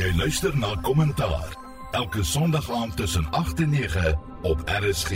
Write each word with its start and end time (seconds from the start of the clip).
Jy 0.00 0.14
luister 0.16 0.54
na 0.56 0.70
Kommentaar 0.80 1.56
elke 1.92 2.22
Sondag 2.24 2.70
aand 2.72 2.96
tussen 2.96 3.26
8 3.30 3.60
en 3.60 3.70
9 3.70 4.18
op 4.42 4.62
RSG. 4.64 5.10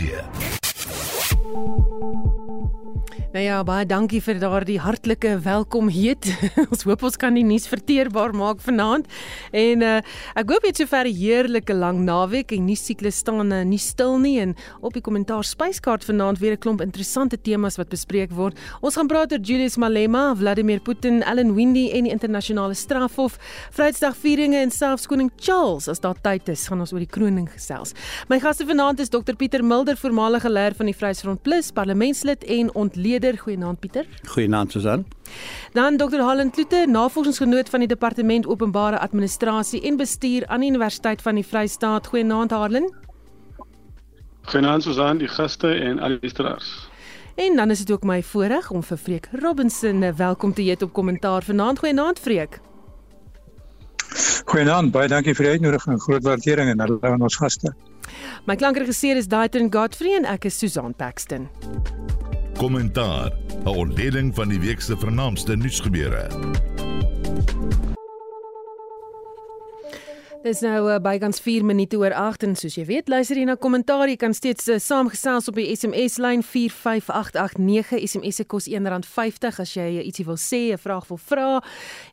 Nou 3.35 3.43
ja, 3.43 3.57
baie 3.67 3.83
dankie 3.83 4.21
vir 4.23 4.37
daardie 4.39 4.77
hartlike 4.79 5.33
welkom 5.43 5.89
heet. 5.91 6.23
ons 6.71 6.85
hoop 6.87 7.01
ons 7.03 7.17
kan 7.19 7.35
die 7.35 7.41
nuus 7.43 7.65
verteerbaar 7.67 8.31
maak 8.31 8.61
vanaand. 8.63 9.09
En 9.51 9.81
uh, 9.83 9.97
ek 10.39 10.53
hoop 10.53 10.63
jy 10.63 10.69
het 10.71 10.79
sover 10.79 11.09
'n 11.09 11.17
heerlike 11.17 11.75
lang 11.75 11.99
naweek 12.07 12.53
en 12.55 12.63
nuus 12.63 12.85
siklus 12.87 13.19
staan 13.19 13.51
uh, 13.51 13.59
nie 13.67 13.81
stil 13.83 14.15
nie 14.23 14.39
en 14.39 14.53
op 14.79 14.95
die 14.95 15.03
kommentaar 15.03 15.43
spyskaart 15.43 16.07
vanaand 16.07 16.39
weer 16.39 16.55
'n 16.55 16.63
klomp 16.63 16.79
interessante 16.79 17.35
temas 17.35 17.75
wat 17.75 17.91
bespreek 17.91 18.31
word. 18.31 18.55
Ons 18.79 18.95
gaan 18.95 19.07
praat 19.11 19.33
oor 19.33 19.43
Julius 19.43 19.75
Malema, 19.75 20.31
Vladimir 20.33 20.79
Putin, 20.79 21.21
Alan 21.23 21.55
Windey 21.55 21.91
en 21.91 22.07
die 22.07 22.15
internasionale 22.15 22.73
strafhof, 22.73 23.35
Vryheidsdagvieringe 23.75 24.63
en 24.63 24.71
selfs 24.71 25.07
koning 25.07 25.31
Charles 25.35 25.89
as 25.89 25.99
daar 25.99 26.15
tyd 26.21 26.47
is, 26.47 26.69
gaan 26.69 26.79
ons 26.79 26.93
oor 26.93 27.03
die 27.03 27.11
kroning 27.11 27.51
gesels. 27.51 27.91
My 28.29 28.39
gaste 28.39 28.63
vanaand 28.63 28.99
is 29.01 29.09
Dr 29.09 29.35
Pieter 29.35 29.63
Mulder, 29.63 29.97
voormalige 29.97 30.49
leier 30.49 30.73
van 30.73 30.85
die 30.85 30.95
Vryheidsfront 30.95 31.43
Plus, 31.43 31.71
parlementslid 31.71 32.47
en 32.47 32.71
ontleder 32.73 33.24
Pieter, 33.25 33.41
goeienaand 33.41 33.79
Pieter. 33.79 34.05
Goeienaand 34.23 34.71
Susan. 34.71 35.05
Dan 35.73 35.97
Dr. 35.97 36.19
Hallen 36.19 36.51
Kloete, 36.51 36.85
navorsingsgenoot 36.87 37.69
van 37.69 37.79
die 37.79 37.87
Departement 37.87 38.45
Openbare 38.47 38.99
Administrasie 38.99 39.81
en 39.81 39.97
Bestuur 39.97 40.47
aan 40.47 40.59
die 40.59 40.69
Universiteit 40.69 41.21
van 41.21 41.35
die 41.35 41.45
Vrystaat. 41.45 42.07
Goeienaand 42.07 42.51
Harlan. 42.51 42.93
Goeienaand 44.41 44.83
Susan, 44.83 45.17
die 45.17 45.27
gaste 45.27 45.73
en 45.73 45.99
al 45.99 46.09
die 46.09 46.17
luisteraars. 46.21 46.89
En 47.35 47.55
dan 47.55 47.69
is 47.69 47.79
dit 47.79 47.91
ook 47.91 48.03
my 48.03 48.23
voorreg 48.23 48.69
om 48.71 48.83
vir 48.83 48.97
Freek 48.97 49.29
Robinson 49.41 50.03
eh, 50.03 50.13
welkom 50.13 50.53
te 50.53 50.61
heet 50.61 50.81
op 50.81 50.93
kommentaar 50.93 51.43
vanaand. 51.43 51.79
Goeienaand 51.79 52.19
Freek. 52.19 52.59
Goeienaand, 54.45 54.91
baie 54.91 55.09
dankie 55.09 55.33
vir 55.33 55.49
die 55.49 55.57
uitnodiging 55.57 55.97
en 55.97 56.01
groot 56.01 56.23
waardering 56.23 56.69
en 56.69 57.01
aan 57.01 57.21
ons 57.21 57.41
gaste. 57.41 57.73
My 58.45 58.55
klankregisseur 58.55 59.17
is 59.17 59.27
Daitrin 59.27 59.73
Godfrey 59.73 60.13
en 60.15 60.29
ek 60.29 60.45
is 60.45 60.59
Susan 60.61 60.93
Paxton. 60.93 61.49
Kommentaar: 62.57 63.31
'n 63.63 63.67
ontleding 63.67 64.35
van 64.35 64.47
die 64.47 64.59
week 64.59 64.81
se 64.81 64.97
vernaamste 64.97 65.55
nuusgebeure. 65.55 66.27
Dis 70.45 70.59
nou 70.61 70.83
uh, 70.85 70.99
bykans 71.01 71.39
4 71.41 71.63
minute 71.65 71.97
oor 71.97 72.13
8 72.13 72.43
en 72.45 72.51
soos 72.53 72.75
jy 72.77 72.83
weet, 72.85 73.07
luister 73.09 73.39
jy 73.39 73.47
na 73.49 73.55
kommentaar, 73.57 74.05
jy 74.11 74.17
kan 74.21 74.33
steeds 74.37 74.67
uh, 74.69 74.75
saamgesels 74.77 75.47
op 75.49 75.55
die 75.57 75.71
SMS 75.73 76.19
lyn 76.21 76.43
45889. 76.45 78.03
SMS 78.05 78.37
se 78.37 78.45
kos 78.45 78.67
R1.50 78.69 79.57
as 79.63 79.71
jy 79.73 79.87
uh, 79.95 80.03
ietsie 80.05 80.25
wil 80.27 80.37
sê, 80.37 80.59
'n 80.75 80.77
vraag 80.77 81.07
wil 81.09 81.17
vra. 81.17 81.47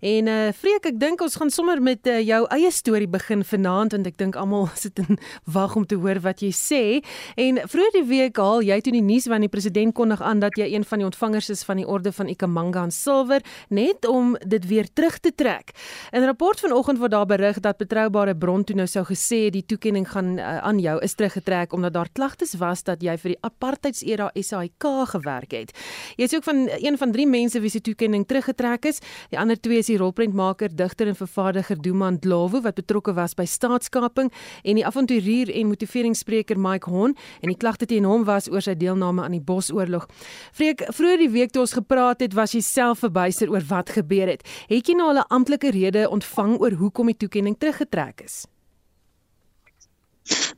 En 0.00 0.30
uh 0.32 0.46
Freek, 0.56 0.88
ek 0.88 0.96
dink 0.96 1.20
ons 1.20 1.36
gaan 1.36 1.52
sommer 1.52 1.82
met 1.84 2.08
uh, 2.08 2.22
jou 2.24 2.46
eie 2.56 2.70
storie 2.72 3.10
begin 3.10 3.44
vanaand 3.44 3.92
want 3.98 4.08
ek 4.08 4.16
dink 4.16 4.40
almal 4.40 4.64
sit 4.80 4.96
en 5.04 5.20
wag 5.44 5.76
om 5.76 5.84
te 5.84 6.00
hoor 6.00 6.22
wat 6.24 6.40
jy 6.40 6.54
sê. 6.56 7.04
En 7.36 7.60
vroeër 7.68 8.00
die 8.00 8.06
week 8.08 8.40
haal 8.40 8.64
jy 8.64 8.80
toe 8.80 8.96
die 8.96 9.04
nuus 9.04 9.28
van 9.28 9.44
die 9.44 9.52
president 9.52 9.92
kondig 9.92 10.24
aan 10.24 10.40
dat 10.40 10.56
jy 10.56 10.72
een 10.72 10.88
van 10.88 11.04
die 11.04 11.08
ontvangers 11.10 11.52
is 11.52 11.66
van 11.68 11.84
die 11.84 11.86
orde 11.86 12.08
van 12.16 12.32
Ikamanga 12.32 12.88
en 12.88 12.96
Silver, 12.96 13.44
net 13.68 14.08
om 14.08 14.38
dit 14.40 14.64
weer 14.72 14.88
terug 14.88 15.20
te 15.20 15.36
trek. 15.36 15.76
In 16.16 16.24
'n 16.24 16.32
rapport 16.32 16.56
vanoggend 16.56 16.96
word 16.96 17.12
daar 17.12 17.28
berig 17.28 17.60
dat 17.60 17.76
betroubaar 17.76 18.21
betroubare 18.22 18.34
bron 18.38 18.64
toe 18.64 18.76
nou 18.76 18.86
sou 18.86 19.02
gesê 19.06 19.50
die 19.50 19.64
toekenning 19.66 20.06
gaan 20.06 20.38
uh, 20.38 20.60
aan 20.62 20.78
jou 20.80 20.98
is 21.02 21.14
teruggetrek 21.14 21.72
omdat 21.72 21.94
daar 21.94 22.08
klagtes 22.12 22.54
was 22.58 22.82
dat 22.84 23.02
jy 23.02 23.16
vir 23.18 23.34
die 23.34 23.38
apartheidsera 23.42 24.30
SAIK 24.34 24.84
gewerk 25.12 25.52
het. 25.52 25.72
Jy 26.16 26.24
is 26.24 26.34
ook 26.34 26.44
van 26.44 26.68
een 26.70 26.98
van 26.98 27.12
drie 27.12 27.26
mense 27.26 27.60
wie 27.60 27.70
se 27.70 27.80
toekenning 27.80 28.26
teruggetrek 28.26 28.86
is. 28.86 29.00
Die 29.30 29.38
ander 29.38 29.56
twee 29.56 29.78
is 29.78 29.86
die 29.86 29.98
rolprentmaker, 29.98 30.70
digter 30.74 31.08
en 31.08 31.16
vervaardiger 31.16 31.80
Duman 31.80 32.18
Dlawo 32.18 32.60
wat 32.62 32.78
betrokke 32.78 33.14
was 33.14 33.34
by 33.34 33.46
staatskaping 33.46 34.30
en 34.62 34.78
die 34.78 34.86
avonturier 34.86 35.50
en 35.50 35.70
motiveringsspreker 35.72 36.58
Mike 36.58 36.90
Hon 36.90 37.16
en 37.40 37.48
die 37.48 37.58
klagte 37.58 37.86
teen 37.86 38.04
hom 38.04 38.26
was 38.28 38.48
oor 38.50 38.62
sy 38.62 38.74
deelname 38.78 39.24
aan 39.24 39.36
die 39.36 39.42
Bosoorlog. 39.42 40.08
Vreek, 40.52 40.86
vroeër 40.92 41.26
die 41.26 41.32
week 41.32 41.52
toe 41.52 41.64
ons 41.64 41.76
gepraat 41.76 42.22
het, 42.22 42.36
was 42.38 42.54
jy 42.54 42.62
self 42.62 43.02
verbuister 43.02 43.50
oor 43.50 43.64
wat 43.68 43.94
gebeur 43.96 44.30
het. 44.34 44.46
Het 44.70 44.92
jy 44.92 44.98
nou 44.98 45.10
al 45.10 45.22
'n 45.22 45.30
amptelike 45.30 45.70
rede 45.70 46.08
ontvang 46.10 46.58
oor 46.60 46.72
hoekom 46.72 47.06
die 47.06 47.16
toekenning 47.16 47.58
teruggetrek 47.58 48.11
plek 48.12 48.26
is? 48.26 48.46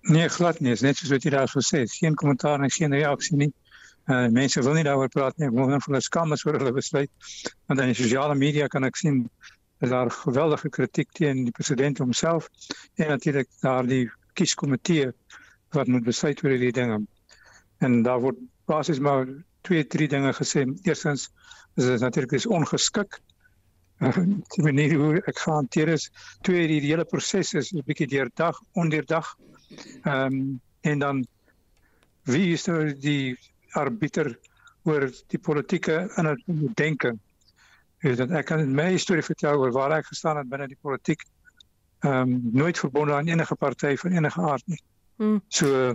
Nee, 0.02 0.28
glad 0.28 0.60
nie. 0.60 0.76
Net 0.80 0.96
soos 0.96 1.10
wat 1.10 1.24
jy 1.24 1.30
daar 1.30 1.48
gesê 1.48 1.84
het, 1.84 1.92
geen 1.92 2.14
kommentaar 2.14 2.60
en 2.60 2.70
geen 2.70 2.92
reaksie 2.92 3.36
nie. 3.36 3.52
Uh 4.06 4.28
mense 4.28 4.60
wil 4.62 4.74
nie 4.76 4.84
daaroor 4.84 5.08
praat 5.08 5.38
nie. 5.38 5.48
Ek 5.48 5.54
moet 5.54 5.72
net 5.72 5.84
vir 5.84 5.94
hulle 5.94 6.04
skam 6.04 6.32
is 6.32 6.44
oor 6.44 6.58
hulle 6.58 6.72
besluit. 6.76 7.10
Want 7.68 7.80
in 7.80 7.92
die 7.92 7.96
sosiale 7.96 8.34
media 8.34 8.68
kan 8.68 8.84
ek 8.84 8.96
sien 9.00 9.22
dat 9.80 9.90
daar 9.90 10.10
geweldige 10.10 10.68
kritiek 10.68 11.10
teen 11.12 11.44
die 11.44 11.54
president 11.56 11.98
homself 11.98 12.48
en 13.00 13.08
natuurlik 13.08 13.48
daardie 13.62 14.10
kieskomitee 14.36 15.10
wat 15.74 15.88
moet 15.88 16.04
besluit 16.04 16.42
oor 16.44 16.52
hierdie 16.52 16.74
dinge. 16.76 17.00
En 17.80 18.02
daar 18.04 18.20
word 18.20 18.38
basies 18.68 19.00
maar 19.00 19.26
twee, 19.64 19.86
drie 19.86 20.08
dinge 20.08 20.32
gesê. 20.36 20.66
Eerstens 20.84 21.30
is 21.76 21.88
dit 21.88 22.00
natuurlik 22.00 22.36
is 22.36 22.46
ongeskik 22.46 23.20
die 23.98 24.62
manier 24.62 24.96
hoe 24.98 25.22
ek 25.22 25.38
gehanteer 25.38 25.88
is 25.94 26.10
twee 26.42 26.66
die 26.68 26.80
hele 26.80 27.04
proses 27.04 27.54
is 27.54 27.72
'n 27.72 27.84
bietjie 27.86 28.08
deurdag 28.10 28.60
ondeurdag 28.72 29.34
ehm 30.04 30.26
um, 30.26 30.60
en 30.80 30.98
dan 30.98 31.26
wie 32.24 32.52
is 32.52 32.66
nou 32.66 32.92
die 32.92 33.36
arbiter 33.72 34.38
oor 34.84 35.08
die 35.32 35.38
politieke 35.38 36.10
in 36.16 36.26
het 36.26 36.42
denke 36.76 37.14
is 38.04 38.16
dat 38.20 38.32
ek 38.36 38.50
kan 38.50 38.64
my 38.76 38.96
storie 39.00 39.24
vertel 39.24 39.62
oor 39.62 39.72
waar 39.72 39.96
ek 39.98 40.10
gestaan 40.10 40.36
het 40.36 40.48
binne 40.48 40.68
die 40.68 40.80
politiek. 40.80 41.22
Ehm 42.04 42.34
um, 42.34 42.40
nooit 42.52 42.78
verbonde 42.78 43.14
aan 43.14 43.28
enige 43.28 43.56
party 43.56 43.96
van 43.96 44.12
enige 44.12 44.40
aard 44.40 44.66
nie. 44.66 44.82
Hmm. 45.16 45.40
so 45.48 45.94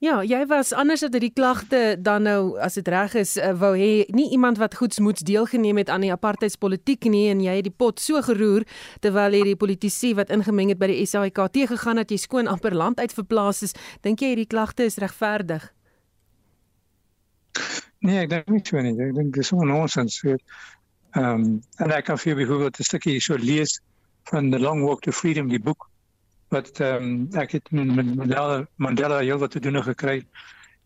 Ja, 0.00 0.22
jy 0.24 0.46
was 0.48 0.70
anders 0.72 1.02
as 1.04 1.10
dit 1.12 1.26
die 1.26 1.34
klagte 1.36 1.80
dan 2.00 2.24
nou 2.24 2.54
as 2.64 2.78
dit 2.78 2.86
reg 2.88 3.12
is 3.20 3.34
uh, 3.36 3.50
wou 3.60 3.74
hê 3.76 4.06
nie 4.16 4.30
iemand 4.32 4.56
wat 4.56 4.78
goedsmoeds 4.78 5.26
deelgeneem 5.28 5.76
het 5.76 5.92
aan 5.92 6.06
die 6.06 6.12
apartheidspolitiek 6.14 7.04
nie 7.12 7.26
en 7.28 7.42
jy 7.44 7.58
het 7.58 7.66
die 7.68 7.74
pot 7.82 8.00
so 8.00 8.22
geroer 8.24 8.64
terwyl 9.04 9.36
hierdie 9.36 9.58
politici 9.60 10.14
wat 10.16 10.32
ingemeng 10.32 10.72
het 10.72 10.80
by 10.80 10.88
die 10.88 11.04
SAIK 11.04 11.42
te 11.52 11.66
gegaan 11.68 12.00
dat 12.00 12.08
jy 12.08 12.16
skoon 12.22 12.48
amper 12.48 12.72
land 12.72 12.96
uit 12.96 13.12
verplaas 13.12 13.60
is. 13.68 13.76
Dink 14.00 14.24
jy 14.24 14.32
hierdie 14.32 14.48
klagte 14.48 14.88
is 14.88 14.96
regverdig? 15.04 15.68
Nee, 18.00 18.22
ek 18.24 18.32
dink 18.32 18.48
nie 18.48 18.64
so 18.64 18.80
nie. 18.80 18.96
Ek 18.96 19.12
dink 19.20 19.36
dis 19.36 19.52
onnonsens. 19.52 20.16
Ehm 20.24 20.40
um, 21.20 21.46
en 21.76 21.92
ek 21.92 22.08
kan 22.08 22.16
vir 22.24 22.40
byvoorbeeld 22.40 22.80
'n 22.80 22.88
stukkie 22.88 23.20
so 23.20 23.36
lees 23.36 23.82
van 24.32 24.48
The 24.48 24.64
Long 24.64 24.80
Walk 24.80 25.04
to 25.04 25.12
Freedom 25.12 25.52
die 25.52 25.60
boek 25.60 25.89
wat 26.50 26.80
ehm 26.80 27.02
um, 27.02 27.28
ek 27.38 27.52
het 27.58 27.70
met 27.70 28.14
Mandela 28.16 28.66
Mandela 28.76 29.20
heel 29.20 29.38
wat 29.38 29.50
te 29.50 29.60
doen 29.60 29.82
gekry. 29.82 30.22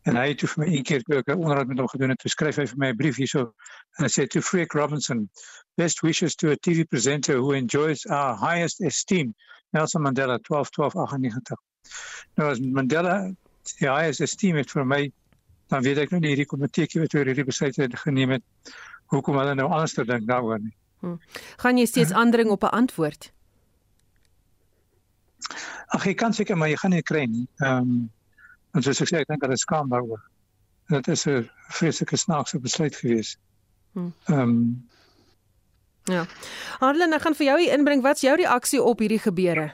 En 0.05 0.17
hy 0.21 0.27
het 0.29 0.43
vir 0.45 0.61
my 0.61 0.67
een 0.69 0.83
keer 0.85 1.03
ook 1.07 1.29
'n 1.29 1.41
onderhoud 1.41 1.67
met 1.67 1.79
hom 1.79 1.89
gedoen 1.89 2.11
en 2.11 2.17
toe 2.17 2.31
skryf 2.31 2.57
hy 2.57 2.67
vir 2.67 2.79
my 2.79 2.89
'n 2.93 2.97
brief 2.97 3.17
hierso. 3.17 3.55
En 3.97 4.05
hy 4.05 4.11
sê 4.13 4.27
to 4.27 4.41
Freek 4.41 4.73
Robinson 4.73 5.31
best 5.77 6.03
wishes 6.03 6.35
to 6.35 6.51
a 6.51 6.57
TV 6.57 6.85
presenter 6.89 7.37
who 7.37 7.53
enjoys 7.53 8.07
our 8.07 8.37
highest 8.37 8.81
esteem 8.81 9.35
Nelson 9.71 10.03
Mandela 10.03 10.39
12 10.39 10.71
12 10.71 10.95
98 10.95 11.59
nou 12.35 12.51
as 12.51 12.61
Mandela 12.61 13.17
die 13.79 13.89
highest 13.89 14.23
esteem 14.25 14.57
het 14.61 14.71
vir 14.71 14.87
my 14.87 15.03
dan 15.73 15.83
weet 15.83 15.99
ek 16.05 16.13
nou 16.13 16.21
nie 16.23 16.35
hierdie 16.35 16.49
komiteetjie 16.49 17.03
wat 17.03 17.15
oor 17.17 17.31
hierdie 17.31 17.47
besluit 17.49 17.77
het 17.81 17.97
geneem 18.05 18.37
het 18.37 18.75
hoekom 19.13 19.39
hulle 19.41 19.55
nou 19.59 19.69
anders 19.71 19.95
te 19.97 20.05
dink 20.05 20.29
daaroor 20.29 20.61
nie. 20.63 20.75
Hmm. 21.05 21.19
gaan 21.61 21.79
jy 21.81 21.87
steeds 21.91 22.13
aandring 22.13 22.51
op 22.51 22.65
'n 22.65 22.77
antwoord 22.83 23.33
Ag 25.95 26.07
jy 26.07 26.15
kan 26.15 26.33
seker 26.33 26.57
maar 26.57 26.69
jy 26.69 26.79
gaan 26.81 26.95
nie 26.97 27.03
kry 27.03 27.25
nie. 27.27 27.47
Ehm 27.63 27.79
um, 27.79 28.11
en 28.75 28.83
soos 28.83 29.01
ek 29.01 29.09
sê 29.09 29.21
ek 29.23 29.29
dink 29.31 29.41
dat 29.45 29.53
dit 29.55 29.63
skaam 29.63 29.91
daaroor. 29.91 30.23
Dit 30.91 31.09
is 31.09 31.27
'n 31.27 31.51
vreeslike 31.71 32.17
snaakse 32.17 32.59
besluit 32.59 32.97
gewees. 32.97 33.37
Hm. 33.93 34.11
Ehm 34.27 34.41
um, 34.41 34.89
Ja. 36.05 36.27
Harlan, 36.81 37.13
ek 37.13 37.23
gaan 37.23 37.35
vir 37.35 37.47
jou 37.47 37.61
hier 37.61 37.73
inbring. 37.73 38.03
Wat's 38.03 38.21
jou 38.21 38.37
reaksie 38.37 38.83
op 38.83 38.99
hierdie 39.01 39.19
gebeure? 39.19 39.73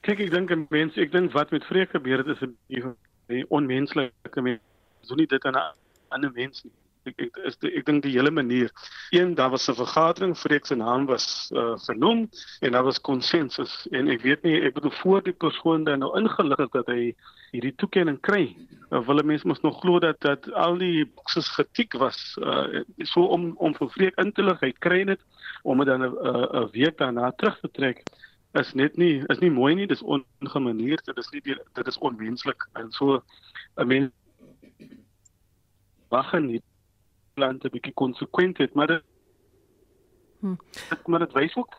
Kyk, 0.00 0.20
ek 0.20 0.30
dink 0.30 0.70
mense, 0.70 1.00
ek 1.00 1.12
dink 1.12 1.32
wat 1.32 1.50
met 1.50 1.64
vreek 1.64 1.90
gebeur 1.90 2.18
het 2.18 2.26
is 2.26 2.42
'n 2.42 3.46
onmenslike 3.48 4.42
mens. 4.42 4.60
So 5.02 5.14
nie 5.14 5.26
dit 5.26 5.44
aan 5.44 5.56
'n 5.56 5.74
ander 6.08 6.32
mens 6.32 6.64
nie 6.64 6.72
ek 7.06 7.20
ek 7.26 7.38
is 7.48 7.56
ek 7.70 7.86
dink 7.86 8.02
die 8.04 8.12
hele 8.14 8.30
manier. 8.30 8.70
Een 9.14 9.34
daar 9.34 9.50
was 9.50 9.68
'n 9.68 9.78
vergadering 9.78 10.34
vreek 10.38 10.66
se 10.66 10.74
naam 10.74 11.06
was 11.06 11.50
uh, 11.52 11.78
genoem 11.86 12.28
en 12.60 12.72
daar 12.72 12.84
was 12.84 13.00
konsensus 13.00 13.86
en 13.90 14.08
ek 14.08 14.22
weet 14.22 14.42
nie 14.42 14.60
ek 14.60 14.74
bedoel 14.74 14.96
voor 15.02 15.22
die 15.22 15.32
persoon 15.32 15.84
dan 15.84 15.98
nou 15.98 16.12
ingelig 16.18 16.58
het 16.58 16.72
dat 16.72 16.86
hy 16.86 17.14
hierdie 17.52 17.74
toekenning 17.76 18.20
kry 18.20 18.56
uh, 18.90 19.00
wil 19.06 19.22
mense 19.24 19.46
mos 19.46 19.60
nog 19.60 19.80
glo 19.80 19.98
dat 19.98 20.20
dat 20.20 20.52
al 20.52 20.78
die 20.78 21.06
bokses 21.06 21.48
getik 21.48 21.94
was 21.94 22.36
uh, 22.42 22.82
so 23.04 23.24
om 23.24 23.54
om 23.56 23.74
vir 23.74 23.90
vreek 23.90 24.18
in 24.18 24.32
te 24.32 24.42
lig. 24.42 24.60
Hy 24.60 24.72
kry 24.78 25.04
dit 25.04 25.20
om 25.62 25.78
dit 25.78 25.86
dan 25.86 26.02
'n 26.02 26.12
uh, 26.12 26.62
'n 26.62 26.70
week 26.72 26.98
daarna 26.98 27.30
terug 27.36 27.60
te 27.60 27.70
trek 27.70 28.02
is 28.52 28.74
net 28.74 28.96
nie 28.96 29.24
is 29.28 29.38
nie 29.38 29.50
mooi 29.50 29.74
nie 29.74 29.86
dis 29.86 30.02
ongemaneerd 30.02 31.04
dit 31.04 31.18
is 31.18 31.30
nie 31.30 31.42
dit 31.44 31.86
is 31.86 31.98
onmenslik. 31.98 32.68
En 32.74 32.90
so 32.90 33.22
'n 33.76 33.86
mens 33.86 34.10
wag 36.08 36.32
nie 36.40 36.62
land 37.36 37.64
'n 37.64 37.70
bietjie 37.72 37.92
konsekwent 37.94 38.58
het, 38.58 38.74
maar 38.74 38.86
dit 38.86 39.02
hm. 40.40 40.54
maar 41.06 41.18
dit 41.20 41.32
wys 41.32 41.56
ook 41.56 41.74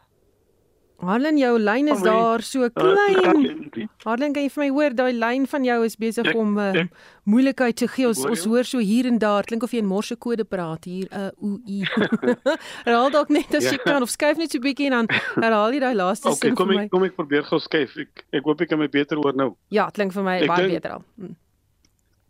Harlan, 1.00 1.38
jou 1.38 1.60
lyn 1.60 1.88
is 1.94 2.02
daar 2.02 2.42
so 2.42 2.64
Uh, 2.64 2.70
klein. 2.74 3.70
Harlan, 4.04 4.34
kan 4.34 4.42
jy 4.44 4.50
vir 4.50 4.64
my 4.64 4.70
hoor 4.70 4.90
daai 4.96 5.14
lyn 5.14 5.46
van 5.48 5.64
jou 5.64 5.84
is 5.86 5.96
besig 5.96 6.26
Ek- 6.26 6.36
om 6.36 6.58
uh, 6.58 6.74
ek- 6.74 6.90
moeilikheid 7.24 7.76
te 7.78 7.88
gee. 7.88 8.08
Ons 8.08 8.18
Hoor 8.18 8.30
ons 8.32 8.46
hoor 8.46 8.64
so 8.66 8.80
hier 8.80 9.06
en 9.06 9.20
daar 9.20 9.44
klink 9.44 9.62
of 9.64 9.72
jy 9.72 9.78
in 9.78 9.86
morse 9.86 10.16
kode 10.16 10.44
praat 10.44 10.86
hier 10.86 11.06
uh 11.14 11.30
o 11.40 11.60
i. 11.68 11.84
Herhaal 12.86 13.12
dalk 13.12 13.30
net 13.30 13.54
as 13.54 13.64
jy 13.70 13.78
Ja. 13.78 13.84
kan 13.86 14.02
of 14.02 14.10
skuif 14.10 14.38
net 14.38 14.50
so 14.52 14.60
bietjie 14.60 14.86
en 14.90 15.06
dan 15.06 15.08
herhaal 15.36 15.72
jy 15.72 15.80
daai 15.80 15.94
laaste 15.96 16.30
Okay, 16.30 16.50
sin 16.50 16.56
kom 16.56 16.68
vir 16.68 16.76
ek 16.78 16.82
my. 16.82 16.88
kom 16.90 17.04
ek 17.04 17.16
probeer 17.16 17.44
gou 17.44 17.60
skuif. 17.60 17.96
Ek 17.98 18.26
ek 18.34 18.44
hoop 18.44 18.62
ek 18.62 18.70
kan 18.70 18.80
my 18.80 18.88
beter 18.88 19.18
hoor 19.18 19.34
nou. 19.36 19.56
Ja, 19.70 19.90
klink 19.92 20.14
vir 20.14 20.24
my 20.24 20.40
Ek 20.42 20.48
baie 20.48 20.66
dink- 20.68 20.82
beter 20.82 20.92
al. 20.98 21.04
Hm. 21.20 21.36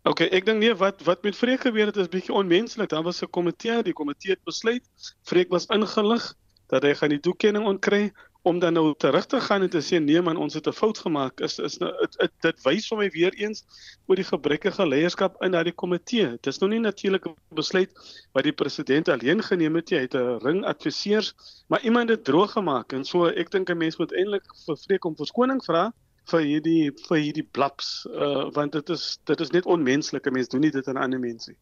Okay, 0.08 0.24
ek 0.32 0.46
dink 0.48 0.62
nee 0.62 0.72
wat 0.80 1.02
wat 1.04 1.24
met 1.26 1.36
Freek 1.36 1.66
gebeur 1.66 1.90
het 1.90 1.98
is 2.00 2.08
bietjie 2.08 2.32
onmenslik. 2.32 2.88
Daar 2.88 3.02
was 3.04 3.20
'n 3.22 3.28
komitee, 3.28 3.82
die 3.82 3.92
komitee 3.92 4.32
het 4.32 4.44
besluit 4.44 4.84
Freek 5.28 5.50
was 5.52 5.66
ingelig 5.66 6.32
dat 6.72 6.82
hy 6.82 6.94
gaan 6.94 7.12
die 7.12 7.20
toekenning 7.20 7.66
ontkry 7.66 8.12
om 8.42 8.58
dan 8.58 8.72
nou 8.72 8.94
terug 8.96 9.26
te 9.26 9.40
gaan 9.40 9.62
en 9.62 9.70
te 9.70 9.82
sê 9.84 10.00
nee 10.00 10.22
man, 10.22 10.36
ons 10.36 10.54
het 10.54 10.66
'n 10.66 10.72
fout 10.72 10.98
gemaak. 10.98 11.40
Is 11.40 11.58
is 11.58 11.76
nou 11.78 11.92
dit 12.00 12.16
dit, 12.20 12.32
dit 12.40 12.64
wys 12.64 12.88
vir 12.88 12.98
my 12.98 13.10
weer 13.10 13.34
eens 13.34 13.64
oor 14.06 14.16
die 14.16 14.24
gebrekkige 14.24 14.86
leierskap 14.86 15.42
in 15.42 15.52
daardie 15.52 15.76
komitee. 15.76 16.30
Dit 16.40 16.46
is 16.46 16.58
nou 16.58 16.70
nie 16.70 16.80
natuurlik 16.80 17.26
'n 17.26 17.36
besluit 17.54 17.92
wat 18.32 18.44
die 18.44 18.52
president 18.52 19.08
alleen 19.08 19.42
geneem 19.42 19.74
het 19.74 19.90
nie. 19.90 19.98
Hy 19.98 20.02
het 20.08 20.14
'n 20.14 20.38
ring 20.40 20.64
adviseurs, 20.64 21.34
maar 21.68 21.82
iemand 21.82 22.08
het 22.08 22.24
droog 22.24 22.52
gemaak 22.52 22.92
en 22.92 23.04
so 23.04 23.26
ek 23.26 23.50
dink 23.50 23.68
'n 23.70 23.76
mens 23.76 23.98
moet 23.98 24.12
eintlik 24.12 24.44
vir 24.66 24.76
Freek 24.76 25.04
om 25.04 25.16
verskoning 25.16 25.64
vra 25.64 25.92
vir 26.30 26.44
hierdie 26.44 26.92
vir 27.08 27.18
hierdie 27.18 27.46
blaps 27.52 28.06
uh, 28.12 28.48
want 28.54 28.72
dit 28.72 28.90
is 28.90 29.18
dit 29.24 29.40
is 29.40 29.50
net 29.50 29.66
onmenslik. 29.66 30.30
Mense 30.30 30.50
doen 30.50 30.60
nie 30.66 30.74
dit 30.74 30.88
aan 30.88 31.00
ander 31.00 31.20
mense 31.20 31.50
nie. 31.50 31.58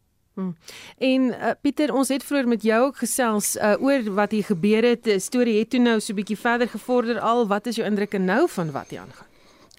En 0.98 1.22
uh, 1.32 1.50
Pieter, 1.60 1.92
ons 1.96 2.08
het 2.12 2.24
vroeër 2.24 2.48
met 2.48 2.62
jou 2.62 2.80
ook 2.86 2.98
gesels 3.00 3.54
uh, 3.56 3.72
oor 3.80 4.04
wat 4.18 4.34
hier 4.36 4.44
gebeur 4.44 4.84
het. 4.84 5.04
Die 5.08 5.18
storie 5.18 5.58
het 5.58 5.70
toe 5.72 5.80
nou 5.80 6.00
so 6.00 6.12
'n 6.12 6.20
bietjie 6.20 6.36
verder 6.36 6.68
gevorder 6.68 7.20
al. 7.20 7.46
Wat 7.46 7.66
is 7.66 7.76
jou 7.76 7.88
indrukke 7.88 8.18
nou 8.18 8.48
van 8.48 8.70
wat 8.72 8.90
hier 8.90 9.00
aangaan? 9.00 9.26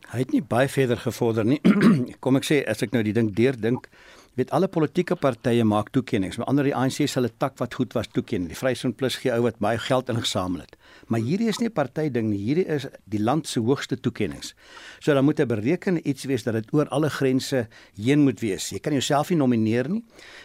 Hy 0.07 0.19
het 0.19 0.31
nie 0.31 0.41
baie 0.41 0.69
verder 0.69 0.97
gevorder 0.97 1.45
nie. 1.45 1.61
Kom 2.23 2.35
ek 2.35 2.47
sê 2.47 2.63
as 2.65 2.81
ek 2.81 2.91
nou 2.91 3.03
die 3.03 3.13
ding 3.13 3.33
deurdink, 3.35 3.89
weet 4.37 4.51
alle 4.53 4.67
politieke 4.69 5.15
partye 5.17 5.63
maak 5.65 5.87
toekennings. 5.95 6.37
Maar 6.37 6.49
ander 6.51 6.67
die 6.67 6.75
ANC 6.77 6.99
se 6.99 7.15
hulle 7.17 7.31
tak 7.41 7.55
wat 7.57 7.73
goed 7.73 7.95
was 7.97 8.09
toeken. 8.13 8.45
Die 8.51 8.57
Vryheidsfront 8.57 8.97
Plus 8.99 9.15
gee 9.17 9.31
ou 9.33 9.41
wat 9.47 9.57
baie 9.63 9.79
geld 9.81 10.11
ingesamel 10.13 10.61
het. 10.61 10.75
Maar 11.09 11.23
hierdie 11.25 11.47
is 11.49 11.57
nie 11.57 11.69
'n 11.69 11.73
party 11.73 12.11
ding 12.11 12.29
nie. 12.29 12.37
Hierdie 12.37 12.65
is 12.65 12.85
die 13.05 13.19
land 13.19 13.47
se 13.47 13.59
hoogste 13.59 13.99
toekennings. 13.99 14.53
So 14.99 15.13
dan 15.13 15.25
moet 15.25 15.39
'n 15.39 15.47
berekende 15.47 16.01
iets 16.03 16.23
wees 16.25 16.43
dat 16.43 16.53
dit 16.53 16.73
oor 16.73 16.87
alle 16.89 17.09
grense 17.09 17.67
heen 17.95 18.19
moet 18.19 18.39
wees. 18.39 18.69
Jy 18.69 18.79
kan 18.79 18.91
jouself 18.91 19.29
nie 19.29 19.37
nomineer 19.37 19.89
nie. 19.89 20.03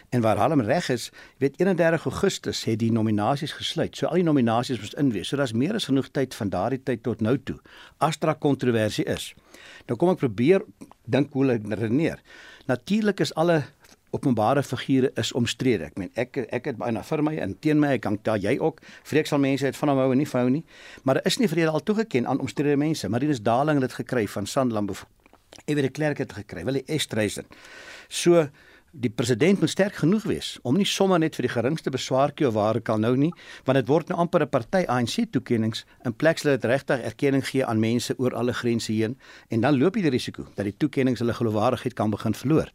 En 0.09 0.21
waar 0.21 0.37
Halm 0.37 0.61
reg 0.61 0.89
is, 0.89 1.11
weet 1.37 1.59
31 1.59 2.05
Augustus 2.05 2.63
het 2.63 2.79
die 2.79 2.91
nominasies 2.91 3.51
gesluit. 3.51 3.95
So 3.95 4.07
al 4.07 4.15
die 4.15 4.23
nominasies 4.23 4.79
moes 4.79 4.93
inwees. 4.93 5.27
So 5.27 5.37
daar's 5.37 5.53
meer 5.53 5.73
as 5.73 5.85
genoeg 5.85 6.09
tyd 6.11 6.35
van 6.35 6.49
daardie 6.49 6.83
tyd 6.83 7.03
tot 7.03 7.21
nou 7.21 7.37
toe. 7.43 7.59
As 7.97 8.17
daar 8.17 8.35
kontroversie 8.35 9.05
is. 9.05 9.35
Nou 9.87 9.97
kom 9.99 10.09
ek 10.09 10.17
probeer 10.17 10.65
dink 11.05 11.33
hoe 11.33 11.51
ek 11.51 11.61
redeneer. 11.67 12.19
Natuurlik 12.65 13.19
is 13.19 13.33
alle 13.35 13.63
openbare 14.13 14.63
figure 14.63 15.11
is 15.19 15.31
omstrede. 15.37 15.89
Ek 15.89 15.97
meen 15.97 16.11
ek 16.19 16.37
ek 16.53 16.69
het 16.71 16.77
baie 16.77 17.03
vir 17.09 17.23
my 17.25 17.35
en 17.43 17.55
teen 17.59 17.79
my, 17.81 17.95
ek 17.97 18.03
kan 18.05 18.19
tel 18.21 18.41
jy 18.41 18.57
ook. 18.59 18.81
Vreek 19.09 19.29
sal 19.29 19.41
mense 19.41 19.65
het 19.65 19.79
van 19.79 19.93
hom 19.93 20.03
hou 20.03 20.11
en 20.13 20.21
nie 20.21 20.29
van 20.29 20.45
hou 20.45 20.51
nie. 20.53 20.63
Maar 21.03 21.19
daar 21.19 21.31
is 21.31 21.39
nie 21.41 21.49
vrede 21.49 21.73
al 21.73 21.83
toegeken 21.83 22.27
aan 22.29 22.43
omstrede 22.43 22.77
mense. 22.77 23.09
Marinus 23.09 23.41
Daling 23.41 23.81
het 23.81 23.89
dit 23.89 23.97
gekry 24.03 24.27
van 24.27 24.45
Sanlam. 24.45 24.91
Ewe 25.65 25.81
de 25.81 25.89
Klerk 25.89 26.17
het 26.17 26.29
dit 26.29 26.37
gekry. 26.37 26.65
Wil 26.65 26.81
hy 26.81 26.83
Estreisen. 26.87 27.49
So 28.09 28.47
die 28.93 29.09
president 29.09 29.59
moet 29.59 29.71
sterk 29.73 29.95
genoeg 29.97 30.25
wees 30.29 30.47
om 30.61 30.75
nie 30.77 30.85
sommer 30.85 31.17
net 31.17 31.33
vir 31.33 31.47
die 31.47 31.53
geringste 31.55 31.89
beswaartjie 31.89 32.45
of 32.45 32.53
waar 32.53 32.77
kan 32.85 33.01
nou 33.01 33.15
nie, 33.17 33.31
want 33.65 33.79
dit 33.79 33.87
word 33.89 34.09
nou 34.09 34.19
amper 34.21 34.45
'n 34.45 34.49
party 34.49 34.83
ANC 34.85 35.25
toekennings 35.33 35.85
in 36.05 36.13
plek 36.13 36.43
dat 36.43 36.61
dit 36.61 36.69
regtig 36.69 37.01
erkenning 37.01 37.41
gee 37.41 37.65
aan 37.65 37.79
mense 37.79 38.13
oor 38.19 38.35
alle 38.35 38.53
grense 38.53 38.91
heen 38.91 39.17
en 39.49 39.61
dan 39.61 39.77
loop 39.77 39.95
jy 39.95 40.01
die 40.01 40.13
risiko 40.13 40.45
dat 40.55 40.65
die 40.65 40.77
toekennings 40.77 41.19
hulle 41.19 41.33
geloofwaardigheid 41.33 41.93
kan 41.93 42.11
begin 42.11 42.33
verloor. 42.33 42.69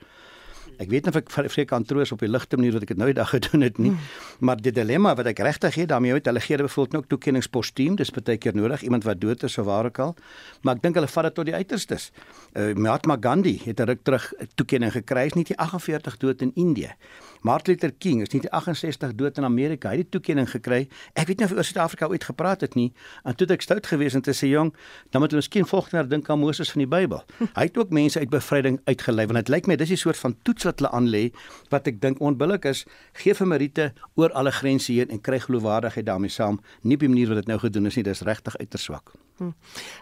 Ek 0.79 0.91
weet 0.93 1.07
nie 1.07 1.13
of 1.13 1.19
ek 1.19 1.33
vreek 1.51 1.69
kan 1.73 1.85
troos 1.85 2.13
op 2.15 2.23
die 2.23 2.31
ligte 2.31 2.59
manier 2.59 2.77
wat 2.77 2.85
ek 2.87 2.93
dit 2.95 3.01
nou 3.01 3.09
die 3.11 3.17
dag 3.19 3.31
gedoen 3.35 3.67
het 3.67 3.79
nie. 3.83 3.93
Maar 4.39 4.61
die 4.63 4.73
dilemma 4.75 5.15
wat 5.19 5.27
ek 5.33 5.43
regtig 5.43 5.75
het 5.81 5.91
daarmee 5.91 6.15
het 6.15 6.31
hulle 6.31 6.43
gee 6.45 6.59
byvoorbeeld 6.61 7.03
ook 7.03 7.09
toekennings 7.11 7.51
postuum, 7.51 7.97
dis 7.99 8.13
baie 8.15 8.39
keer 8.39 8.55
nodig 8.55 8.83
iemand 8.87 9.07
wat 9.09 9.21
dood 9.21 9.43
is 9.43 9.59
of 9.59 9.67
waar 9.67 9.91
ook 9.91 9.99
al. 9.99 10.15
Maar 10.63 10.79
ek 10.79 10.83
dink 10.87 11.01
hulle 11.01 11.11
vat 11.11 11.29
dit 11.29 11.35
tot 11.35 11.49
die 11.51 11.55
uiterstes. 11.55 12.11
Uh, 12.55 12.75
Mahatma 12.75 13.19
Gandhi 13.21 13.59
het 13.65 13.81
ruk 13.81 14.05
terug 14.07 14.31
toekenning 14.55 14.95
gekry, 14.95 15.27
is 15.27 15.35
nie 15.35 15.47
die 15.49 15.59
48 15.59 16.17
dood 16.23 16.43
in 16.47 16.55
Indië. 16.55 16.95
Martin 17.43 17.75
Luther 17.75 17.93
King 17.93 18.23
is 18.23 18.33
nie 18.33 18.41
die 18.41 18.51
68 18.51 19.15
dood 19.19 19.39
in 19.39 19.45
Amerika. 19.45 19.93
Hy 19.93 20.03
het 20.03 20.09
die 20.09 20.19
toekenning 20.19 20.49
gekry. 20.51 20.81
Ek 21.15 21.29
weet 21.31 21.39
nie 21.39 21.47
of 21.47 21.55
oor 21.55 21.67
Suid-Afrika 21.67 22.09
ooit 22.11 22.25
gepraat 22.25 22.65
het 22.67 22.75
nie. 22.75 22.89
En 23.25 23.37
toe 23.37 23.47
het 23.47 23.57
ek 23.59 23.67
stout 23.67 23.87
gewees 23.87 24.17
en 24.19 24.25
te 24.27 24.35
sê 24.37 24.51
jong, 24.51 24.73
dan 25.13 25.23
moet 25.23 25.37
ons 25.37 25.45
miskien 25.45 25.69
volgende 25.69 26.01
jaar 26.01 26.11
dink 26.11 26.31
aan 26.31 26.41
Moses 26.43 26.73
van 26.75 26.83
die 26.85 26.91
Bybel. 26.91 27.23
Hy 27.59 27.69
het 27.69 27.79
ook 27.79 27.95
mense 27.95 28.19
uit 28.19 28.31
bevryding 28.33 28.81
uitgelei 28.89 29.29
want 29.29 29.43
dit 29.43 29.55
lyk 29.55 29.71
my 29.71 29.77
dis 29.77 29.91
'n 29.95 30.03
soort 30.03 30.19
van 30.19 30.37
toets 30.43 30.65
wat 30.65 30.81
hulle 30.81 30.93
aanlê 30.93 31.25
wat 31.71 31.87
ek 31.87 32.01
dink 32.01 32.21
onbillik 32.21 32.65
is. 32.65 32.85
Gee 33.23 33.35
vir 33.35 33.47
Marite 33.47 33.93
oor 34.17 34.33
alle 34.33 34.53
grense 34.53 34.93
heen 34.93 35.11
en 35.11 35.21
kry 35.21 35.39
geloofwaardigheid 35.39 36.07
daarmee 36.07 36.31
saam. 36.31 36.61
Nie 36.83 36.95
op 36.95 37.01
die 37.01 37.09
manier 37.09 37.29
wat 37.29 37.37
dit 37.37 37.47
nou 37.47 37.59
gedoen 37.59 37.87
is 37.87 37.97
nie, 37.97 38.05
dis 38.05 38.21
regtig 38.21 38.57
uiters 38.59 38.83
swak. 38.83 39.13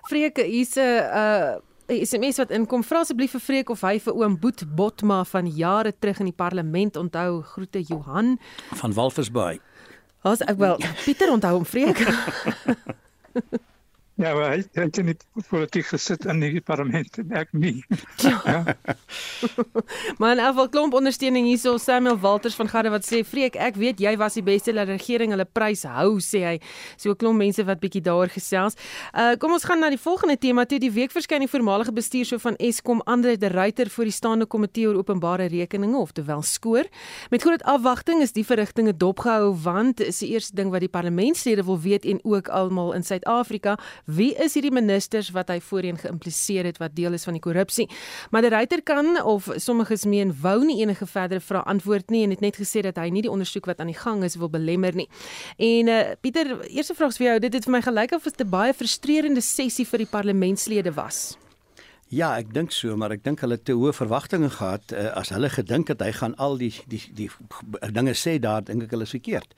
Freke, 0.08 0.42
hier's 0.42 0.76
'n 0.76 0.80
uh 0.80 1.56
SMS 1.92 2.40
wat 2.42 2.50
inkom. 2.50 2.82
Vra 2.86 3.04
asseblief 3.04 3.36
vir 3.36 3.42
Freek 3.44 3.70
of 3.70 3.84
hy 3.86 3.96
vir 4.02 4.16
oom 4.18 4.34
Boet 4.40 4.64
Botma 4.78 5.20
van 5.30 5.46
jare 5.46 5.92
terug 5.94 6.18
in 6.24 6.30
die 6.30 6.36
parlement 6.36 6.96
onthou. 6.96 7.42
Groete 7.54 7.82
Johan. 7.86 8.36
Van 8.82 8.96
Walvisbaai. 8.96 9.60
Ons 10.26 10.42
ek 10.42 10.58
wel 10.58 10.80
Pieter 11.04 11.30
onthou 11.30 11.54
hom 11.60 11.68
Freek. 11.68 12.02
Ja, 14.16 14.30
maar 14.32 14.54
hy 14.54 14.62
het 14.72 14.96
in 14.96 15.10
die 15.10 15.16
politiek 15.50 15.90
gesit 15.90 16.22
in 16.24 16.38
die 16.40 16.60
parlement 16.64 17.18
en 17.20 17.34
ek 17.36 17.50
nie. 17.52 17.82
Ja. 18.24 18.62
maar 20.18 20.32
in 20.32 20.40
elk 20.40 20.70
klomp 20.72 20.94
ondersteuning 20.96 21.44
hierso 21.44 21.74
Samuel 21.76 22.16
Walters 22.22 22.56
van 22.56 22.70
Garde 22.72 22.88
wat 22.94 23.04
sê 23.04 23.20
Freek, 23.28 23.58
ek 23.60 23.76
weet 23.76 24.00
jy 24.00 24.14
was 24.16 24.38
die 24.38 24.44
beste 24.46 24.72
dat 24.72 24.88
die 24.88 24.96
regering 24.96 25.34
hulle 25.34 25.44
prys 25.44 25.84
hou 25.84 26.16
sê 26.24 26.40
hy. 26.46 26.54
So 26.96 27.12
'n 27.12 27.20
klomp 27.20 27.36
mense 27.44 27.60
wat 27.68 27.82
bietjie 27.82 28.00
daaroor 28.06 28.32
gesels. 28.32 28.78
Uh 29.12 29.36
kom 29.36 29.52
ons 29.52 29.68
gaan 29.68 29.84
na 29.84 29.90
die 29.92 30.00
volgende 30.00 30.38
tema 30.40 30.64
toe. 30.64 30.80
Die 30.80 30.92
week 30.96 31.12
verskyn 31.12 31.44
die 31.44 31.52
voormalige 31.52 31.92
bestuurshoof 31.92 32.40
van 32.40 32.56
Eskom 32.56 33.04
Andre 33.04 33.36
de 33.36 33.52
Ruyter 33.52 33.92
voor 33.92 34.08
die 34.08 34.16
staande 34.16 34.46
komitee 34.46 34.88
oor 34.88 34.96
openbare 34.96 35.50
rekeninge 35.52 35.98
of 36.00 36.16
terwyl 36.16 36.40
skoor. 36.42 36.88
Met 37.28 37.42
groot 37.42 37.62
afwagting 37.68 38.22
is 38.22 38.32
die 38.32 38.46
verrigtinge 38.48 38.96
dopgehou 38.96 39.52
want 39.52 40.00
is 40.00 40.24
die 40.24 40.32
eerste 40.32 40.56
ding 40.56 40.72
wat 40.72 40.80
die 40.80 40.88
parlementslede 40.88 41.68
wil 41.68 41.80
weet 41.80 42.08
en 42.08 42.24
ook 42.24 42.48
almal 42.48 42.94
in 42.96 43.04
Suid-Afrika 43.04 43.76
Wie 44.06 44.34
is 44.38 44.54
hierdie 44.54 44.70
ministers 44.70 45.32
wat 45.34 45.48
hy 45.50 45.56
voorheen 45.58 45.96
geïmpliseer 45.98 46.68
het 46.68 46.76
wat 46.78 46.94
deel 46.94 47.16
is 47.18 47.24
van 47.26 47.34
die 47.34 47.42
korrupsie? 47.42 47.88
Maar 48.30 48.46
die 48.46 48.52
ryter 48.54 48.82
kan 48.86 49.16
of 49.22 49.48
sommiges 49.58 50.04
meen 50.06 50.30
wou 50.42 50.60
nie 50.62 50.78
enige 50.84 51.08
verdere 51.10 51.42
vrae 51.42 51.64
antwoord 51.66 52.14
nie 52.14 52.22
en 52.22 52.30
het 52.30 52.44
net 52.44 52.60
gesê 52.60 52.84
dat 52.86 53.00
hy 53.02 53.08
nie 53.10 53.24
die 53.26 53.32
ondersoek 53.32 53.66
wat 53.66 53.82
aan 53.82 53.90
die 53.90 53.98
gang 53.98 54.22
is 54.22 54.38
wil 54.38 54.52
belemmer 54.52 54.94
nie. 54.94 55.08
En 55.58 55.90
uh, 55.90 55.98
Pieter, 56.22 56.52
eerste 56.70 56.94
vraag 56.94 57.16
is 57.16 57.18
vir 57.18 57.26
jou, 57.26 57.40
dit 57.48 57.58
het 57.58 57.66
vir 57.66 57.74
my 57.74 57.82
gelyk 57.82 58.14
of 58.14 58.30
dit 58.30 58.46
'n 58.46 58.50
baie 58.50 58.74
frustrerende 58.74 59.42
sessie 59.42 59.86
vir 59.86 60.06
die 60.06 60.12
parlementslede 60.14 60.94
was. 60.94 61.36
Ja, 62.08 62.36
ek 62.38 62.54
dink 62.54 62.70
so, 62.70 62.94
maar 62.96 63.10
ek 63.10 63.24
dink 63.24 63.40
hulle 63.42 63.58
het 63.58 63.64
te 63.66 63.74
hoë 63.74 63.90
verwagtinge 63.92 64.50
gehad 64.54 64.92
uh, 64.94 65.10
as 65.18 65.34
hulle 65.34 65.50
gedink 65.50 65.88
het 65.88 66.00
hy 66.00 66.12
gaan 66.12 66.36
al 66.38 66.54
die 66.56 66.70
die, 66.86 67.02
die 67.10 67.30
dinge 67.90 68.14
sê 68.14 68.38
daar, 68.38 68.62
dink 68.62 68.86
ek 68.86 68.94
hulle 68.94 69.02
is 69.02 69.10
verkeerd. 69.10 69.54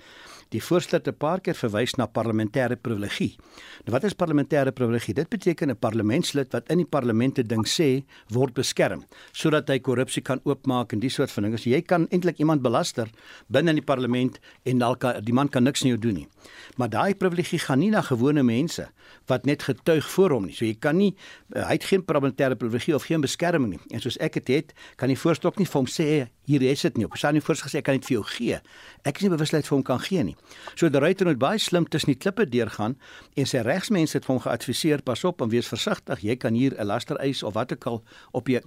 Die 0.49 0.63
voorstel 0.65 0.99
het 0.99 1.09
'n 1.09 1.17
paar 1.17 1.41
keer 1.41 1.55
verwys 1.55 1.95
na 1.97 2.07
parlementêre 2.07 2.77
privilegie. 2.77 3.37
Nou 3.85 3.93
wat 3.93 4.05
is 4.05 4.15
parlementêre 4.15 4.73
privilegie? 4.73 5.15
Dit 5.15 5.29
beteken 5.29 5.71
'n 5.71 5.79
parlementslid 5.79 6.53
wat 6.53 6.69
in 6.71 6.77
die 6.77 6.87
parlement 6.87 7.39
'n 7.39 7.47
ding 7.47 7.67
sê, 7.67 8.05
word 8.29 8.55
beskerm 8.55 9.05
sodat 9.33 9.69
hy 9.69 9.79
korrupsie 9.79 10.23
kan 10.23 10.41
oopmaak 10.45 10.93
en 10.93 11.01
die 11.01 11.11
soort 11.11 11.31
van 11.31 11.43
dinge. 11.43 11.59
So 11.59 11.71
jy 11.71 11.83
kan 11.83 12.07
eintlik 12.09 12.39
iemand 12.39 12.63
belaster 12.63 13.09
binne 13.49 13.71
in 13.71 13.77
die 13.77 13.85
parlement 13.85 14.39
en 14.65 14.79
dalk 14.79 15.25
die 15.25 15.33
man 15.33 15.49
kan 15.49 15.63
niks 15.63 15.83
aan 15.83 15.89
jou 15.89 15.99
doen 15.99 16.15
nie. 16.15 16.29
Maar 16.77 16.89
daai 16.89 17.15
privilegie 17.15 17.59
gaan 17.59 17.79
nie 17.79 17.91
na 17.91 18.01
gewone 18.01 18.43
mense 18.43 18.89
wat 19.27 19.45
net 19.45 19.63
getuig 19.63 20.11
voor 20.11 20.31
hom 20.31 20.45
nie. 20.45 20.55
So 20.55 20.65
jy 20.65 20.77
kan 20.79 20.97
nie 20.97 21.15
hy 21.55 21.73
het 21.73 21.85
geen 21.85 22.05
parlementêre 22.05 22.57
privilegie 22.57 22.95
of 22.95 23.05
geen 23.05 23.21
beskerming 23.21 23.71
nie. 23.71 23.81
En 23.91 24.01
soos 24.01 24.17
ek 24.17 24.33
dit 24.33 24.49
het, 24.49 24.73
kan 24.97 25.09
die 25.09 25.19
voorstel 25.19 25.51
ook 25.51 25.59
nie 25.59 25.67
vir 25.67 25.81
hom 25.81 25.87
sê 25.87 26.29
hier 26.45 26.63
is 26.63 26.81
dit 26.81 26.97
nie. 26.97 27.05
Op 27.05 27.17
sy 27.17 27.33
nie 27.33 27.45
voorstel 27.45 27.69
gesê 27.69 27.79
ek 27.79 27.85
kan 27.85 27.99
dit 27.99 28.07
vir 28.09 28.15
jou 28.15 28.25
gee. 28.25 28.61
Ek 29.05 29.17
is 29.17 29.23
nie 29.23 29.31
bewusheid 29.31 29.67
vir 29.67 29.77
hom 29.77 29.85
kan 29.85 30.01
gee 30.01 30.25
nie. 30.25 30.37
So 30.75 30.89
die 30.89 31.01
ruiter 31.01 31.27
moet 31.27 31.39
baie 31.39 31.59
slim 31.59 31.89
tussen 31.89 32.13
die 32.13 32.19
klippe 32.19 32.47
deurgaan 32.49 32.97
en 33.35 33.47
sy 33.47 33.63
regsmense 33.67 34.19
het 34.19 34.27
vir 34.27 34.35
hom 34.35 34.43
geadviseer 34.45 35.03
pas 35.03 35.25
op 35.25 35.43
en 35.43 35.53
wees 35.53 35.69
versigtig. 35.69 36.23
Jy 36.23 36.37
kan 36.37 36.55
hier 36.55 36.75
'n 36.79 36.87
laster 36.87 37.17
eis 37.17 37.43
of 37.43 37.55
wat 37.55 37.73
ook 37.73 37.87
al 37.87 38.03
op 38.33 38.49
jy 38.49 38.61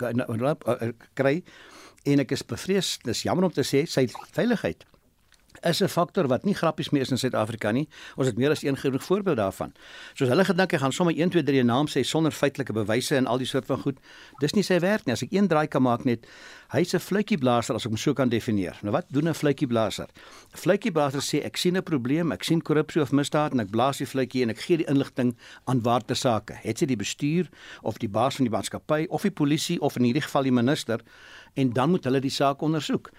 kry 1.14 1.44
en 2.06 2.20
ek 2.20 2.32
is 2.32 2.46
bevrees. 2.46 2.98
Dis 3.04 3.24
jammer 3.24 3.46
om 3.46 3.52
te 3.52 3.64
sê 3.64 3.86
sy 3.86 4.08
veiligheid 4.34 4.86
is 5.62 5.82
'n 5.82 5.88
faktor 5.88 6.28
wat 6.28 6.44
nie 6.44 6.54
grappies 6.54 6.90
meer 6.90 7.02
is 7.02 7.12
in 7.12 7.18
Suid-Afrika 7.18 7.72
nie. 7.72 7.88
Ons 8.16 8.28
het 8.28 8.38
meer 8.38 8.50
as 8.50 8.64
een 8.64 8.78
genoeg 8.78 9.04
voorbeeld 9.04 9.38
daarvan. 9.38 9.74
Soos 10.14 10.30
hulle 10.30 10.46
gedink 10.46 10.72
hy 10.72 10.78
gaan 10.78 10.92
sommer 10.92 11.16
1 11.16 11.30
2 11.30 11.44
3 11.44 11.64
naam 11.64 11.88
sê 11.88 12.04
sonder 12.04 12.32
feitelike 12.32 12.74
bewyse 12.74 13.16
en 13.16 13.28
al 13.28 13.38
die 13.38 13.48
soort 13.48 13.66
van 13.66 13.80
goed. 13.80 13.98
Dis 14.40 14.54
nie 14.54 14.64
sy 14.64 14.80
werk 14.80 15.06
nie. 15.06 15.14
As 15.14 15.22
ek 15.22 15.32
een 15.32 15.48
draai 15.48 15.68
kan 15.68 15.82
maak 15.82 16.06
net 16.06 16.26
hy's 16.70 16.94
'n 16.94 17.00
fluitjieblaser 17.00 17.76
as 17.76 17.86
ek 17.86 17.92
hom 17.92 17.98
so 17.98 18.14
kan 18.14 18.30
definieer. 18.30 18.78
Nou 18.82 18.92
wat 18.92 19.06
doen 19.10 19.28
'n 19.28 19.34
fluitjieblaser? 19.34 20.08
'n 20.08 20.58
Fluitjieblaser 20.58 21.22
sê 21.22 21.46
ek 21.46 21.58
sien 21.58 21.78
'n 21.78 21.84
probleem, 21.84 22.32
ek 22.32 22.44
sien 22.44 22.62
korrupsie 22.62 23.02
of 23.02 23.12
misdaad 23.12 23.52
en 23.52 23.60
ek 23.60 23.72
blaas 23.72 23.98
die 23.98 24.08
fluitjie 24.08 24.44
en 24.44 24.50
ek 24.50 24.60
gee 24.60 24.78
die 24.78 24.88
inligting 24.88 25.36
aan 25.66 25.82
waarte 25.82 26.16
sake. 26.16 26.54
Het 26.64 26.78
sy 26.78 26.86
die 26.86 26.96
bestuur 26.96 27.50
of 27.82 27.98
die 27.98 28.10
baas 28.10 28.36
van 28.36 28.46
die 28.46 28.52
maatskappy 28.52 29.08
of 29.10 29.22
die 29.22 29.32
polisie 29.32 29.80
of 29.82 29.98
in 29.98 30.04
hierdie 30.04 30.22
geval 30.22 30.44
die 30.44 30.52
minister 30.52 31.00
en 31.56 31.74
dan 31.74 31.90
moet 31.90 32.04
hulle 32.04 32.20
die 32.20 32.30
saak 32.30 32.62
ondersoek. 32.62 33.12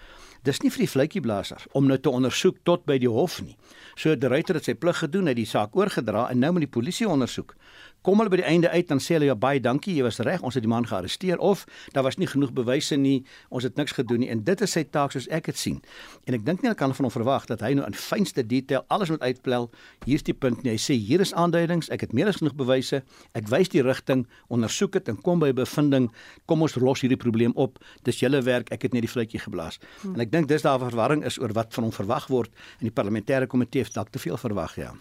Dis 0.43 0.59
nie 0.59 0.71
vir 0.75 0.83
die 0.83 0.91
fluitjieblaser 0.91 1.63
om 1.71 1.85
nou 1.87 1.95
te 1.97 2.11
ondersoek 2.11 2.57
tot 2.67 2.83
by 2.89 2.97
die 2.99 3.11
hof 3.11 3.37
nie. 3.45 3.55
So 3.95 4.15
die 4.19 4.27
ruiter 4.27 4.57
het 4.59 4.67
sy 4.67 4.75
plig 4.75 4.97
gedoen, 4.99 5.29
hy 5.31 5.35
die 5.37 5.47
saak 5.47 5.77
oorgedra 5.79 6.25
en 6.31 6.41
nou 6.43 6.51
moet 6.55 6.65
die 6.65 6.73
polisie 6.73 7.07
ondersoek 7.07 7.55
kom 8.03 8.19
hulle 8.21 8.31
by 8.31 8.39
die 8.41 8.47
einde 8.47 8.69
uit 8.69 8.87
dan 8.89 9.01
sê 9.03 9.17
hulle 9.17 9.29
ja 9.29 9.35
baie 9.35 9.61
dankie 9.63 9.95
jy 9.95 10.03
was 10.05 10.19
reg 10.23 10.43
ons 10.43 10.57
het 10.57 10.65
die 10.65 10.71
man 10.71 10.87
gearresteer 10.87 11.39
of 11.39 11.65
daar 11.95 12.03
was 12.03 12.19
nie 12.19 12.27
genoeg 12.27 12.53
bewyse 12.55 12.97
nie 12.99 13.23
ons 13.49 13.63
het 13.63 13.75
niks 13.79 13.95
gedoen 13.97 14.23
nie. 14.23 14.29
En 14.33 14.43
dit 14.43 14.61
is 14.61 14.71
sy 14.75 14.83
taak 14.83 15.15
soos 15.15 15.27
ek 15.33 15.49
dit 15.51 15.59
sien. 15.59 15.79
En 16.27 16.37
ek 16.37 16.45
dink 16.45 16.61
nie 16.61 16.69
hulle 16.69 16.79
kan 16.79 16.93
van 16.93 17.07
hom 17.07 17.13
verwag 17.13 17.47
dat 17.49 17.63
hy 17.65 17.73
nou 17.77 17.85
in 17.87 17.97
fynste 17.97 18.43
detail 18.47 18.83
alles 18.93 19.11
moet 19.13 19.23
uitplel 19.23 19.69
hier's 20.05 20.25
die 20.27 20.35
punt 20.35 20.63
nie. 20.63 20.75
Hy 20.75 20.81
sê 20.81 20.97
hier 20.99 21.23
is 21.23 21.33
aanduidings 21.33 21.89
ek 21.93 22.07
het 22.07 22.13
meer 22.13 22.31
as 22.31 22.41
genoeg 22.41 22.57
bewyse 22.59 23.03
ek 23.33 23.49
wys 23.51 23.71
die 23.73 23.83
rigting 23.85 24.25
ondersoek 24.53 24.99
dit 24.99 25.09
en 25.09 25.21
kom 25.21 25.39
by 25.39 25.51
'n 25.53 25.59
bevinding. 25.63 26.11
Kom 26.45 26.61
ons 26.61 26.75
los 26.75 27.01
hierdie 27.01 27.19
probleem 27.19 27.53
op. 27.55 27.79
Dis 28.03 28.19
julle 28.19 28.41
werk 28.41 28.71
ek 28.71 28.83
het 28.83 28.93
net 28.93 29.01
die 29.01 29.11
fluitjie 29.11 29.39
geblaas. 29.39 29.79
Hmm. 30.01 30.13
en 30.13 30.21
ek 30.21 30.31
dink 30.31 30.47
dis 30.47 30.65
daar 30.65 30.79
verwarring 30.79 31.23
is 31.25 31.39
oor 31.41 31.53
wat 31.57 31.73
van 31.73 31.87
hom 31.87 31.95
verwag 31.95 32.27
word 32.27 32.51
en 32.79 32.89
die 32.89 32.95
parlementêre 32.95 33.47
komitee 33.47 33.83
het 33.83 33.93
dalk 33.97 34.13
te 34.13 34.21
veel 34.21 34.37
verwag 34.37 34.77
ja 34.79 34.93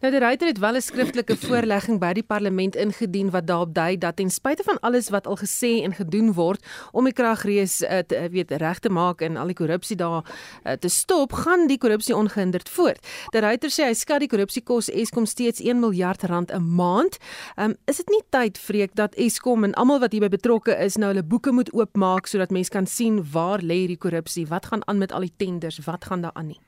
Nou 0.00 0.10
die 0.12 0.20
ryter 0.20 0.46
het 0.46 0.58
wel 0.58 0.76
'n 0.76 0.80
skriftelike 0.80 1.36
voorlegging 1.46 1.98
by 1.98 2.12
die 2.12 2.22
parlement 2.22 2.76
ingedien 2.76 3.30
wat 3.30 3.46
daarop 3.46 3.74
dui 3.74 3.98
dat 3.98 4.16
ten 4.16 4.30
spyte 4.30 4.62
van 4.62 4.80
alles 4.80 5.08
wat 5.08 5.26
al 5.26 5.36
gesê 5.36 5.82
en 5.82 5.94
gedoen 5.94 6.32
word 6.32 6.64
om 6.92 7.04
die 7.04 7.12
kragrees 7.12 7.82
uh, 7.82 7.98
te 7.98 8.28
weet 8.30 8.50
reg 8.50 8.78
te 8.78 8.88
maak 8.88 9.20
en 9.20 9.36
al 9.36 9.46
die 9.46 9.54
korrupsie 9.56 9.96
daar 9.96 10.24
uh, 10.64 10.72
te 10.72 10.88
stop, 10.88 11.32
gaan 11.32 11.66
die 11.66 11.78
korrupsie 11.78 12.16
ongehinderd 12.16 12.68
voort. 12.68 13.00
Die 13.30 13.40
ryter 13.40 13.70
sê 13.70 13.88
hy 13.88 13.94
skat 13.94 14.20
die 14.20 14.28
korrupsie 14.28 14.62
kos 14.62 14.88
Eskom 14.88 15.26
steeds 15.26 15.60
1 15.60 15.80
miljard 15.80 16.22
rand 16.22 16.52
'n 16.52 16.74
maand. 16.74 17.18
Um, 17.56 17.76
is 17.86 17.96
dit 17.96 18.08
nie 18.08 18.22
tyd 18.30 18.58
vreek 18.58 18.94
dat 18.94 19.14
Eskom 19.14 19.64
en 19.64 19.74
almal 19.74 20.00
wat 20.00 20.12
hierby 20.12 20.28
betrokke 20.28 20.76
is 20.76 20.96
nou 20.96 21.12
hulle 21.12 21.24
boeke 21.24 21.52
moet 21.52 21.72
oopmaak 21.72 22.26
sodat 22.26 22.50
mense 22.50 22.70
kan 22.70 22.86
sien 22.86 23.24
waar 23.32 23.60
lê 23.62 23.74
hierdie 23.74 23.98
korrupsie? 23.98 24.46
Wat 24.46 24.66
gaan 24.66 24.82
aan 24.86 24.98
met 24.98 25.12
al 25.12 25.20
die 25.20 25.32
tenders? 25.36 25.78
Wat 25.84 26.04
gaan 26.04 26.20
daar 26.20 26.34
aan 26.34 26.46
nie? 26.46 26.60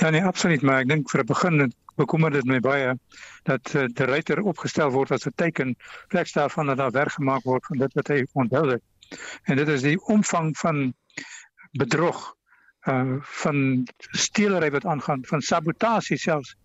Ja 0.00 0.10
nee, 0.10 0.24
absoluut, 0.24 0.62
maar 0.62 0.80
ek 0.80 0.88
dink 0.88 1.10
vir 1.10 1.20
'n 1.20 1.26
begin 1.26 1.72
bekommer 2.00 2.30
dit 2.32 2.46
my 2.48 2.60
baie 2.64 2.94
dat 3.48 3.74
uh, 3.74 3.86
die 3.86 4.06
ryter 4.08 4.40
opgestel 4.40 4.90
word 4.94 5.12
as 5.12 5.26
'n 5.26 5.36
teken 5.36 5.76
plek 6.08 6.32
daarvan 6.32 6.66
dat 6.66 6.76
daar 6.76 6.94
werk 6.96 7.12
gemaak 7.12 7.44
word 7.44 7.66
van 7.66 7.78
dit 7.78 7.92
wat 7.94 8.08
hy 8.08 8.24
onthou 8.32 8.70
het. 8.70 8.82
En 9.44 9.56
dit 9.56 9.68
is 9.68 9.82
die 9.82 9.98
omvang 10.14 10.56
van 10.58 10.94
bedrog 11.72 12.34
uh 12.88 13.18
van 13.42 13.86
steelery 13.96 14.70
wat 14.70 14.86
aangaan, 14.86 15.24
van 15.28 15.40
sabotasie 15.40 16.16
selfs 16.16 16.56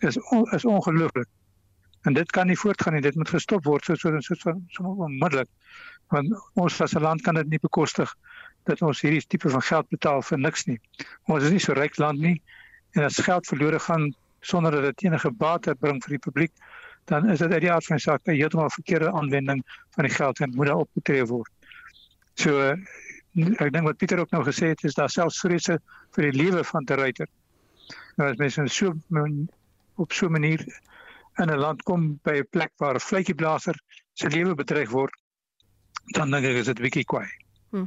is 0.00 0.18
on, 0.30 0.44
is 0.52 0.64
ongelooflik. 0.64 1.26
En 2.02 2.14
dit 2.14 2.30
kan 2.30 2.46
nie 2.46 2.58
voortgaan 2.58 2.92
nie, 2.92 3.02
dit 3.02 3.14
moet 3.14 3.28
gestop 3.28 3.64
word 3.64 3.84
so 3.84 3.94
so 3.94 4.20
so, 4.20 4.34
so, 4.34 4.54
so 4.68 4.82
onmiddellik. 4.84 5.48
Want 6.08 6.28
ons 6.54 6.80
as 6.80 6.94
'n 6.94 7.02
land 7.02 7.22
kan 7.22 7.34
dit 7.34 7.48
nie 7.48 7.58
bekostig 7.58 8.14
dat 8.64 8.82
ons 8.82 9.00
hierdie 9.00 9.26
tipe 9.26 9.50
van 9.50 9.62
geld 9.62 9.88
betaal 9.88 10.22
vir 10.22 10.38
niks 10.38 10.66
nie. 10.66 10.80
Ons 11.26 11.44
is 11.44 11.50
nie 11.50 11.62
so 11.62 11.72
ryk 11.72 11.98
land 11.98 12.20
nie 12.20 12.42
en 12.96 13.04
as 13.04 13.18
geld 13.18 13.46
verlore 13.46 13.78
gaan 13.78 14.14
sonder 14.40 14.72
dat 14.72 14.82
dit 14.82 15.04
enige 15.08 15.30
baat 15.30 15.68
bring 15.80 16.02
vir 16.02 16.10
die 16.16 16.18
publiek, 16.18 16.52
dan 17.04 17.30
is 17.30 17.38
dit 17.38 17.52
uit 17.52 17.60
die 17.60 17.72
aard 17.72 17.86
van 17.86 17.96
die 17.96 18.02
saak 18.02 18.26
'n 18.26 18.36
heeltemal 18.36 18.70
verkeerde 18.70 19.12
aanwending 19.12 19.62
van 19.96 20.04
die 20.04 20.14
geld 20.14 20.40
en 20.40 20.54
moet 20.54 20.66
daar 20.66 20.84
opgetree 20.84 21.24
word. 21.24 21.50
So 22.34 22.74
ek 23.58 23.72
dink 23.72 23.84
wat 23.84 23.96
Pieter 23.96 24.18
ook 24.18 24.30
nou 24.30 24.44
gesê 24.44 24.72
het 24.72 24.84
is 24.84 24.94
daar 24.94 25.10
selfs 25.10 25.40
vrese 25.40 25.78
vir 26.16 26.30
die 26.30 26.38
lewe 26.42 26.64
van 26.64 26.84
die 26.84 26.96
ruiter. 26.96 27.28
Nou 28.16 28.30
as 28.30 28.36
mense 28.36 28.66
so 28.68 28.94
op 29.96 30.12
so 30.12 30.26
'n 30.26 30.32
manier 30.32 30.60
in 31.38 31.50
'n 31.50 31.58
land 31.58 31.82
kom 31.82 32.20
by 32.22 32.38
'n 32.38 32.48
plek 32.50 32.72
waar 32.78 32.94
'n 32.94 33.00
vletjieblaser 33.00 33.76
se 34.14 34.28
lewe 34.28 34.54
bedreig 34.54 34.90
word, 34.90 35.14
dan 36.14 36.30
dink 36.30 36.44
ek 36.44 36.56
is 36.56 36.66
dit 36.66 36.80
bietjie 36.80 37.04
kwaai. 37.04 37.28
Hm. 37.70 37.86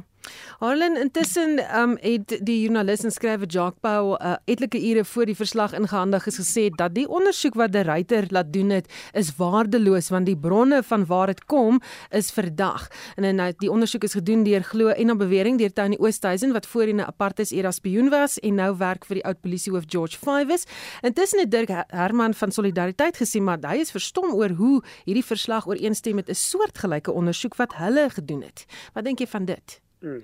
Harlan 0.58 0.96
intussen 0.96 1.58
um, 1.80 1.96
het 2.00 2.36
die 2.46 2.60
joernalis 2.62 3.02
en 3.04 3.10
skrywer 3.10 3.48
Jacques 3.50 3.80
Pau 3.80 4.14
uh, 4.14 4.36
etlike 4.44 4.78
ure 4.78 5.04
voor 5.04 5.26
die 5.26 5.36
verslag 5.36 5.72
ingehandig 5.74 6.26
is 6.30 6.38
gesê 6.38 6.68
dat 6.70 6.94
die 6.94 7.08
ondersoek 7.08 7.56
wat 7.58 7.72
die 7.74 7.82
ruiter 7.82 8.28
laat 8.30 8.52
doen 8.54 8.70
het 8.70 8.86
is 9.18 9.32
waardeloos 9.36 10.12
want 10.14 10.26
die 10.30 10.36
bronne 10.38 10.82
van 10.86 11.06
waar 11.06 11.32
dit 11.32 11.44
kom 11.50 11.80
is 12.10 12.30
verdag. 12.30 12.88
En 13.16 13.24
en 13.24 13.42
die 13.58 13.70
ondersoek 13.70 14.06
is 14.06 14.14
gedoen 14.18 14.44
deur 14.46 14.62
glo 14.62 14.94
en 14.94 15.10
na 15.10 15.18
bewering 15.18 15.58
deur 15.58 15.72
Tony 15.72 15.98
Oosthuizen 15.98 16.52
wat 16.52 16.66
voorheen 16.66 17.02
'n 17.02 17.10
apartheid 17.10 17.50
era 17.50 17.70
spioen 17.70 18.08
was 18.10 18.38
en 18.38 18.54
nou 18.54 18.76
werk 18.76 19.04
vir 19.04 19.14
die 19.14 19.24
oud 19.24 19.40
polisiehoof 19.40 19.84
George 19.86 20.18
Fives. 20.18 20.64
Intussen 21.02 21.40
het 21.40 21.50
Dirk 21.50 21.70
Herman 21.88 22.34
van 22.34 22.52
Solidariteit 22.52 23.16
gesê 23.16 23.40
maar 23.40 23.58
hy 23.66 23.76
is 23.80 23.90
verstom 23.90 24.32
oor 24.34 24.50
hoe 24.50 24.82
hierdie 25.04 25.24
verslag 25.24 25.66
ooreenstem 25.66 26.14
met 26.14 26.28
'n 26.28 26.34
soortgelyke 26.34 27.12
ondersoek 27.12 27.54
wat 27.56 27.74
hulle 27.74 28.10
gedoen 28.10 28.42
het. 28.42 28.64
Wat 28.94 29.04
dink 29.04 29.18
jy 29.18 29.26
van 29.26 29.44
dit? 29.44 29.81
Hmm. 30.02 30.22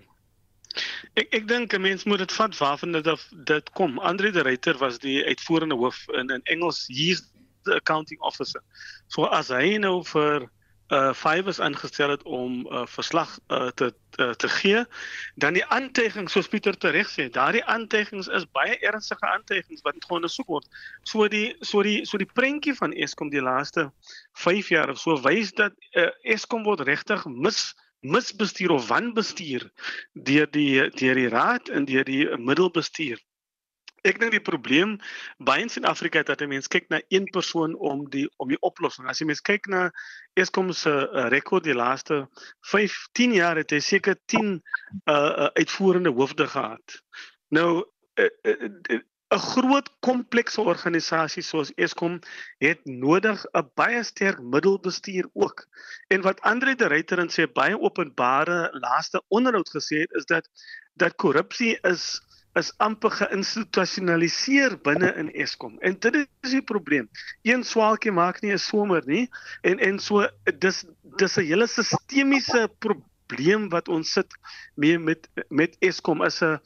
Ek 1.14 1.34
ek 1.34 1.48
dink 1.48 1.74
'n 1.74 1.80
mens 1.80 2.04
moet 2.04 2.18
dit 2.18 2.32
vat 2.32 2.56
waarvan 2.58 2.92
dit 2.92 3.08
dit 3.50 3.70
kom. 3.70 3.98
Andre 3.98 4.30
de 4.30 4.42
Ruyter 4.42 4.78
was 4.78 4.98
die 4.98 5.24
uitvoerende 5.24 5.74
hoof 5.74 6.04
in 6.08 6.30
in 6.34 6.42
Engels 6.44 6.86
hier's 6.86 7.22
the 7.64 7.74
accounting 7.74 8.20
officer. 8.20 8.62
So 9.06 9.24
as 9.24 9.48
hy 9.48 9.76
nou 9.78 10.02
vir 10.04 10.48
uh 10.88 11.12
Fivers 11.12 11.60
aangestel 11.60 12.10
het 12.10 12.22
om 12.22 12.52
'n 12.64 12.74
uh, 12.74 12.86
verslag 12.86 13.38
uh, 13.48 13.68
te 13.68 13.92
uh, 14.16 14.30
te 14.30 14.48
gee, 14.48 14.84
dan 15.34 15.52
die 15.52 15.64
aantuigings 15.64 16.32
soos 16.32 16.48
Pieter 16.48 16.78
tereg 16.78 17.10
sê, 17.12 17.28
daardie 17.30 17.64
aantuigings 17.64 18.28
is 18.28 18.46
baie 18.56 18.78
ernstige 18.78 19.26
aantuigings 19.26 19.84
wat 19.84 20.08
ondersoek 20.08 20.46
word. 20.46 20.66
So 21.02 21.28
die 21.28 21.56
so 21.60 21.82
die 21.82 22.06
so 22.06 22.16
die 22.16 22.32
prentjie 22.32 22.74
van 22.74 22.92
Eskom 22.92 23.30
die 23.30 23.44
laaste 23.44 23.92
5 24.32 24.68
jaar 24.68 24.90
of 24.90 24.98
so 24.98 25.20
wys 25.22 25.52
dat 25.52 25.72
uh, 25.92 26.08
Eskom 26.22 26.64
word 26.64 26.80
regtig 26.80 27.26
mis 27.26 27.74
misbestuur 28.00 28.70
of 28.70 28.88
wanbestuur 28.88 29.70
deur 30.12 30.50
die 30.50 30.90
deur 30.90 31.14
die 31.14 31.28
raad 31.28 31.68
en 31.68 31.84
deur 31.84 32.04
die 32.04 32.24
middelbestuur. 32.36 33.18
Ek 34.06 34.20
dink 34.22 34.32
die 34.32 34.44
probleem 34.44 34.94
baie 35.42 35.64
in 35.64 35.72
Suid-Afrika 35.72 36.22
dat 36.22 36.44
mense 36.46 36.70
kyk 36.70 36.86
na 36.92 37.00
een 37.10 37.26
persoon 37.34 37.74
om 37.74 38.04
die 38.12 38.28
om 38.38 38.48
die 38.48 38.60
oplossing. 38.62 39.08
As 39.10 39.18
jy 39.18 39.26
mens 39.26 39.42
kyk 39.42 39.66
na 39.66 39.88
Eskom 40.38 40.70
se 40.72 40.92
uh, 40.92 41.26
rekord 41.34 41.66
die 41.66 41.74
laaste 41.74 42.26
15 42.70 43.34
jaar 43.34 43.58
het 43.58 43.74
hy 43.74 43.80
seker 43.82 44.16
10 44.30 44.54
uh, 44.54 44.60
uh, 45.10 45.50
uitvoerende 45.58 46.14
hoofde 46.14 46.46
gehad. 46.46 47.00
Nou 47.50 47.82
uh, 48.22 48.30
uh, 48.46 49.02
'n 49.30 49.38
groot 49.38 49.88
komplekse 50.00 50.60
organisasie 50.60 51.42
soos 51.42 51.72
Eskom 51.76 52.14
het 52.64 52.80
nodig 52.84 53.44
'n 53.52 53.66
baie 53.80 54.02
sterk 54.02 54.40
middelbestuur 54.40 55.28
ook. 55.32 55.66
En 56.08 56.22
wat 56.22 56.40
Andre 56.40 56.74
de 56.74 56.86
Ruyter 56.88 57.18
in 57.18 57.28
sy 57.28 57.46
baie 57.46 57.80
openbare 57.80 58.70
laaste 58.72 59.22
onderhoud 59.28 59.68
gesê 59.68 60.00
het 60.06 60.12
is 60.20 60.24
dat 60.24 60.48
dat 60.96 61.14
korrupsie 61.16 61.78
is 61.82 62.22
is 62.58 62.72
amper 62.76 63.10
geïnstitusionaliseer 63.10 64.78
binne 64.82 65.12
in 65.20 65.28
Eskom. 65.32 65.76
En 65.78 65.98
dit 65.98 66.16
is 66.16 66.50
die 66.50 66.62
probleem. 66.62 67.08
Een 67.42 67.64
swaalkie 67.64 68.12
maak 68.12 68.40
nie 68.40 68.52
'n 68.52 68.58
somer 68.58 69.02
nie 69.06 69.28
en 69.62 69.78
en 69.78 69.98
so 69.98 70.26
dis 70.58 70.84
dis 71.16 71.36
'n 71.36 71.44
hele 71.44 71.66
sistemiese 71.66 72.70
probleem 72.78 73.68
wat 73.68 73.88
ons 73.88 74.12
sit 74.12 74.38
mee 74.74 74.98
met 74.98 75.28
met 75.48 75.76
Eskom 75.78 76.24
is 76.24 76.42
'n 76.42 76.60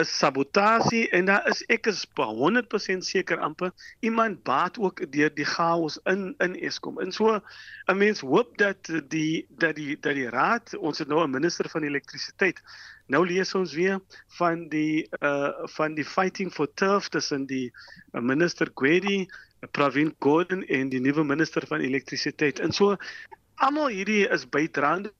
is 0.00 0.10
sabotasie 0.18 1.08
en 1.14 1.28
daar 1.28 1.46
is 1.48 1.62
ek 1.70 1.86
is 1.86 2.02
100% 2.18 3.06
seker 3.06 3.38
amper 3.38 3.70
iemand 4.00 4.42
baat 4.42 4.78
ook 4.78 5.04
deur 5.12 5.30
die 5.34 5.46
chaos 5.46 5.98
in 6.10 6.34
in 6.42 6.56
Eskom. 6.68 6.98
En 7.00 7.12
so 7.12 7.40
'n 7.86 7.96
mens 7.96 8.20
hoop 8.20 8.58
dat 8.58 8.90
die 9.08 9.46
dat 9.48 9.76
die 9.76 9.96
dat 10.00 10.14
die 10.14 10.28
raad 10.28 10.74
ons 10.76 10.98
het 10.98 11.08
nou 11.08 11.22
'n 11.24 11.30
minister 11.30 11.68
van 11.68 11.82
elektrisiteit. 11.82 12.62
Nou 13.06 13.26
lees 13.26 13.54
ons 13.54 13.74
weer 13.74 14.00
van 14.38 14.68
die 14.68 15.06
uh 15.20 15.52
van 15.76 15.94
die 15.94 16.04
fighting 16.04 16.52
for 16.52 16.68
turf 16.74 17.08
tussen 17.08 17.46
die 17.46 17.72
uh, 18.12 18.20
minister 18.20 18.70
Gwedi, 18.74 19.28
Pravin 19.70 20.14
Gordhan 20.18 20.64
en 20.64 20.88
die 20.88 21.00
nuwe 21.00 21.24
minister 21.24 21.66
van 21.66 21.80
elektrisiteit. 21.80 22.58
En 22.58 22.72
so 22.72 22.96
almal 23.54 23.88
hierdie 23.88 24.28
is 24.28 24.48
bydraende 24.48 25.12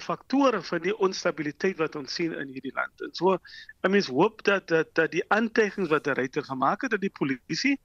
faktore 0.00 0.60
vir 0.62 0.80
die 0.80 0.94
onstabiliteit 1.06 1.78
wat 1.78 1.96
ons 1.96 2.14
sien 2.14 2.32
in 2.32 2.50
hierdie 2.54 2.72
land. 2.74 3.02
En 3.06 3.14
so 3.14 3.38
'n 3.82 3.90
mens 3.90 4.06
hoop 4.06 4.42
dat 4.44 4.68
dat 4.68 4.94
dat 4.94 5.10
die 5.10 5.24
aantuigings 5.28 5.88
wat 5.88 6.04
die 6.04 6.14
ryter 6.14 6.44
gemaak 6.44 6.82
het 6.82 6.90
dat 6.90 7.00
die 7.00 7.12
polisie 7.18 7.78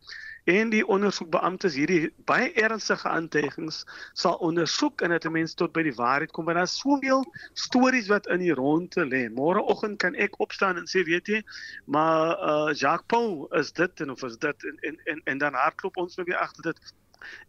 en 0.46 0.70
die 0.70 0.86
ondersoekbeamptes 0.88 1.76
hierdie 1.76 2.14
baie 2.26 2.52
ernstige 2.54 3.10
aantuigings 3.10 3.86
sal 4.14 4.40
ondersoek 4.50 5.02
en 5.02 5.10
dat 5.10 5.26
'n 5.26 5.32
mens 5.32 5.54
tot 5.54 5.72
by 5.74 5.84
die 5.84 5.96
waarheid 5.96 6.32
kom 6.32 6.46
want 6.46 6.58
daar's 6.58 6.80
soveel 6.80 7.24
stories 7.54 8.08
wat 8.08 8.28
in 8.28 8.40
die 8.40 8.54
ronde 8.54 9.06
lê. 9.06 9.30
Môreoggend 9.30 9.98
kan 9.98 10.16
ek 10.16 10.40
opstaan 10.40 10.78
en 10.78 10.88
sê 10.88 11.04
weet 11.04 11.28
jy, 11.28 11.44
maar 11.86 12.38
uh 12.40 12.74
Jacques 12.74 13.08
Paul 13.08 13.48
is 13.52 13.72
dit 13.72 14.02
en 14.02 14.10
of 14.10 14.24
is 14.24 14.38
dit 14.38 14.64
en 14.64 14.78
en 14.82 15.00
en, 15.06 15.22
en 15.24 15.38
dan 15.38 15.54
hardloop 15.54 15.98
ons 15.98 16.16
weer 16.16 16.38
agter 16.38 16.64
dit. 16.64 16.94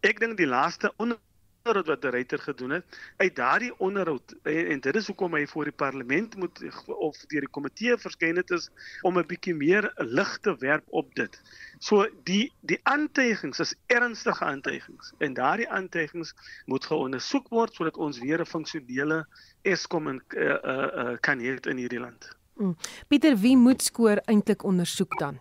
Ek 0.00 0.21
dink 0.21 0.37
die 0.37 0.47
laaste 0.47 0.93
onder 0.97 1.19
onderhoud 1.62 1.87
wat 1.87 2.02
die 2.02 2.11
ryter 2.11 2.38
gedoen 2.38 2.71
het 2.71 2.99
uit 3.17 3.37
daardie 3.37 3.73
onderhoud 3.79 4.35
en, 4.43 4.67
en 4.75 4.81
dit 4.81 4.97
is 4.97 5.07
hoekom 5.07 5.35
hy 5.37 5.45
voor 5.47 5.69
die 5.69 5.76
parlement 5.76 6.37
moet 6.37 6.62
of 6.87 7.19
deur 7.33 7.45
die 7.45 7.52
komitee 7.52 7.97
verskyn 8.00 8.40
het 8.40 8.50
is 8.50 8.71
om 9.02 9.19
'n 9.19 9.26
bietjie 9.26 9.55
meer 9.55 9.93
lig 9.97 10.38
te 10.40 10.57
werp 10.59 10.85
op 10.88 11.14
dit. 11.14 11.40
So 11.79 12.07
die 12.25 12.52
die 12.61 12.81
aantuigings 12.83 13.61
is 13.61 13.75
ernstige 13.87 14.45
aantuigings 14.45 15.12
en 15.19 15.35
daardie 15.35 15.69
aantuigings 15.69 16.35
moet 16.67 16.85
geondersoek 16.85 17.49
word 17.49 17.75
sodat 17.75 17.97
ons 17.97 18.19
weer 18.19 18.40
'n 18.40 18.47
funksionele 18.47 19.26
Eskom 19.62 20.09
en 20.09 20.23
uh, 20.29 20.45
uh, 20.45 20.88
uh, 20.97 21.17
kan 21.21 21.38
hê 21.38 21.59
in 21.69 21.76
hierdie 21.76 22.00
land. 22.00 22.37
Mm. 22.57 22.76
Pieter, 23.09 23.37
wie 23.37 23.57
moet 23.57 23.83
skoor 23.83 24.21
eintlik 24.25 24.64
ondersoek 24.64 25.19
dan? 25.19 25.40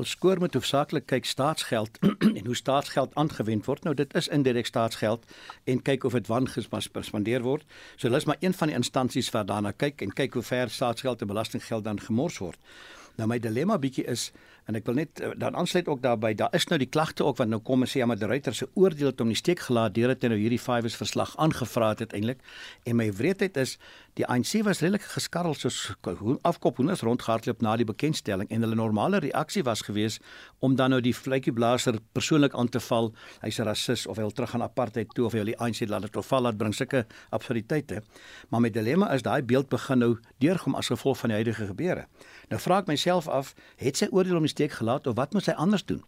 Ons 0.00 0.14
skoor 0.16 0.38
moet 0.40 0.54
hoofsaaklik 0.56 1.04
kyk 1.12 1.26
staatsgeld 1.28 1.98
en 2.38 2.46
hoe 2.46 2.56
staatsgeld 2.56 3.12
aangewend 3.20 3.66
word. 3.68 3.84
Nou 3.84 3.92
dit 3.94 4.14
is 4.16 4.30
indirek 4.32 4.70
staatsgeld 4.70 5.26
en 5.68 5.82
kyk 5.84 6.06
of 6.08 6.16
dit 6.16 6.30
wangespandeer 6.30 7.44
word. 7.44 7.66
So 7.96 8.08
hulle 8.08 8.22
is 8.22 8.28
maar 8.30 8.40
een 8.40 8.56
van 8.56 8.72
die 8.72 8.78
instansies 8.78 9.28
wat 9.34 9.50
daarna 9.50 9.74
kyk 9.76 10.00
en 10.06 10.14
kyk 10.16 10.38
hoe 10.38 10.46
ver 10.46 10.72
staatsgeld 10.72 11.20
en 11.20 11.28
belastinggeld 11.34 11.84
dan 11.84 12.00
gemors 12.00 12.40
word. 12.40 12.56
Nou 13.20 13.28
my 13.28 13.36
dilemma 13.44 13.76
bietjie 13.82 14.06
is 14.08 14.30
en 14.70 14.78
ek 14.78 14.86
wil 14.88 15.00
net 15.00 15.20
eh, 15.20 15.34
dan 15.40 15.56
aansluit 15.58 15.88
ook 15.90 16.02
daarbey 16.04 16.32
daar 16.38 16.54
is 16.56 16.66
nou 16.70 16.78
die 16.80 16.88
klagte 16.88 17.26
ook 17.26 17.40
wat 17.40 17.50
nou 17.50 17.60
kom 17.64 17.84
en 17.84 17.90
sê 17.90 18.00
ja 18.00 18.08
maar 18.08 18.20
die 18.20 18.28
ruiter 18.30 18.56
se 18.56 18.68
oordeel 18.78 19.10
het 19.10 19.20
om 19.20 19.32
die 19.32 19.38
steek 19.38 19.60
gelaat 19.66 19.94
deur 19.96 20.14
dit 20.14 20.28
nou 20.30 20.38
hierdie 20.38 20.60
Fivers 20.62 20.96
verslag 20.96 21.34
aangevra 21.36 21.92
het 21.98 22.14
eintlik 22.16 22.40
en 22.88 22.96
my 23.00 23.10
wreedheid 23.12 23.58
is 23.60 23.76
die 24.18 24.26
ANC 24.26 24.64
was 24.66 24.80
redelik 24.80 25.04
geskarrel 25.12 25.54
soos 25.54 25.94
afkop 26.42 26.80
hoenders 26.80 27.04
rondgehardloop 27.06 27.62
na 27.62 27.76
die 27.76 27.86
bekendstelling 27.86 28.50
en 28.50 28.64
hulle 28.66 28.78
normale 28.78 29.20
reaksie 29.22 29.62
was 29.62 29.84
gewees 29.86 30.18
om 30.58 30.74
dan 30.76 30.90
nou 30.90 31.00
die 31.00 31.14
vletjie 31.14 31.52
blaser 31.52 32.00
persoonlik 32.12 32.54
aan 32.54 32.68
te 32.68 32.80
val 32.80 33.12
hy's 33.44 33.60
'n 33.60 33.68
rasis 33.68 34.06
of 34.06 34.16
hy 34.16 34.22
wil 34.22 34.34
terug 34.34 34.54
aan 34.54 34.62
apartheid 34.62 35.14
toe 35.14 35.26
of 35.26 35.32
hy 35.32 35.38
wil 35.38 35.52
die 35.52 35.58
ANC 35.58 35.88
laat 35.88 36.02
dit 36.02 36.24
val 36.26 36.42
laat 36.42 36.58
bring 36.58 36.74
sulke 36.74 37.06
absurditeite 37.30 38.02
maar 38.50 38.60
my 38.60 38.70
dilemma 38.70 39.12
is 39.14 39.22
daai 39.22 39.42
beeld 39.42 39.68
begin 39.68 39.98
nou 39.98 40.18
deurkom 40.38 40.74
as 40.74 40.88
gevolg 40.88 41.18
van 41.18 41.28
die 41.28 41.36
huidige 41.36 41.66
gebeure 41.66 42.06
nou 42.48 42.60
vra 42.60 42.78
ek 42.78 42.86
myself 42.86 43.28
af 43.28 43.54
het 43.76 43.96
sy 43.96 44.08
oordeel 44.10 44.36
om 44.36 44.42
die 44.42 44.50
steek 44.50 44.72
gelaat 44.72 45.06
of 45.06 45.16
wat 45.16 45.32
moet 45.32 45.46
hy 45.46 45.54
anders 45.58 45.84
doen? 45.84 46.02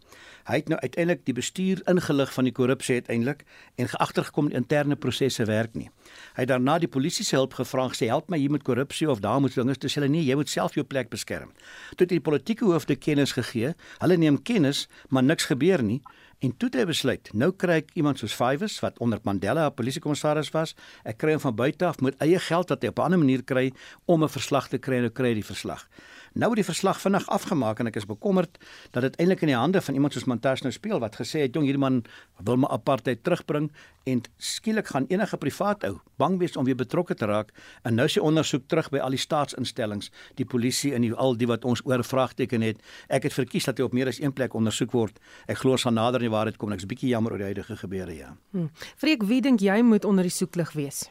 Hy 0.48 0.58
het 0.60 0.70
nou 0.72 0.78
uiteindelik 0.80 1.24
die 1.28 1.36
bestuur 1.36 1.82
ingelig 1.90 2.32
van 2.34 2.48
die 2.48 2.54
korrupsie 2.54 2.98
uiteindelik 3.00 3.44
en 3.80 3.90
geagtergekom 3.92 4.50
interne 4.50 4.96
prosesse 4.96 5.44
werk 5.48 5.76
nie. 5.78 5.88
Hy 6.36 6.44
het 6.44 6.50
daarna 6.50 6.78
die 6.82 6.90
polisie 6.90 7.24
se 7.26 7.36
hulp 7.38 7.54
gevra 7.58 7.88
gesê 8.02 8.10
help 8.10 8.30
my 8.30 8.38
hier 8.38 8.50
met 8.50 8.64
korrupsie 8.66 9.08
of 9.10 9.20
daar 9.20 9.40
moet 9.40 9.54
dinge 9.54 9.76
tussen 9.76 10.02
hulle 10.02 10.12
nie, 10.12 10.24
jy 10.26 10.34
moet 10.34 10.48
self 10.50 10.74
jou 10.74 10.84
plek 10.84 11.10
beskerm. 11.10 11.52
Toe 11.94 12.06
het 12.06 12.08
die 12.08 12.20
politieke 12.20 12.64
hoofde 12.64 12.96
kennis 12.96 13.32
gegee. 13.32 13.74
Hulle 14.00 14.16
neem 14.16 14.42
kennis, 14.42 14.88
maar 15.08 15.22
niks 15.22 15.46
gebeur 15.46 15.82
nie. 15.82 16.00
En 16.42 16.50
toe 16.56 16.68
het 16.72 16.80
hy 16.80 16.84
besluit, 16.88 17.28
nou 17.38 17.52
kry 17.54 17.76
ek 17.84 17.92
iemand 17.94 18.18
soos 18.18 18.34
Fivers 18.34 18.80
wat 18.82 18.98
onder 18.98 19.20
Mandela 19.22 19.68
'n 19.68 19.74
polisiekommissaris 19.74 20.50
was. 20.50 20.74
Ek 21.04 21.18
kry 21.18 21.32
hom 21.32 21.40
van 21.40 21.54
buite 21.54 21.86
af 21.86 22.00
met 22.00 22.18
eie 22.18 22.38
geld 22.38 22.68
wat 22.68 22.82
hy 22.82 22.88
op 22.88 22.98
'n 22.98 23.02
ander 23.02 23.18
manier 23.18 23.44
kry 23.44 23.72
om 24.06 24.24
'n 24.24 24.28
verslag 24.28 24.68
te 24.68 24.78
kry 24.78 24.96
en 24.96 25.02
nou 25.02 25.12
kry 25.12 25.28
hy 25.28 25.34
die 25.34 25.52
verslag. 25.54 25.86
Nou 26.32 26.48
het 26.52 26.62
die 26.62 26.64
verslag 26.64 27.00
vinnig 27.00 27.26
afgemaak 27.28 27.80
en 27.82 27.90
ek 27.90 27.98
is 28.00 28.06
bekommerd 28.08 28.56
dat 28.94 29.04
dit 29.04 29.16
eintlik 29.20 29.42
in 29.44 29.52
die 29.52 29.58
hande 29.58 29.82
van 29.84 29.98
iemand 29.98 30.16
soos 30.16 30.24
Montashe 30.30 30.64
nou 30.64 30.72
speel 30.72 31.00
wat 31.02 31.18
gesê 31.20 31.44
het 31.44 31.52
jong 31.56 31.66
hierdie 31.68 31.82
man 31.82 31.98
wil 32.40 32.56
my 32.62 32.70
apartheid 32.72 33.20
terugbring 33.26 33.68
en 34.08 34.22
skielik 34.40 34.88
gaan 34.94 35.06
enige 35.12 35.36
privaat 35.36 35.84
ou 35.84 35.98
bang 36.22 36.38
wees 36.40 36.56
om 36.56 36.64
weer 36.64 36.78
betrokke 36.78 37.14
te 37.14 37.28
raak 37.28 37.52
en 37.84 38.00
nou 38.00 38.08
sê 38.08 38.24
ondersoek 38.24 38.64
terug 38.66 38.88
by 38.94 39.04
al 39.04 39.12
die 39.12 39.20
staatsinstellings 39.20 40.08
die 40.40 40.48
polisie 40.48 40.94
en 40.96 41.04
die, 41.04 41.12
al 41.12 41.36
die 41.36 41.50
wat 41.50 41.66
ons 41.68 41.84
oor 41.84 42.00
vraagteken 42.04 42.64
het. 42.64 42.80
Ek 43.12 43.28
het 43.28 43.36
verkies 43.36 43.68
dat 43.68 43.78
hy 43.78 43.84
op 43.84 43.92
meer 43.96 44.08
as 44.08 44.20
een 44.22 44.32
plek 44.32 44.56
ondersoek 44.56 44.96
word. 44.96 45.20
Ek 45.46 45.60
glo 45.60 45.76
ons 45.76 45.84
gaan 45.84 46.00
nader 46.00 46.24
in 46.24 46.30
die 46.30 46.36
waarheid 46.36 46.56
kom 46.56 46.72
ek's 46.72 46.88
bietjie 46.88 47.12
jammer 47.12 47.36
oor 47.36 47.44
die 47.44 47.50
huidige 47.52 47.76
gebeure 47.76 48.16
ja. 48.16 48.36
Hmm. 48.56 48.70
Freek 48.96 49.28
wie 49.28 49.42
dink 49.44 49.60
jy 49.60 49.82
moet 49.84 50.08
onder 50.08 50.24
die 50.24 50.32
soeklig 50.32 50.72
wees 50.72 51.10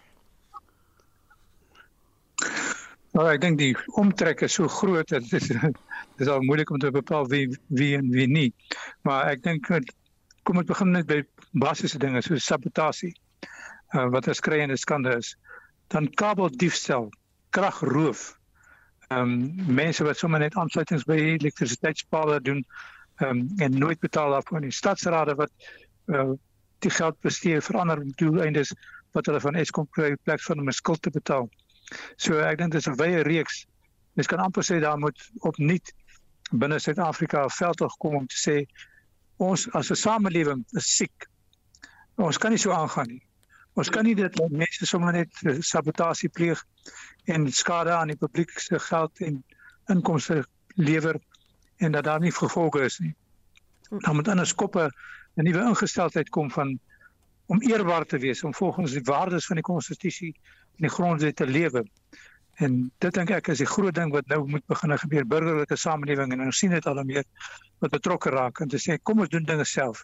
Nou 3.11 3.25
ek 3.27 3.41
dink 3.43 3.57
die 3.59 3.73
omtrek 3.99 4.45
is 4.47 4.53
so 4.55 4.69
groot 4.71 5.09
dat 5.11 5.25
dit 5.29 5.49
is 5.51 5.57
dis 6.19 6.29
al 6.31 6.43
moeilik 6.47 6.69
om 6.71 6.79
te 6.79 6.91
bepaal 6.91 7.27
wie 7.31 7.47
wie 7.67 7.95
en 7.97 8.07
wie 8.11 8.27
nie. 8.27 8.51
Maar 9.07 9.33
ek 9.33 9.43
dink 9.43 9.67
kom 10.47 10.61
ons 10.61 10.69
begin 10.69 10.93
net 10.95 11.07
by 11.09 11.21
basiese 11.51 11.99
dinge 11.99 12.21
soos 12.23 12.47
sabotasie. 12.47 13.11
Uh, 13.91 14.07
wat 14.07 14.27
'n 14.27 14.33
skreiende 14.33 14.77
skande 14.77 15.17
is. 15.17 15.35
Dan 15.91 16.07
kabeldiefstal, 16.07 17.09
kragroof. 17.49 18.37
Ehm 19.09 19.19
um, 19.19 19.73
mense 19.75 20.03
wat 20.03 20.17
sommer 20.17 20.39
net 20.39 20.55
aansluitings 20.55 21.03
by 21.03 21.17
elektrisiteitspale 21.35 22.39
doen 22.41 22.63
ehm 23.19 23.29
um, 23.29 23.49
en 23.57 23.77
nooit 23.77 23.99
betaal 23.99 24.31
daarvoor 24.31 24.61
nie. 24.61 24.71
Stadsrade 24.71 25.35
wat 25.35 25.51
uh, 26.07 26.31
die 26.79 26.91
geld 26.91 27.19
bestee 27.19 27.61
vir 27.61 27.77
ander 27.77 27.99
doeleindes 28.15 28.71
wat 29.11 29.25
hulle 29.25 29.43
van 29.43 29.55
Eskom 29.55 29.89
kry 29.91 30.15
plek 30.23 30.41
van 30.41 30.59
om 30.59 30.71
skuld 30.71 31.01
te 31.01 31.11
betaal. 31.11 31.49
So 32.15 32.39
ek 32.39 32.57
dink 32.57 32.71
dit 32.71 32.81
is 32.81 32.87
'n 32.87 32.97
wye 32.99 33.23
reeks. 33.23 33.65
Mens 34.13 34.27
kan 34.27 34.39
amper 34.39 34.63
sê 34.63 34.79
daar 34.79 34.99
moet 34.99 35.19
opnuut 35.39 35.93
binne 36.51 36.79
Suid-Afrika 36.79 37.43
'n 37.43 37.49
veldtog 37.49 37.97
kom 37.97 38.15
om 38.15 38.27
te 38.27 38.39
sê 38.47 38.65
ons 39.37 39.67
as 39.73 39.91
'n 39.91 39.95
samelewing 39.95 40.65
is 40.71 40.95
siek. 40.97 41.27
Ons 42.15 42.37
kan 42.37 42.51
nie 42.51 42.59
so 42.59 42.71
aangaan 42.71 43.07
nie. 43.07 43.23
Ons 43.73 43.89
kan 43.89 44.03
nie 44.03 44.15
dit 44.15 44.39
laat 44.39 44.51
mense 44.51 44.85
sommer 44.85 45.13
net 45.13 45.29
sabotasie 45.59 46.29
pleeg 46.29 46.63
en 47.25 47.51
skade 47.51 47.91
aan 47.91 48.07
die 48.07 48.17
publiek 48.17 48.59
se 48.59 48.79
geld 48.79 49.19
en 49.19 49.43
inkomste 49.87 50.45
lewer 50.75 51.19
en 51.77 51.91
dat 51.91 52.03
daar 52.03 52.19
nie 52.19 52.31
gevolge 52.31 52.83
is 52.83 52.99
nie. 52.99 53.15
Dan 53.89 54.15
moet 54.15 54.27
anders 54.27 54.53
koppe 54.55 54.91
'n 55.37 55.43
nuwe 55.43 55.67
ingesteldheid 55.69 56.29
kom 56.29 56.51
van 56.51 56.79
om 57.45 57.61
eerbaar 57.61 58.05
te 58.05 58.17
wees, 58.17 58.43
om 58.43 58.53
volgens 58.53 58.91
die 58.91 59.03
waardes 59.03 59.45
van 59.45 59.55
die 59.55 59.63
konstitusie 59.63 60.35
en 60.77 60.87
die 60.87 60.93
grondwet 60.93 61.35
te 61.35 61.47
lewe. 61.47 61.83
En 62.61 62.91
dit 63.01 63.13
dink 63.13 63.31
ek 63.31 63.51
is 63.53 63.61
die 63.63 63.69
groot 63.69 63.95
ding 63.95 64.11
wat 64.13 64.27
nou 64.29 64.43
moet 64.47 64.65
begin 64.69 64.97
gebeur 65.03 65.25
burgerlike 65.25 65.77
samelewing 65.79 66.33
en 66.35 66.45
ons 66.45 66.57
sien 66.57 66.73
dit 66.73 66.87
al 66.87 67.03
meer 67.03 67.25
wat 67.81 67.93
betrokke 67.95 68.33
raak 68.33 68.61
en 68.61 68.69
te 68.69 68.79
sê 68.81 68.99
kom 69.01 69.23
ons 69.23 69.31
doen 69.31 69.47
dinge 69.47 69.65
self 69.65 70.03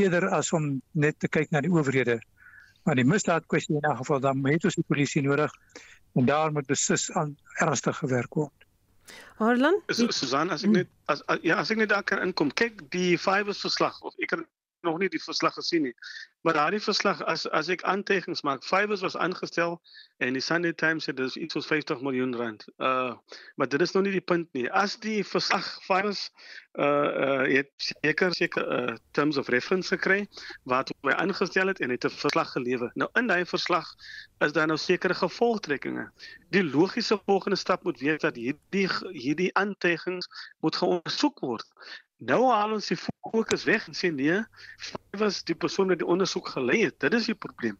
eerder 0.00 0.30
as 0.32 0.52
om 0.56 0.80
net 0.92 1.18
te 1.20 1.28
kyk 1.28 1.50
na 1.52 1.60
die 1.60 1.72
owerhede. 1.72 2.20
Maar 2.86 2.98
die 2.98 3.06
misdaad 3.06 3.46
kwessie 3.46 3.76
in 3.76 3.84
'n 3.90 3.96
geval 3.96 4.20
dan 4.20 4.40
moet 4.40 4.64
ons 4.64 4.74
die 4.74 4.88
polisie 4.88 5.22
nodig 5.22 5.52
en 6.14 6.26
daar 6.26 6.52
moet 6.52 6.66
beslis 6.66 7.10
aan 7.12 7.36
ernstig 7.60 7.96
gewerk 7.96 8.34
word. 8.34 8.64
Harlan, 9.36 9.80
Susan, 9.88 10.50
as 10.50 10.64
ek 10.64 10.70
net 10.70 10.88
as, 11.06 11.22
as 11.26 11.38
ja, 11.42 11.56
as 11.56 11.70
ek 11.70 11.80
net 11.82 11.88
daar 11.88 12.04
kan 12.06 12.22
inkom, 12.22 12.50
kyk 12.50 12.90
die 12.94 13.18
Fivers 13.18 13.60
verslag 13.60 14.00
of 14.00 14.14
ek 14.22 14.36
het 14.36 14.44
nog 14.86 14.98
nie 14.98 15.08
die 15.08 15.22
verslag 15.22 15.54
gesien 15.54 15.82
nie. 15.82 15.94
Maar 16.42 16.52
daardie 16.52 16.80
verslag 16.80 17.22
as 17.24 17.44
as 17.50 17.68
ek 17.70 17.84
aantekenings 17.86 18.42
maak, 18.42 18.64
Fivers 18.66 19.00
was 19.00 19.16
aangestel 19.16 19.76
en 20.18 20.34
die 20.34 20.42
Sunday 20.42 20.72
Times 20.72 21.06
sê 21.06 21.14
dis 21.14 21.36
iets 21.38 21.54
soos 21.54 21.68
50 21.70 22.02
miljoen 22.02 22.34
rand. 22.36 22.64
Uh 22.78 23.14
maar 23.54 23.68
dit 23.68 23.80
is 23.80 23.94
nog 23.94 24.02
nie 24.02 24.14
die 24.16 24.24
punt 24.32 24.48
nie. 24.58 24.66
As 24.70 24.96
die 24.98 25.22
verslag 25.24 25.68
Fivers 25.86 26.24
uh 26.74 27.10
uh 27.26 27.46
het 27.46 27.70
seker 27.76 28.34
seker 28.34 28.66
uh 28.66 28.96
terms 29.14 29.38
of 29.38 29.48
reference 29.54 29.94
gekry 29.94 30.26
wat 30.66 30.90
hy 31.06 31.14
aangestel 31.14 31.70
het 31.70 31.80
en 31.80 31.94
het 31.94 32.10
'n 32.10 32.18
verslag 32.26 32.52
gelewer. 32.58 32.90
Nou 32.94 33.10
in 33.14 33.30
daai 33.30 33.46
verslag 33.46 33.94
is 34.42 34.52
daar 34.52 34.66
nou 34.66 34.78
sekere 34.78 35.14
gevolgtrekkinge. 35.14 36.10
Die 36.50 36.64
logiese 36.64 37.20
volgende 37.26 37.56
stap 37.56 37.84
moet 37.84 38.00
wees 38.00 38.20
dat 38.20 38.36
hierdie 38.36 38.88
hierdie 39.14 39.54
aantekenings 39.54 40.26
moet 40.60 40.76
geondersoek 40.76 41.38
word. 41.38 41.66
Nou 42.22 42.38
haal 42.52 42.76
ons 42.76 42.86
die 42.86 42.96
fokus 42.98 43.64
weg 43.66 43.88
en 43.90 43.96
sê 43.98 44.10
nee, 44.14 44.36
was 45.18 45.40
die 45.48 45.56
persoon 45.58 45.90
wat 45.90 45.98
die 46.02 46.08
ondersoek 46.14 46.52
gelei 46.54 46.78
het. 46.84 46.98
Dit 47.02 47.16
is 47.18 47.26
die 47.30 47.34
probleem. 47.34 47.78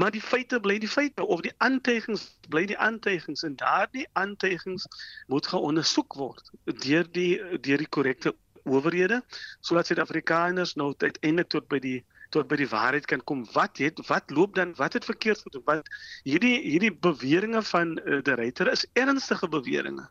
Maar 0.00 0.10
die 0.14 0.22
feite 0.22 0.58
bly 0.64 0.80
die 0.82 0.90
feite 0.90 1.26
of 1.26 1.44
die 1.46 1.52
aantuigings 1.66 2.24
bly 2.50 2.64
die 2.70 2.78
aantuigings 2.88 3.44
en 3.46 3.54
daardie 3.60 4.06
aantuigings 4.20 4.88
moet 5.30 5.46
geondersoek 5.52 6.18
word 6.18 6.50
deur 6.82 7.06
die 7.18 7.30
deur 7.68 7.84
die 7.84 7.92
korrekte 7.98 8.34
owerhede 8.64 9.20
sodat 9.60 9.90
Suid-Afrikaners 9.90 10.74
nou 10.80 10.90
uiteindelik 10.98 11.52
tot 11.54 11.70
by 11.70 11.78
die 11.84 12.00
tot 12.34 12.48
by 12.50 12.58
die 12.58 12.68
waarheid 12.68 13.06
kan 13.06 13.22
kom. 13.22 13.44
Wat 13.54 13.78
het 13.78 14.00
wat 14.08 14.32
loop 14.34 14.56
dan 14.58 14.74
wat 14.80 14.96
het 14.98 15.06
verkeerd 15.06 15.44
gedoen? 15.46 15.62
Wat 15.68 15.90
hierdie 16.26 16.56
hierdie 16.64 16.92
beweringe 17.06 17.62
van 17.70 17.94
uh, 18.02 18.18
die 18.26 18.38
ryter 18.40 18.72
is 18.72 18.86
ernstige 18.98 19.48
beweringe. 19.48 20.08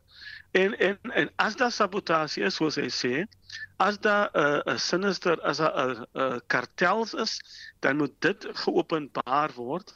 En 0.54 0.78
en 0.78 1.00
en 1.02 1.32
as 1.36 1.56
daar 1.56 1.72
sabotasie 1.72 2.44
is 2.46 2.56
soos 2.60 2.76
hy 2.78 2.90
sê, 2.94 3.14
as 3.82 3.98
daar 4.06 4.30
'n 4.34 4.42
uh, 4.42 4.74
'n 4.74 4.80
sinister 4.80 5.42
as 5.42 5.60
'n 5.60 6.06
'n 6.14 6.42
kartels 6.48 7.14
is, 7.14 7.34
dan 7.80 7.98
moet 7.98 8.14
dit 8.20 8.48
geopenbaar 8.64 9.54
word. 9.58 9.96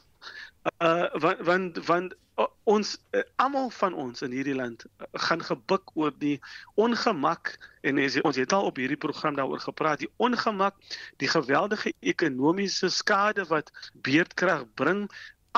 Uh 0.81 1.13
want 1.21 1.45
want 1.49 1.85
want 1.85 2.15
uh, 2.37 2.45
ons 2.63 2.97
uh, 3.11 3.21
almal 3.35 3.69
van 3.69 3.93
ons 3.93 4.21
in 4.21 4.33
hierdie 4.33 4.55
land 4.55 4.85
uh, 4.85 5.05
gaan 5.27 5.43
gebuk 5.43 5.93
oor 5.93 6.13
die 6.17 6.39
ongemak 6.75 7.53
en 7.81 8.01
as, 8.01 8.17
ons 8.21 8.35
het 8.41 8.53
al 8.53 8.65
op 8.69 8.81
hierdie 8.81 8.99
program 9.05 9.37
daaroor 9.37 9.63
gepraat 9.63 10.03
die 10.03 10.11
ongemak 10.17 10.75
die 11.23 11.29
geweldige 11.31 11.93
ekonomiese 11.99 12.89
skade 12.89 13.45
wat 13.53 13.71
beerdkrag 13.93 14.65
bring 14.73 15.07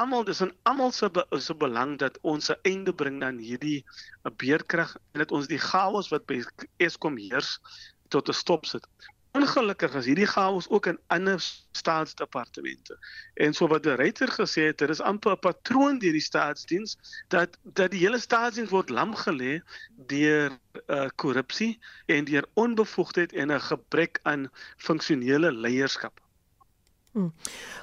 almal 0.02 0.24
dis 0.24 0.42
in 0.46 0.54
almal 0.72 0.92
se 0.96 1.10
be, 1.16 1.26
se 1.48 1.56
belang 1.64 1.98
dat 2.04 2.18
ons 2.22 2.50
'n 2.52 2.60
einde 2.72 2.94
bring 3.04 3.24
aan 3.24 3.38
hierdie 3.38 3.84
uh, 3.84 4.32
beerdkrag 4.44 4.96
en 5.12 5.24
dat 5.26 5.32
ons 5.32 5.48
die 5.48 5.64
chaos 5.70 6.12
wat 6.14 6.26
by 6.26 6.44
Eskom 6.78 7.18
heers 7.18 7.60
tot 8.10 8.30
'n 8.30 8.42
stop 8.44 8.66
sit 8.66 8.88
Ongelukkig 9.38 9.94
is 9.94 10.08
hierdie 10.10 10.28
chaos 10.28 10.68
ook 10.74 10.88
in 10.90 10.98
ander 11.08 11.38
staatsdepartemente. 11.72 12.98
En 13.34 13.54
so 13.54 13.68
wat 13.70 13.84
die 13.86 13.94
reiter 13.94 14.32
gesê 14.34 14.64
het, 14.72 14.78
dit 14.82 14.90
is 14.90 15.02
amper 15.02 15.36
'n 15.36 15.40
patroon 15.40 16.00
deur 16.02 16.18
die 16.18 16.26
staatsdiens 16.30 16.98
dat 17.28 17.58
dat 17.64 17.92
die 17.92 18.00
hele 18.00 18.20
staatsdiens 18.20 18.74
word 18.74 18.90
lam 18.90 19.14
gelê 19.16 19.62
deur 20.14 20.58
uh, 20.88 21.08
korrupsie 21.16 21.80
en 22.06 22.26
deur 22.26 22.50
onbevoegdheid 22.54 23.34
en 23.34 23.54
'n 23.54 23.62
gebrek 23.62 24.20
aan 24.24 24.50
funksionele 24.78 25.52
leierskap. 25.52 26.20
Hmm. 27.12 27.34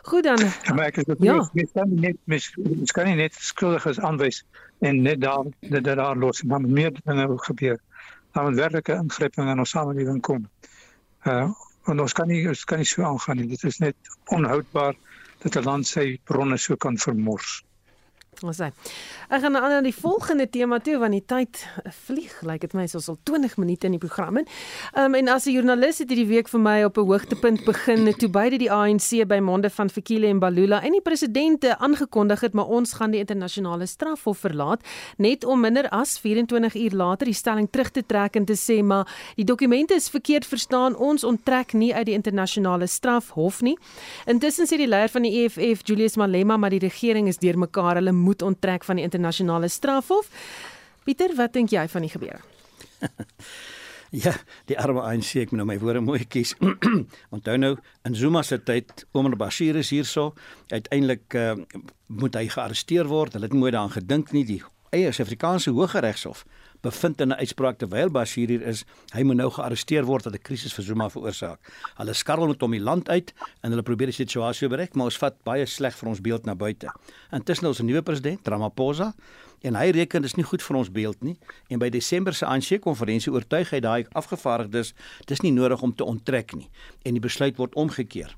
Goed 0.03 0.23
dan. 0.23 0.39
Ja, 0.63 0.75
maar 0.75 0.87
ek 0.87 0.97
is 0.97 1.07
ook 1.07 1.23
ja. 1.23 1.49
nie 1.53 1.69
kan 1.73 1.95
net 1.95 2.17
mis 2.25 2.53
kan 2.95 3.05
nie 3.05 3.17
net 3.19 3.35
skuldiges 3.35 3.99
aanwys 3.99 4.45
en 4.79 5.03
net 5.03 5.21
daar 5.21 5.45
dat 5.61 5.85
daar 5.85 6.17
los 6.17 6.43
maar 6.43 6.61
meer 6.61 6.93
dinge 7.05 7.39
gebeur. 7.49 7.81
Daar 8.33 8.45
moet 8.45 8.55
werklike 8.55 8.95
ingryping 8.95 9.51
in 9.51 9.59
ons 9.59 9.71
samelewing 9.71 10.21
kom. 10.21 10.49
Uh 11.25 11.51
want 11.87 12.01
ons 12.01 12.13
kan 12.13 12.27
nie 12.27 12.49
ons 12.49 12.65
kan 12.65 12.79
nie 12.83 12.87
so 12.87 13.03
aangaan 13.03 13.37
nie. 13.37 13.49
Dit 13.49 13.65
is 13.65 13.79
net 13.79 13.97
onhoudbaar 14.35 14.95
dat 15.43 15.57
'n 15.57 15.65
land 15.65 15.87
sy 15.87 16.19
bronne 16.25 16.57
so 16.57 16.77
kan 16.77 16.99
vermors. 16.99 17.63
Ons 18.43 18.61
sê. 18.61 18.73
Ek 19.31 19.41
gaan 19.41 19.53
nou 19.53 19.63
aan 19.65 19.85
die 19.85 19.95
volgende 19.95 20.49
tema 20.51 20.79
toe 20.79 20.99
want 20.99 21.13
die 21.13 21.25
tyd 21.25 21.63
vlieg. 22.07 22.33
Lyk 22.43 22.51
like 22.51 22.67
dit 22.67 22.75
my 22.75 22.87
soos 22.87 23.09
al 23.09 23.19
20 23.25 23.57
minute 23.57 23.87
in 23.87 23.93
die 23.93 24.03
program 24.03 24.37
in. 24.39 24.47
Um 24.95 25.15
en 25.15 25.29
as 25.29 25.47
'n 25.47 25.53
joernalis 25.53 25.99
het 25.99 26.09
hierdie 26.09 26.29
week 26.29 26.49
vir 26.49 26.61
my 26.61 26.85
op 26.85 26.99
'n 26.99 27.07
hoogtepunt 27.07 27.65
begin 27.65 28.13
toe 28.15 28.29
beide 28.29 28.59
die 28.59 28.71
ANC 28.71 29.27
by 29.27 29.39
monde 29.39 29.71
van 29.71 29.89
Fikile 29.91 30.27
en 30.27 30.39
Balula 30.39 30.83
en 30.83 30.93
die 30.93 31.01
presidente 31.01 31.79
aangekondig 31.79 32.41
het 32.41 32.53
maar 32.53 32.67
ons 32.67 32.93
gaan 32.93 33.11
die 33.11 33.21
internasionale 33.21 33.87
strafhof 33.87 34.39
verlaat 34.39 34.81
net 35.17 35.45
om 35.45 35.61
minder 35.61 35.89
as 35.89 36.19
24 36.19 36.75
uur 36.75 36.91
later 36.93 37.27
die 37.27 37.35
stelling 37.35 37.69
terug 37.71 37.91
te 37.91 38.03
trek 38.07 38.37
en 38.37 38.45
te 38.45 38.57
sê 38.57 38.83
maar 38.83 39.07
die 39.37 39.45
dokumente 39.45 39.95
is 39.95 40.09
verkeerd 40.09 40.47
verstaan. 40.47 40.97
Ons 40.97 41.25
onttrek 41.25 41.73
nie 41.73 41.95
uit 41.95 42.07
die 42.07 42.15
internasionale 42.15 42.87
strafhof 42.87 43.61
nie. 43.63 43.77
Intussen 44.27 44.67
sê 44.69 44.79
die 44.81 44.89
leier 44.89 45.13
van 45.13 45.27
die 45.27 45.45
EFF 45.45 45.85
Julius 45.87 46.17
Malema 46.17 46.57
maar 46.57 46.75
die 46.75 46.83
regering 46.83 47.29
is 47.29 47.41
deurmekaar. 47.43 48.01
Hulle 48.01 48.13
moet 48.27 48.43
onttrek 48.43 48.85
van 48.85 48.99
die 48.99 49.07
internasionale 49.07 49.71
strafhof. 49.71 50.29
Pieter, 51.07 51.35
wat 51.39 51.55
dink 51.55 51.71
jy 51.71 51.87
van 51.89 52.07
die 52.07 52.11
gebeure? 52.11 52.43
ja, 54.25 54.33
die 54.67 54.79
arme 54.79 55.05
ANC 55.07 55.37
ek 55.45 55.53
moet 55.53 55.63
nou 55.63 55.69
my 55.71 55.79
woorde 55.83 56.03
mooi 56.03 56.25
kies. 56.27 56.57
Onthou 57.35 57.57
nou 57.61 57.75
in 58.09 58.19
Zuma 58.19 58.43
se 58.47 58.59
tyd, 58.59 59.07
Omar 59.15 59.37
Bashir 59.39 59.79
is 59.79 59.93
hierso, 59.95 60.33
uiteindelik 60.73 61.37
uh, 61.39 61.55
moet 62.07 62.39
hy 62.39 62.49
gearresteer 62.51 63.07
word. 63.11 63.37
Hulle 63.37 63.51
het 63.51 63.57
mooi 63.57 63.71
daaraan 63.71 63.95
gedink 63.95 64.35
nie 64.35 64.47
die 64.49 64.63
eie 64.95 65.11
Suid-Afrikaanse 65.13 65.75
Hooggeregshof 65.77 66.45
bevind 66.83 67.21
in 67.21 67.33
'n 67.33 67.39
uitspraak 67.39 67.79
terwyl 67.79 68.11
Bashir 68.11 68.49
hier 68.49 68.63
is, 68.63 68.85
hy 69.13 69.23
moet 69.23 69.37
nou 69.37 69.51
gearresteer 69.51 70.05
word 70.05 70.25
dat 70.25 70.35
'n 70.35 70.43
krisis 70.43 70.73
vir 70.73 70.85
Zuma 70.85 71.09
veroorsaak. 71.09 71.59
Hulle 71.97 72.15
skarrel 72.15 72.47
met 72.49 72.61
hom 72.61 72.71
die 72.71 72.81
land 72.81 73.09
uit 73.09 73.35
en 73.63 73.71
hulle 73.71 73.83
probeer 73.83 74.07
die 74.07 74.25
situasie 74.25 74.69
bereik, 74.69 74.95
maar 74.95 75.05
ons 75.05 75.19
vat 75.19 75.35
baie 75.45 75.67
sleg 75.67 75.95
vir 75.95 76.09
ons 76.09 76.21
beeld 76.21 76.45
na 76.45 76.55
buite. 76.55 76.89
Intussen 77.33 77.67
ons 77.67 77.81
nuwe 77.81 78.03
president, 78.03 78.49
Ramaphosa, 78.49 79.15
en 79.63 79.77
hy 79.79 79.91
reken 79.91 80.23
dis 80.23 80.37
nie 80.37 80.45
goed 80.47 80.63
vir 80.63 80.79
ons 80.81 80.91
beeld 80.93 81.23
nie 81.27 81.37
en 81.73 81.81
by 81.83 81.89
Desember 81.93 82.35
se 82.35 82.47
ANC 82.47 82.81
konferensie 82.85 83.33
oortuig 83.33 83.73
hy 83.75 83.81
daai 83.85 84.07
afgevaardigdes 84.19 84.93
dis 85.31 85.45
nie 85.45 85.55
nodig 85.55 85.83
om 85.83 85.95
te 85.95 86.05
onttrek 86.05 86.55
nie 86.59 86.69
en 87.05 87.17
die 87.17 87.25
besluit 87.25 87.57
word 87.61 87.75
omgekeer 87.75 88.37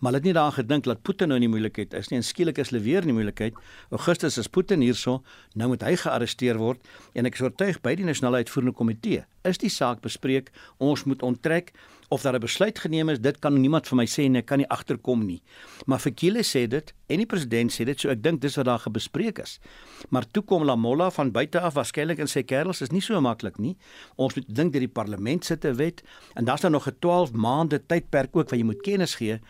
maar 0.00 0.12
hulle 0.12 0.20
het 0.20 0.28
nie 0.28 0.34
daaraan 0.36 0.58
gedink 0.58 0.84
dat 0.84 1.02
Putin 1.02 1.28
nou 1.28 1.40
in 1.40 1.46
die 1.46 1.52
moeilikheid 1.52 1.94
is 1.94 2.08
nie. 2.08 2.18
En 2.20 2.24
skielik 2.24 2.58
is 2.58 2.70
hulle 2.72 2.82
weer 2.82 3.04
in 3.04 3.12
die 3.12 3.16
moeilikheid. 3.16 3.54
Augustus 3.90 4.38
is 4.38 4.48
Putin 4.48 4.80
hierso, 4.80 5.22
nou 5.54 5.68
moet 5.68 5.82
hy 5.82 5.96
gearresteer 5.96 6.58
word 6.58 6.80
en 7.14 7.28
ek 7.28 7.34
is 7.38 7.44
oortuig 7.44 7.80
by 7.84 7.94
die 7.94 8.08
nasionale 8.08 8.42
uitvoerende 8.44 8.76
komitee 8.76 9.24
is 9.48 9.60
die 9.60 9.70
saak 9.72 10.02
bespreek. 10.04 10.50
Ons 10.78 11.06
moet 11.08 11.22
onttrek 11.24 11.72
of 12.10 12.22
daar 12.22 12.34
'n 12.34 12.40
besluit 12.40 12.78
geneem 12.78 13.08
is. 13.08 13.20
Dit 13.20 13.38
kan 13.38 13.60
niemand 13.60 13.88
vir 13.88 13.96
my 13.96 14.06
sê 14.06 14.24
en 14.24 14.36
ek 14.36 14.46
kan 14.46 14.58
nie 14.58 14.68
agterkom 14.68 15.26
nie. 15.26 15.42
Maar 15.86 15.98
Fikile 15.98 16.42
sê 16.42 16.68
dit 16.68 16.94
en 17.06 17.16
die 17.16 17.26
president 17.26 17.72
sê 17.72 17.84
dit, 17.84 18.00
so 18.00 18.08
ek 18.08 18.22
dink 18.22 18.40
dis 18.40 18.56
wat 18.56 18.64
daar 18.64 18.78
gebespreek 18.78 19.38
is. 19.38 19.60
Maar 20.08 20.26
toe 20.30 20.42
kom 20.42 20.64
Lamola 20.64 21.10
van 21.10 21.30
buite 21.30 21.60
af 21.60 21.74
waarskynlik 21.74 22.18
en 22.18 22.26
sê 22.26 22.44
kerels 22.44 22.80
is 22.80 22.90
nie 22.90 23.00
so 23.00 23.20
maklik 23.20 23.58
nie. 23.58 23.76
Ons 24.16 24.34
moet 24.34 24.54
dink 24.54 24.72
dat 24.72 24.80
die 24.80 24.88
parlement 24.88 25.44
sit 25.44 25.64
'n 25.64 25.76
wet 25.76 26.02
en 26.34 26.44
daar's 26.44 26.62
nou 26.62 26.72
nog 26.72 26.86
'n 26.86 26.96
12 26.98 27.32
maande 27.32 27.86
tydperk 27.86 28.36
ook 28.36 28.50
wat 28.50 28.58
jy 28.58 28.64
moet 28.64 28.82
kennis 28.82 29.14
gee 29.14 29.40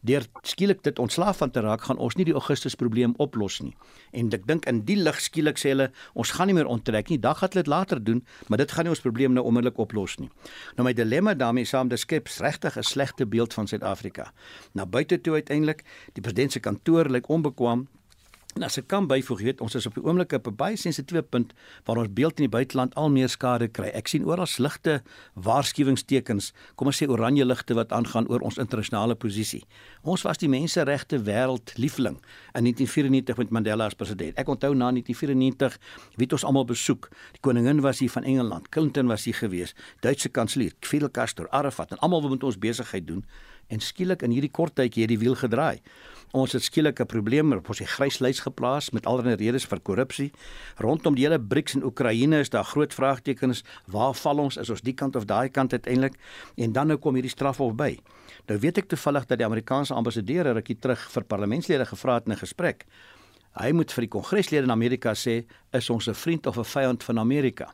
deur 0.00 0.26
skielik 0.42 0.82
dit 0.82 0.98
ontslaaf 0.98 1.40
van 1.42 1.50
te 1.50 1.60
raak 1.60 1.82
gaan 1.88 1.98
ons 1.98 2.14
nie 2.16 2.24
die 2.28 2.34
Augustus 2.34 2.74
probleem 2.78 3.14
oplos 3.18 3.58
nie. 3.60 3.74
En 4.12 4.30
ek 4.32 4.46
dink 4.46 4.66
in 4.70 4.84
die 4.86 4.96
lig 4.96 5.20
skielik 5.20 5.58
sê 5.58 5.74
hulle 5.74 5.90
ons 6.14 6.30
gaan 6.36 6.46
nie 6.50 6.54
meer 6.54 6.70
onttrek 6.70 7.10
nie. 7.10 7.18
Dag 7.18 7.38
gaan 7.42 7.54
dit 7.54 7.66
later 7.66 8.02
doen, 8.02 8.24
maar 8.48 8.58
dit 8.58 8.70
gaan 8.70 8.86
nie 8.86 8.94
ons 8.94 9.02
probleem 9.02 9.34
nou 9.34 9.44
onmiddellik 9.44 9.78
oplos 9.78 10.18
nie. 10.18 10.30
Nou 10.76 10.86
my 10.86 10.94
dilemma 10.94 11.34
daarmee 11.34 11.66
saam 11.66 11.88
dis 11.88 12.06
skep 12.06 12.28
regtig 12.38 12.76
'n 12.78 12.82
slegte 12.82 13.26
beeld 13.26 13.54
van 13.54 13.66
Suid-Afrika. 13.66 14.32
Na 14.72 14.86
buite 14.86 15.20
toe 15.20 15.34
uiteindelik, 15.34 15.84
die 16.14 16.22
president 16.22 16.52
se 16.52 16.60
kantoor 16.60 17.10
lyk 17.10 17.28
onbekwam, 17.28 17.88
En 18.56 18.64
as 18.64 18.78
ek 18.80 18.86
kan 18.88 19.04
byvoeg, 19.06 19.42
weet 19.44 19.60
ons 19.60 19.74
is 19.76 19.86
op 19.86 19.98
die 19.98 20.02
oomblik 20.02 20.32
op 20.32 20.46
'n 20.48 20.56
baie 20.56 20.76
sensitiewe 20.76 21.22
punt 21.22 21.52
waar 21.84 21.98
ons 21.98 22.12
beeld 22.12 22.40
in 22.40 22.48
die 22.48 22.56
buiteland 22.56 22.94
al 22.94 23.10
meer 23.10 23.28
skade 23.28 23.68
kry. 23.68 23.90
Ek 23.94 24.08
sien 24.08 24.24
oral 24.24 24.48
ligte 24.58 25.02
waarskuwingstekens, 25.34 26.52
kom 26.74 26.86
ons 26.86 27.02
sê 27.02 27.08
oranje 27.08 27.44
ligte 27.44 27.74
wat 27.74 27.92
aangaan 27.92 28.26
oor 28.28 28.40
ons 28.40 28.58
internasionale 28.58 29.14
posisie. 29.14 29.64
Ons 30.02 30.22
was 30.22 30.38
die 30.38 30.48
menseregte 30.48 31.22
wêreld 31.22 31.76
liefling 31.76 32.16
in 32.54 32.64
1994 32.64 33.36
met 33.36 33.50
Mandela 33.50 33.84
as 33.84 33.94
president. 33.94 34.36
Ek 34.38 34.48
onthou 34.48 34.74
na 34.74 34.90
1994 34.90 35.78
weet 36.16 36.32
ons 36.32 36.44
almal 36.44 36.64
besoek. 36.64 37.10
Die 37.32 37.40
koningin 37.40 37.80
was 37.80 37.98
hier 37.98 38.10
van 38.10 38.24
Engeland, 38.24 38.68
Clinton 38.68 39.06
was 39.06 39.24
hier 39.24 39.34
gewees, 39.34 39.74
Duitse 40.00 40.28
kanselier 40.28 40.72
Fidel 40.80 41.10
Castro, 41.10 41.46
Arafat 41.50 41.90
en 41.90 41.98
almal 41.98 42.20
wil 42.20 42.30
met 42.30 42.42
ons 42.42 42.58
besigheid 42.58 43.06
doen 43.06 43.24
en 43.68 43.80
skielik 43.80 44.22
in 44.22 44.30
hierdie 44.30 44.50
kort 44.50 44.74
tydjie 44.74 45.04
het 45.04 45.12
die 45.12 45.20
wiel 45.20 45.36
gedraai. 45.38 45.80
Ons 46.36 46.52
het 46.52 46.62
skielik 46.62 47.00
'n 47.00 47.06
probleem 47.06 47.52
op 47.52 47.68
ons 47.68 47.80
gryslys 47.80 48.40
geplaas 48.40 48.90
met 48.90 49.06
allerlei 49.06 49.34
redes 49.34 49.64
vir 49.64 49.80
korrupsie. 49.80 50.32
Rondom 50.76 51.14
die 51.14 51.24
hele 51.24 51.40
BRICS 51.40 51.74
en 51.74 51.84
Oekraïne 51.84 52.38
is 52.38 52.50
daar 52.50 52.64
groot 52.64 52.94
vraagtekens. 52.94 53.64
Waar 53.86 54.14
val 54.14 54.38
ons? 54.38 54.56
Is 54.56 54.70
ons 54.70 54.80
die 54.80 54.92
kant 54.92 55.16
of 55.16 55.24
daai 55.24 55.48
kant 55.48 55.72
uiteindelik? 55.72 56.14
En 56.56 56.72
dan 56.72 56.86
nou 56.86 56.98
kom 56.98 57.14
hierdie 57.14 57.30
strafhof 57.30 57.74
by. 57.74 57.98
Nou 58.46 58.58
weet 58.58 58.78
ek 58.78 58.88
toevallig 58.88 59.26
dat 59.26 59.38
die 59.38 59.46
Amerikaanse 59.46 59.94
ambassadeur 59.94 60.52
rukkie 60.52 60.78
terug 60.78 61.10
vir 61.10 61.24
parlementslede 61.24 61.86
gevra 61.86 62.14
het 62.14 62.26
in 62.26 62.32
'n 62.32 62.36
gesprek. 62.36 62.84
Hy 63.58 63.72
moet 63.72 63.92
vir 63.92 64.02
die 64.02 64.10
kongreslede 64.10 64.64
in 64.64 64.70
Amerika 64.70 65.14
sê, 65.14 65.44
is 65.72 65.90
ons 65.90 66.08
'n 66.08 66.14
vriend 66.14 66.46
of 66.46 66.58
'n 66.58 66.64
vyand 66.64 67.04
van 67.04 67.18
Amerika? 67.18 67.72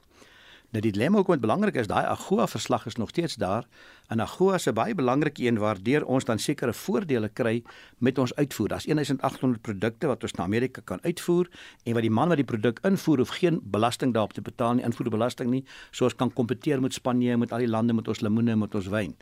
Nou 0.74 0.80
die 0.82 0.90
dilemma 0.90 1.20
ook 1.20 1.28
wat 1.30 1.38
belangrik 1.38 1.76
is, 1.78 1.86
daai 1.86 2.02
AGOA 2.02 2.48
verslag 2.50 2.86
is 2.90 2.96
nog 2.98 3.12
steeds 3.12 3.36
daar. 3.38 3.62
En 4.10 4.20
AGOA 4.20 4.54
is 4.54 4.66
'n 4.66 4.74
baie 4.74 4.94
belangrike 4.94 5.46
een 5.46 5.58
waardeur 5.58 6.04
ons 6.04 6.24
dan 6.24 6.38
sekere 6.38 6.72
voordele 6.72 7.28
kry 7.28 7.62
met 7.98 8.18
ons 8.18 8.34
uitvoer. 8.34 8.68
Daar's 8.68 8.84
1800 8.84 9.62
produkte 9.62 10.06
wat 10.06 10.22
ons 10.22 10.32
na 10.32 10.42
Amerika 10.42 10.80
kan 10.84 10.98
uitvoer 11.02 11.48
en 11.84 11.92
wat 11.92 12.02
die 12.02 12.10
man 12.10 12.28
wat 12.28 12.36
die 12.36 12.44
produk 12.44 12.78
invoer 12.82 13.18
hoef 13.18 13.28
geen 13.28 13.60
belasting 13.62 14.12
daarop 14.12 14.32
te 14.32 14.42
betaal 14.42 14.74
nie, 14.74 14.84
invoerbelasting 14.84 15.50
nie, 15.50 15.64
soos 15.90 16.16
kan 16.16 16.32
kompeteer 16.32 16.80
met 16.80 16.92
Spanje, 16.92 17.36
met 17.36 17.52
al 17.52 17.58
die 17.58 17.68
lande 17.68 17.92
met 17.92 18.08
ons 18.08 18.20
lemoene 18.20 18.50
en 18.50 18.58
met 18.58 18.74
ons 18.74 18.86
wyn. 18.86 19.16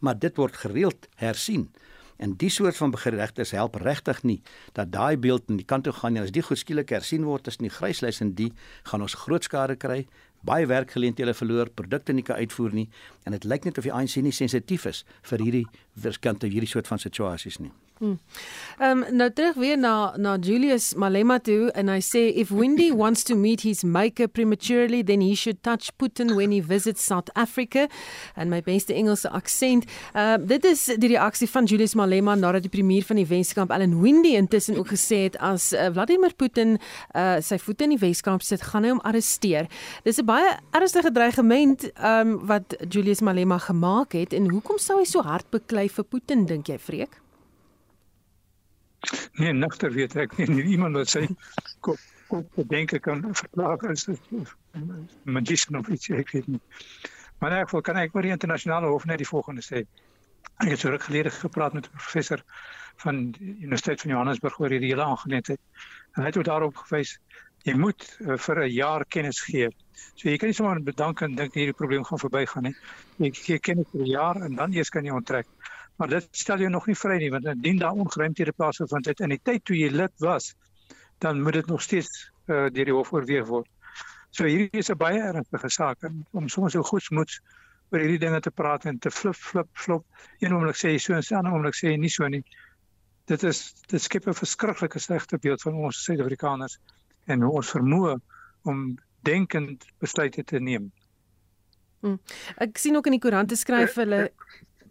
Maar 0.00 0.18
dit 0.18 0.36
word 0.36 0.56
gereeld 0.56 1.08
hersien. 1.14 1.70
En 2.20 2.34
die 2.36 2.50
soort 2.50 2.76
van 2.76 2.98
geregtes 2.98 3.50
help 3.50 3.74
regtig 3.80 4.22
nie 4.22 4.42
dat 4.72 4.92
daai 4.92 5.16
beeld 5.16 5.48
in 5.48 5.56
die 5.56 5.64
kant 5.64 5.84
toe 5.84 5.92
gaan 5.92 6.16
en 6.16 6.22
as 6.22 6.30
die 6.36 6.42
goed 6.42 6.58
skielik 6.58 6.92
hersien 6.92 7.24
word 7.24 7.46
tussen 7.48 7.64
die 7.64 7.72
gryslys 7.72 8.20
en 8.20 8.34
die 8.36 8.52
gaan 8.90 9.00
ons 9.00 9.14
groot 9.14 9.44
skade 9.48 9.78
kry 9.80 10.02
baie 10.46 10.66
werkgeleenthede 10.66 11.34
verloor, 11.34 11.70
produkte 11.74 12.12
nie 12.12 12.24
kan 12.24 12.40
uitvoer 12.40 12.74
nie 12.74 12.88
en 13.24 13.36
dit 13.36 13.44
lyk 13.44 13.68
net 13.68 13.78
of 13.78 13.86
die 13.86 13.94
ANC 13.94 14.16
nie 14.24 14.34
sensitief 14.34 14.86
is 14.90 15.04
vir 15.30 15.44
hierdie 15.44 15.66
verskante 15.94 16.48
hierdie 16.50 16.70
soort 16.70 16.88
van 16.88 16.98
situasies 17.02 17.60
nie. 17.60 17.72
Hmm. 18.00 18.16
Ehm 18.78 19.02
um, 19.02 19.16
nou 19.16 19.28
terug 19.30 19.54
weer 19.60 19.76
na 19.78 20.14
na 20.16 20.38
Julius 20.40 20.94
Malema 20.94 21.34
toe 21.38 21.68
en 21.76 21.90
hy 21.92 21.98
sê 22.00 22.22
if 22.32 22.48
Windy 22.48 22.86
wants 23.02 23.26
to 23.28 23.36
meet 23.36 23.60
his 23.60 23.84
maker 23.84 24.24
prematurely 24.28 25.02
then 25.04 25.20
he 25.20 25.34
should 25.36 25.60
touch 25.60 25.90
Putin 26.00 26.32
when 26.34 26.50
he 26.50 26.62
visits 26.64 27.04
South 27.04 27.28
Africa 27.36 27.90
and 28.36 28.48
my 28.48 28.62
beste 28.64 28.96
Engelse 28.96 29.28
aksent. 29.28 29.84
Ehm 30.14 30.40
uh, 30.40 30.48
dit 30.48 30.64
is 30.64 30.86
die 30.96 31.12
reaksie 31.12 31.50
van 31.52 31.68
Julius 31.68 31.94
Malema 31.94 32.38
nadat 32.40 32.64
die 32.64 32.72
premier 32.72 33.04
van 33.04 33.20
die 33.20 33.28
Weskamp 33.28 33.70
Allan 33.70 34.00
Windy 34.00 34.32
intussen 34.40 34.80
ook 34.80 34.96
gesê 34.96 35.26
het 35.28 35.36
as 35.36 35.72
uh, 35.76 35.92
Vladimir 35.92 36.32
Putin 36.32 36.78
uh, 36.80 37.36
sy 37.44 37.60
voete 37.60 37.84
in 37.84 37.98
die 37.98 38.00
Weskamp 38.00 38.40
sit, 38.40 38.64
gaan 38.72 38.88
hy 38.88 38.96
hom 38.96 39.04
arresteer. 39.04 39.68
Dis 40.08 40.16
'n 40.16 40.24
baie 40.24 40.56
ernstige 40.72 41.12
dreigement 41.12 41.90
ehm 41.92 42.28
um, 42.32 42.46
wat 42.48 42.80
Julius 42.88 43.20
Malema 43.20 43.60
gemaak 43.60 44.16
het 44.16 44.32
en 44.32 44.48
hoekom 44.48 44.80
sou 44.80 45.02
hy 45.04 45.04
so 45.04 45.20
hard 45.20 45.44
beklei 45.52 45.90
vir 45.92 46.04
Putin 46.04 46.48
dink 46.48 46.72
jy, 46.72 46.78
Freek? 46.80 47.20
Nee, 49.40 49.52
nugter 49.52 49.92
weet 49.92 50.16
ek 50.16 50.36
nie, 50.38 50.46
nie 50.46 50.64
iemand 50.76 50.98
wat 51.00 51.08
sy 51.08 51.26
kop 51.80 51.98
kop 52.30 52.58
dink 52.70 52.92
kan 53.02 53.24
verklaar 53.34 53.90
is 53.90 54.06
magician 55.24 55.80
of 55.80 55.88
iets 55.88 56.10
ek 56.14 56.30
weet 56.34 56.46
nie. 56.46 56.60
Maar 57.40 57.50
in 57.50 57.56
elk 57.56 57.70
geval 57.70 57.86
kan 57.88 57.96
ek 57.96 58.14
oor 58.14 58.26
die 58.26 58.34
internasionale 58.36 58.90
hof 58.92 59.06
net 59.08 59.22
die 59.22 59.28
volgende 59.28 59.64
sê. 59.64 59.86
Ek 60.60 60.68
het 60.74 60.84
ruk 60.84 61.06
gelede 61.08 61.32
gepraat 61.32 61.72
met 61.72 61.88
'n 61.88 61.96
professor 61.96 62.44
van 63.02 63.30
die 63.32 63.54
Universiteit 63.64 64.00
van 64.00 64.10
Johannesburg 64.10 64.60
oor 64.60 64.70
hierdie 64.70 64.92
hele 64.92 65.04
aangeleentheid. 65.04 65.60
En 66.14 66.22
hy 66.22 66.32
het 66.32 66.44
daarop 66.44 66.76
gewys 66.76 67.16
jy 67.68 67.74
moet 67.76 68.04
uh, 68.20 68.36
vir 68.36 68.62
'n 68.64 68.72
jaar 68.72 69.04
kennis 69.04 69.40
gee. 69.40 69.68
So 70.14 70.28
jy 70.28 70.36
kan 70.36 70.48
nie 70.48 70.56
sommer 70.56 70.82
bedank 70.82 71.20
en 71.20 71.34
dink 71.34 71.54
hierdie 71.54 71.76
probleem 71.76 72.04
gaan 72.04 72.18
verbygaan 72.18 72.62
nie. 72.62 72.76
Jy 73.18 73.30
gee 73.32 73.58
kennis 73.58 73.88
vir 73.92 74.00
'n 74.00 74.10
jaar 74.10 74.36
en 74.36 74.54
dan 74.54 74.72
eers 74.72 74.88
kan 74.88 75.04
jy 75.04 75.12
onttrek. 75.12 75.46
Maar 76.00 76.08
dit 76.08 76.28
stel 76.30 76.62
jou 76.64 76.70
nog 76.72 76.86
nie 76.88 76.96
vry 76.96 77.18
nie 77.20 77.30
want 77.30 77.44
indien 77.44 77.78
daar 77.78 77.92
ongeruimthede 77.92 78.54
plaasgevind 78.56 79.08
het 79.10 79.18
in 79.20 79.34
die 79.34 79.40
tyd 79.44 79.64
toe 79.68 79.76
jy 79.76 79.90
lid 79.92 80.14
was, 80.24 80.54
dan 81.20 81.42
moet 81.44 81.58
dit 81.58 81.66
nog 81.68 81.82
steeds 81.84 82.30
uh, 82.48 82.70
deur 82.72 82.88
die 82.88 82.94
hof 82.96 83.12
oorweeg 83.12 83.44
word. 83.50 83.68
So 84.32 84.48
hierdie 84.48 84.80
is 84.80 84.88
'n 84.88 84.96
baie 84.96 85.20
ernstige 85.20 85.68
saak 85.68 86.06
en 86.08 86.24
om 86.30 86.48
soms 86.48 86.72
so 86.72 86.82
goedsmoeds 86.82 87.40
oor 87.90 88.00
hierdie 88.00 88.22
dinge 88.22 88.40
te 88.40 88.50
praat 88.50 88.86
en 88.86 88.98
te 88.98 89.10
flip 89.10 89.36
flip 89.36 89.68
flop. 89.72 90.06
Een 90.38 90.54
oomblik 90.54 90.78
sê 90.80 90.94
jy 90.94 90.98
so 90.98 91.12
en 91.12 91.22
'n 91.22 91.36
ander 91.36 91.52
oomblik 91.52 91.76
sê 91.76 91.92
jy 91.92 91.96
nie 91.96 92.14
so 92.16 92.28
nie. 92.28 92.44
Dit 93.26 93.42
is 93.42 93.74
dit 93.92 94.02
skep 94.02 94.26
'n 94.26 94.40
verskriklike 94.40 94.98
slegte 94.98 95.38
beeld 95.38 95.62
van 95.62 95.74
ons 95.74 96.04
Suid-Afrikaners 96.04 96.78
en 97.26 97.44
ons 97.44 97.70
vermoë 97.76 98.16
om 98.64 98.98
denkend 99.22 99.84
besluite 99.98 100.44
te 100.44 100.60
neem. 100.60 100.92
Hmm. 102.00 102.20
Ek 102.56 102.78
sien 102.78 102.96
ook 102.96 103.06
in 103.06 103.12
die 103.12 103.20
koerante 103.20 103.56
skryf 103.56 103.94
hulle 103.94 104.30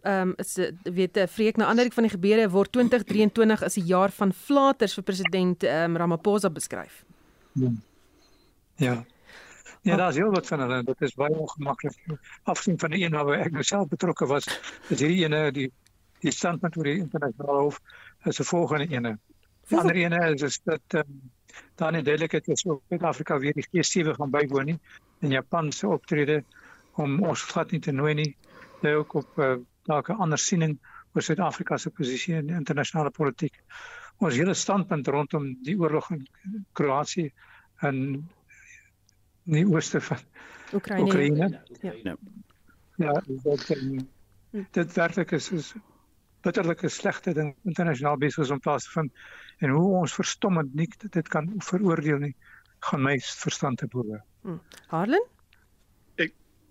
ehm 0.02 0.28
um, 0.28 0.32
is 0.36 0.58
weet 0.82 1.16
'n 1.16 1.28
vreek 1.28 1.56
na 1.56 1.66
ander 1.66 1.92
van 1.92 2.02
die 2.02 2.12
gebeure 2.12 2.50
word 2.50 2.72
2023 2.72 3.62
as 3.62 3.76
'n 3.76 3.86
jaar 3.86 4.10
van 4.10 4.32
flaters 4.32 4.94
vir 4.94 5.02
president 5.02 5.62
ehm 5.62 5.90
um, 5.90 5.96
Ramaphosa 5.96 6.50
beskryf. 6.50 7.04
Ja. 7.52 7.70
Ja. 8.76 9.04
Ja, 9.82 9.96
daar 9.96 10.10
is 10.10 10.16
heel 10.16 10.30
wat 10.30 10.46
van 10.46 10.60
hulle. 10.60 10.82
Dit 10.84 11.00
is 11.00 11.14
baie 11.14 11.38
ongemaklik. 11.38 12.18
Afsien 12.42 12.78
van 12.78 12.90
die 12.90 13.04
een 13.04 13.12
waar 13.12 13.38
ek 13.40 13.52
nou 13.52 13.62
self 13.64 13.88
betrokke 13.88 14.26
was, 14.26 14.44
is 14.88 15.00
hierdie 15.00 15.24
ene 15.24 15.50
die 15.52 15.70
die 16.20 16.32
standpunt 16.32 16.76
oor 16.76 16.84
die 16.84 16.98
internasionale 17.00 17.60
hof 17.60 17.80
is 18.24 18.40
'n 18.40 18.44
volgende 18.44 18.88
ene. 18.88 19.18
Die 19.68 19.78
ander 19.78 19.96
ene 19.96 20.32
is, 20.34 20.42
is 20.42 20.60
dat 20.64 20.82
ehm 20.88 21.08
um, 21.08 21.30
dan 21.74 21.94
in 21.94 22.04
duidelikheid 22.04 22.48
is 22.48 22.66
ook 22.66 22.82
Suid-Afrika 22.88 23.38
weer 23.38 23.52
die 23.52 23.66
G7 23.66 24.14
gaan 24.16 24.30
bywoon 24.30 24.64
nie 24.64 24.78
en 25.20 25.30
Japan 25.30 25.72
se 25.72 25.88
optrede 25.88 26.44
om 26.94 27.22
ons 27.22 27.42
glad 27.42 27.70
nie 27.70 27.80
te 27.80 27.92
nooi 27.92 28.14
nie. 28.14 28.36
Dit 28.80 28.94
ook 28.94 29.14
op 29.14 29.38
uh, 29.38 29.56
dalk 29.88 30.10
'n 30.10 30.20
ander 30.26 30.38
siening 30.38 30.78
oor 31.14 31.22
Suid-Afrika 31.22 31.78
se 31.78 31.90
posisie 31.90 32.36
in 32.36 32.48
internasionale 32.48 33.10
politiek. 33.10 33.62
Ons 34.18 34.36
hele 34.36 34.54
standpunt 34.54 35.08
rondom 35.08 35.54
die 35.62 35.76
oorlog 35.78 36.10
in 36.10 36.26
Kroasie 36.72 37.32
en 37.80 38.28
die 39.44 39.66
ooste 39.66 40.00
van 40.00 40.18
Oekraïne. 40.72 41.04
Oekraïne. 41.04 41.62
Ja. 42.04 42.16
Ja, 43.00 43.12
dit 43.26 43.70
um, 43.70 44.08
dit 44.70 44.92
werklik 44.92 45.32
is 45.32 45.50
is 45.50 45.74
bitterlike 46.44 46.88
slegte 46.88 47.32
ding 47.32 47.54
internasionaal 47.64 48.18
besig 48.20 48.50
om 48.50 48.60
plaas 48.60 48.84
te 48.84 48.90
vind 48.90 49.12
en 49.58 49.70
hoe 49.70 49.96
ons 50.00 50.14
verstommend 50.14 50.74
nie 50.74 50.88
dit 51.00 51.28
kan 51.28 51.48
veroordeel 51.64 52.18
nie 52.18 52.34
gaan 52.88 53.02
my 53.04 53.18
verstand 53.20 53.78
te 53.78 53.88
bowe. 53.92 54.20
Hmm. 54.42 54.60
Harlan? 54.88 55.26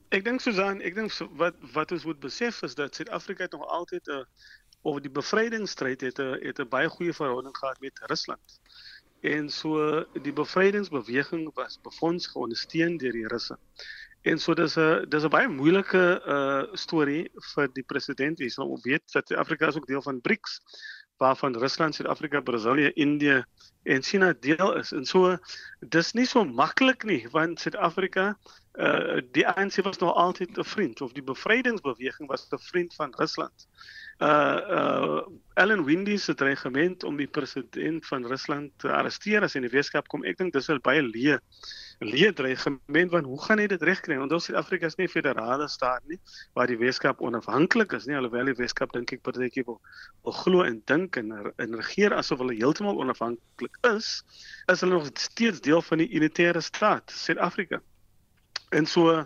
Ek 0.10 0.24
dink 0.26 0.42
Susan, 0.42 0.80
ek 0.82 0.96
dink 0.98 1.14
wat 1.38 1.58
wat 1.74 1.92
ons 1.94 2.06
moet 2.10 2.18
besef 2.22 2.64
is 2.66 2.74
dat 2.78 2.96
Suid-Afrika 2.98 3.46
nog 3.52 3.66
altyd 3.76 4.08
'n 4.10 4.24
oor 4.82 5.02
die 5.06 5.12
bevrydingsstryd 5.18 6.02
het 6.02 6.20
'n 6.24 6.40
het 6.42 6.60
'n 6.60 6.70
baie 6.70 6.90
goeie 6.90 7.14
verhouding 7.14 7.58
gehad 7.58 7.80
met 7.80 8.00
Rusland. 8.10 8.60
En 9.22 9.50
so 9.50 10.06
die 10.26 10.34
bevrydingsbeweging 10.34 11.54
was 11.54 11.78
befonds 11.82 12.28
geondersteun 12.28 12.98
deur 12.98 13.12
die 13.12 13.28
Russe. 13.28 13.58
En 14.22 14.40
so 14.40 14.54
dis 14.54 14.78
'n 14.78 15.06
dis 15.10 15.24
'n 15.24 15.30
baie 15.30 15.48
moeilike 15.48 16.04
uh 16.26 16.64
storie 16.74 17.30
vir 17.54 17.68
die 17.74 17.84
president. 17.84 18.40
Jy 18.40 18.50
sal 18.50 18.80
weet 18.82 19.06
dat 19.14 19.28
Suid-Afrika 19.28 19.68
is 19.68 19.76
ook 19.76 19.88
deel 19.88 20.02
van 20.02 20.22
BRICS 20.22 20.62
waarvan 21.20 21.58
Rusland, 21.58 21.96
Suid-Afrika, 21.96 22.42
Brasilië, 22.42 22.92
Indië 22.94 23.44
en 23.84 24.04
China 24.04 24.34
deel 24.40 24.76
is. 24.80 24.92
En 24.92 25.06
so 25.06 25.38
dis 25.80 26.14
nie 26.14 26.26
so 26.26 26.46
maklik 26.46 27.04
nie 27.04 27.22
want 27.36 27.60
Suid-Afrika 27.60 28.34
uh 28.80 29.20
die 29.36 29.48
ANC 29.48 29.82
was 29.84 30.00
nog 30.00 30.16
altyd 30.16 30.58
'n 30.58 30.64
vriend 30.64 31.02
of 31.02 31.12
die 31.12 31.24
bevrydingsbeweging 31.24 32.30
was 32.30 32.48
'n 32.52 32.58
vriend 32.72 32.96
van 32.96 33.14
Rusland. 33.18 33.68
Uh 34.20 34.60
uh 34.78 35.22
Ellen 35.60 35.84
Windy 35.84 36.18
se 36.18 36.34
dreigement 36.34 37.04
om 37.04 37.18
die 37.18 37.28
president 37.28 38.06
van 38.08 38.26
Rusland 38.26 38.72
te 38.78 38.92
arresteer 38.92 39.44
as 39.44 39.54
hy 39.56 39.60
in 39.60 39.66
die 39.68 39.72
wetenskap 39.72 40.08
kom, 40.12 40.24
ek 40.28 40.38
dink 40.40 40.54
dis 40.56 40.70
'n 40.72 40.80
baie 40.84 41.02
leë 41.04 41.38
leë 42.04 42.32
dreigement 42.36 43.12
want 43.12 43.28
hoe 43.28 43.40
gaan 43.44 43.60
hy 43.60 43.68
dit 43.68 43.82
regkry? 43.84 44.18
Want 44.20 44.32
ons 44.36 44.46
Suid-Afrika 44.48 44.88
is 44.88 44.96
nie 44.96 45.08
'n 45.08 45.12
federale 45.12 45.68
staat 45.68 46.04
nie 46.08 46.20
waar 46.56 46.68
die 46.68 46.78
wetenskap 46.80 47.22
onafhanklik 47.22 47.94
is 47.94 48.08
nie, 48.08 48.16
alhoewel 48.16 48.46
die 48.46 48.56
wetenskap 48.56 48.92
dink 48.92 49.12
ek 49.14 49.22
partytjie 49.24 49.64
wil, 49.66 49.80
wil 50.24 50.34
glo 50.34 50.64
en 50.64 50.82
dink 50.86 51.18
en 51.18 51.32
en 51.58 51.76
regeer 51.76 52.14
asof 52.14 52.40
hulle 52.40 52.56
heeltemal 52.56 53.00
onafhanklik 53.00 53.78
is, 53.96 54.24
is 54.68 54.82
hulle 54.82 54.94
nog 54.94 55.10
steeds 55.14 55.62
deel 55.62 55.82
van 55.82 55.98
die 55.98 56.10
unitaire 56.12 56.62
staat 56.62 57.12
Suid-Afrika. 57.12 57.82
En 58.72 58.86
so 58.86 59.26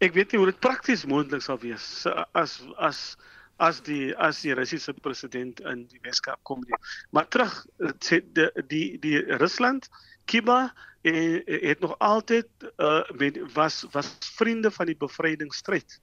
ek 0.00 0.12
weet 0.14 0.32
nie 0.32 0.40
hoe 0.40 0.50
dit 0.50 0.60
prakties 0.60 1.04
moontlik 1.06 1.42
sal 1.42 1.58
wees 1.58 2.06
as 2.32 2.60
as 2.76 3.16
as 3.56 3.82
die 3.82 4.14
as 4.16 4.40
die 4.40 4.52
Russiese 4.52 4.94
president 4.94 5.60
in 5.60 5.86
die 5.90 6.00
Weskaap 6.02 6.40
kom 6.42 6.62
nie. 6.66 6.78
Maar 7.10 7.28
terug 7.28 7.66
die 8.08 8.22
die 8.68 8.98
die 9.00 9.18
Rusland 9.42 9.88
Kiba 10.24 10.72
en 11.02 11.42
het 11.44 11.80
nog 11.80 11.98
altyd 11.98 12.46
uh 12.76 13.02
met, 13.18 13.38
was 13.52 13.86
was 13.90 14.16
vriende 14.20 14.70
van 14.70 14.86
die 14.86 14.96
bevrydingsstryd. 14.96 16.00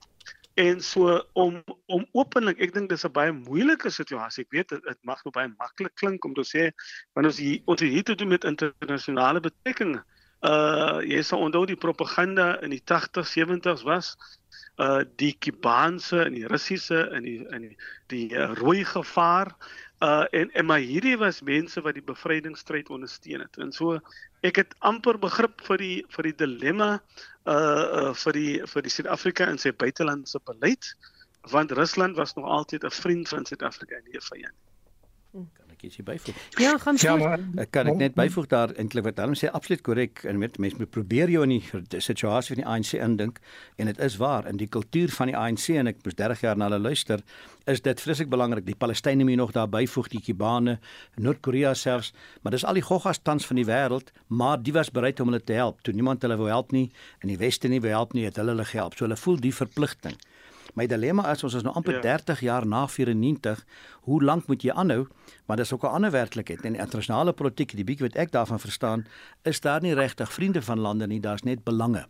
En 0.54 0.80
so 0.80 1.24
om 1.32 1.62
om 1.86 2.06
openlik, 2.12 2.58
ek 2.58 2.74
dink 2.74 2.88
dis 2.90 3.04
'n 3.06 3.12
baie 3.12 3.32
moeilike 3.32 3.90
situasie. 3.90 4.44
Ek 4.44 4.50
weet 4.50 4.68
dit 4.68 4.98
mag 5.02 5.24
nou 5.24 5.32
baie 5.32 5.48
maklik 5.58 5.94
klink 5.94 6.24
om 6.24 6.34
te 6.34 6.44
sê 6.44 6.70
wanneer 7.14 7.32
ons 7.32 7.38
hier 7.38 7.62
ons 7.64 7.80
hier 7.80 8.04
te 8.04 8.14
doen 8.14 8.28
met 8.28 8.44
internasionale 8.44 9.40
betrekkinge. 9.40 10.02
Uh 10.40 11.00
jy 11.04 11.22
sal 11.22 11.40
onthou 11.46 11.66
die 11.66 11.76
propaganda 11.76 12.60
in 12.64 12.70
die 12.70 12.82
80s, 12.84 13.32
70s 13.36 13.82
was 13.84 14.16
uh 14.78 15.02
die 15.16 15.34
Kubaanse 15.38 16.24
en 16.24 16.34
die 16.34 16.46
Russiese 16.46 17.10
en 17.10 17.22
die 17.22 17.46
in 17.50 17.68
die, 17.68 17.76
die 18.06 18.26
uh, 18.34 18.52
rooi 18.54 18.84
gevaar 18.84 19.54
uh 20.00 20.24
en 20.30 20.50
en 20.50 20.66
maar 20.66 20.80
hierdie 20.80 21.16
was 21.18 21.42
mense 21.42 21.80
wat 21.80 21.94
die 21.94 22.04
bevrydingsstryd 22.04 22.90
ondersteun 22.90 23.40
het. 23.40 23.58
En 23.58 23.72
so 23.72 23.98
ek 24.42 24.56
het 24.56 24.74
amper 24.78 25.18
begrip 25.18 25.60
vir 25.68 25.78
die 25.78 25.96
vir 26.16 26.30
die 26.30 26.36
dilemma 26.44 26.90
uh 27.44 27.54
uh 27.54 28.14
vir 28.14 28.32
die 28.32 28.52
vir 28.66 28.82
die 28.82 28.94
Suid-Afrika 28.96 29.46
en 29.46 29.58
sy 29.58 29.72
buitelandse 29.72 30.40
beleid 30.44 30.94
want 31.50 31.72
Rusland 31.72 32.16
was 32.16 32.34
nog 32.34 32.44
altyd 32.44 32.84
'n 32.84 32.90
vriend 32.90 33.28
van 33.28 33.44
Suid-Afrika 33.44 33.96
en 33.96 34.04
nie 34.04 34.16
'n 34.16 34.28
vyand 34.32 34.56
nie. 34.64 34.72
Hm. 35.32 35.69
Ek 35.80 35.86
ietsie 35.88 36.02
byvoeg? 36.04 36.40
Ja, 36.60 36.74
gaan 36.76 36.98
so. 37.00 37.14
Ja, 37.16 37.38
ek 37.62 37.70
kan 37.72 37.88
ek 37.88 37.96
net 37.96 38.16
byvoeg 38.18 38.50
daar 38.52 38.74
eintlik 38.76 39.06
wat 39.06 39.20
hulle 39.22 39.36
sê 39.38 39.48
absoluut 39.48 39.80
korrek 39.86 40.20
en 40.28 40.36
met 40.36 40.58
mense 40.60 40.76
moet 40.76 40.90
probeer 40.92 41.32
jou 41.32 41.40
in 41.46 41.54
die 41.54 42.00
situasie 42.04 42.52
van 42.52 42.60
die 42.60 42.66
ANC 42.68 42.90
indink 43.00 43.38
en 43.80 43.88
dit 43.88 44.02
is 44.04 44.18
waar 44.20 44.44
in 44.50 44.60
die 44.60 44.68
kultuur 44.68 45.08
van 45.16 45.32
die 45.32 45.36
ANC 45.40 45.70
en 45.80 45.88
ek 45.88 46.02
moes 46.04 46.18
30 46.18 46.44
jaar 46.44 46.60
na 46.60 46.68
hulle 46.68 46.82
luister 46.84 47.24
is 47.70 47.80
dit 47.80 48.02
vreeslik 48.04 48.28
belangrik 48.28 48.66
die 48.66 48.76
Palestynë 48.76 49.24
moet 49.24 49.40
nog 49.40 49.54
daar 49.56 49.70
byvoeg 49.72 50.10
die 50.12 50.20
Kubane, 50.24 50.76
Noord-Korea 51.16 51.72
selfs, 51.74 52.12
maar 52.42 52.52
dis 52.52 52.64
al 52.68 52.76
die 52.76 52.84
goggas 52.84 53.22
tans 53.24 53.48
van 53.48 53.60
die 53.60 53.66
wêreld, 53.68 54.12
maar 54.28 54.60
die 54.60 54.74
was 54.76 54.92
bereid 54.92 55.20
om 55.20 55.32
hulle 55.32 55.40
te 55.40 55.56
help. 55.56 55.80
Toe 55.86 55.94
niemand 55.96 56.24
hulle 56.26 56.36
wou 56.40 56.48
help 56.52 56.74
nie 56.76 56.90
en 57.22 57.32
die 57.32 57.38
weste 57.40 57.72
nie 57.72 57.80
wou 57.80 57.92
help 57.92 58.12
nie, 58.16 58.26
het 58.28 58.36
hulle 58.40 58.52
hulle 58.52 58.68
gehelp. 58.68 58.96
So 58.98 59.08
hulle 59.08 59.16
voel 59.20 59.40
die 59.40 59.54
verpligting. 59.54 60.18
My 60.74 60.86
dilemma 60.86 61.30
is 61.32 61.42
ons 61.44 61.54
is 61.54 61.62
nou 61.66 61.74
amper 61.74 61.98
ja. 61.98 62.00
30 62.00 62.40
jaar 62.40 62.66
na 62.66 62.86
94. 62.88 63.64
Hoe 64.06 64.22
lank 64.22 64.46
moet 64.46 64.62
jy 64.62 64.72
aanhou? 64.72 65.06
Maar 65.46 65.56
dis 65.56 65.72
ook 65.72 65.82
'n 65.82 65.94
ander 65.98 66.10
werklikheid. 66.10 66.64
In 66.64 66.72
die 66.72 66.80
internasionale 66.80 67.32
politiek, 67.32 67.76
die 67.76 67.84
bietjie 67.84 68.06
wat 68.06 68.16
ek 68.16 68.32
daarvan 68.32 68.60
verstaan, 68.60 69.06
is 69.42 69.60
daar 69.60 69.80
nie 69.80 69.94
regtig 69.94 70.32
vriende 70.32 70.62
van 70.62 70.78
lande 70.78 71.06
nie, 71.06 71.20
daar's 71.20 71.42
net 71.42 71.64
belange. 71.64 72.06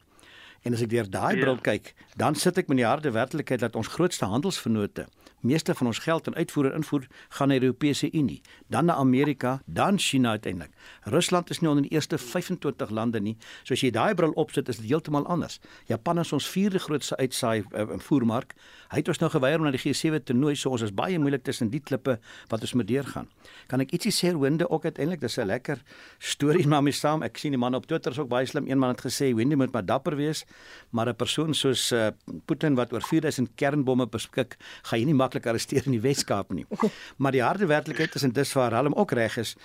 En 0.63 0.75
as 0.77 0.83
ek 0.85 0.91
deur 0.93 1.09
daai 1.11 1.37
ja. 1.37 1.41
bril 1.45 1.61
kyk, 1.65 1.95
dan 2.17 2.35
sit 2.35 2.59
ek 2.59 2.69
met 2.69 2.77
die 2.77 2.87
harde 2.87 3.11
werklikheid 3.11 3.61
dat 3.61 3.77
ons 3.77 3.89
grootste 3.89 4.29
handelsvennote 4.29 5.07
meeste 5.41 5.75
van 5.75 5.87
ons 5.87 5.99
geld 5.99 6.27
en 6.27 6.35
uitvoer 6.35 6.71
en 6.71 6.81
invoer 6.81 7.07
gaan 7.29 7.49
na 7.49 7.59
die 7.59 7.69
Europese 7.69 8.11
Unie, 8.13 8.41
dan 8.69 8.85
na 8.85 8.95
Amerika, 8.95 9.61
dan 9.65 9.99
China 9.99 10.31
uiteindelik. 10.31 10.73
Rusland 11.03 11.51
is 11.51 11.61
nie 11.61 11.69
onder 11.69 11.83
die 11.83 11.93
eerste 11.93 12.19
25 12.19 12.91
lande 12.91 13.21
nie. 13.21 13.37
So 13.65 13.75
as 13.75 13.81
jy 13.85 13.91
daai 13.95 14.15
bril 14.15 14.35
opsit, 14.41 14.69
is 14.69 14.81
dit 14.81 14.91
heeltemal 14.91 15.27
anders. 15.27 15.61
Japan 15.89 16.21
is 16.21 16.33
ons 16.33 16.49
vierde 16.49 16.79
grootste 16.79 17.17
uitsaai 17.17 17.65
uh, 17.73 17.87
voermark. 18.05 18.55
Hy 18.91 19.01
het 19.01 19.09
ons 19.09 19.21
nou 19.23 19.31
geweier 19.33 19.61
om 19.61 19.69
na 19.69 19.73
die 19.75 19.81
G7 19.81 20.23
te 20.25 20.37
nooi, 20.37 20.55
so 20.57 20.73
ons 20.75 20.85
is 20.85 20.95
baie 20.95 21.19
moeilik 21.19 21.45
tussen 21.47 21.71
die 21.73 21.81
klippe 21.81 22.19
wat 22.53 22.61
ons 22.61 22.75
moet 22.77 22.89
deurgaan. 22.89 23.29
Kan 23.71 23.85
ek 23.85 23.95
ietsie 23.97 24.13
sê 24.15 24.35
Winde 24.41 24.69
ook 24.71 24.85
uiteindelik, 24.85 25.21
dis 25.21 25.39
'n 25.39 25.47
lekker 25.47 25.83
storie 26.19 26.67
maar 26.71 26.83
my 26.83 26.91
saam. 26.93 27.23
Ek 27.23 27.39
sien 27.39 27.53
die 27.53 27.61
man 27.61 27.75
op 27.75 27.87
Twitter 27.87 28.13
is 28.13 28.19
ook 28.19 28.29
baie 28.29 28.47
slim. 28.47 28.69
Een 28.69 28.79
man 28.79 28.91
het 28.91 29.01
gesê 29.01 29.35
Winde 29.35 29.57
moet 29.57 29.73
maar 29.73 29.85
dapper 29.85 30.17
wees 30.17 30.45
maar 30.91 31.09
'n 31.09 31.17
persoon 31.17 31.55
soos 31.55 31.93
uh, 31.93 32.09
Putin 32.45 32.75
wat 32.75 32.93
oor 32.93 33.03
4000 33.03 33.51
kernbomme 33.55 34.07
beskik, 34.07 34.57
gaan 34.83 34.99
jy 34.99 35.05
nie 35.05 35.15
maklik 35.15 35.47
arresteer 35.47 35.87
in 35.87 35.93
die 35.93 36.01
Wes-Kaap 36.01 36.53
nie. 36.53 36.67
Maar 37.17 37.33
die 37.33 37.43
harde 37.43 37.67
werklikheid 37.67 38.15
is 38.15 38.23
en 38.23 38.33
dis 38.33 38.53
waar 38.53 38.71
Willem 38.71 38.95
ook 38.95 39.13
reg 39.13 39.37
is, 39.37 39.57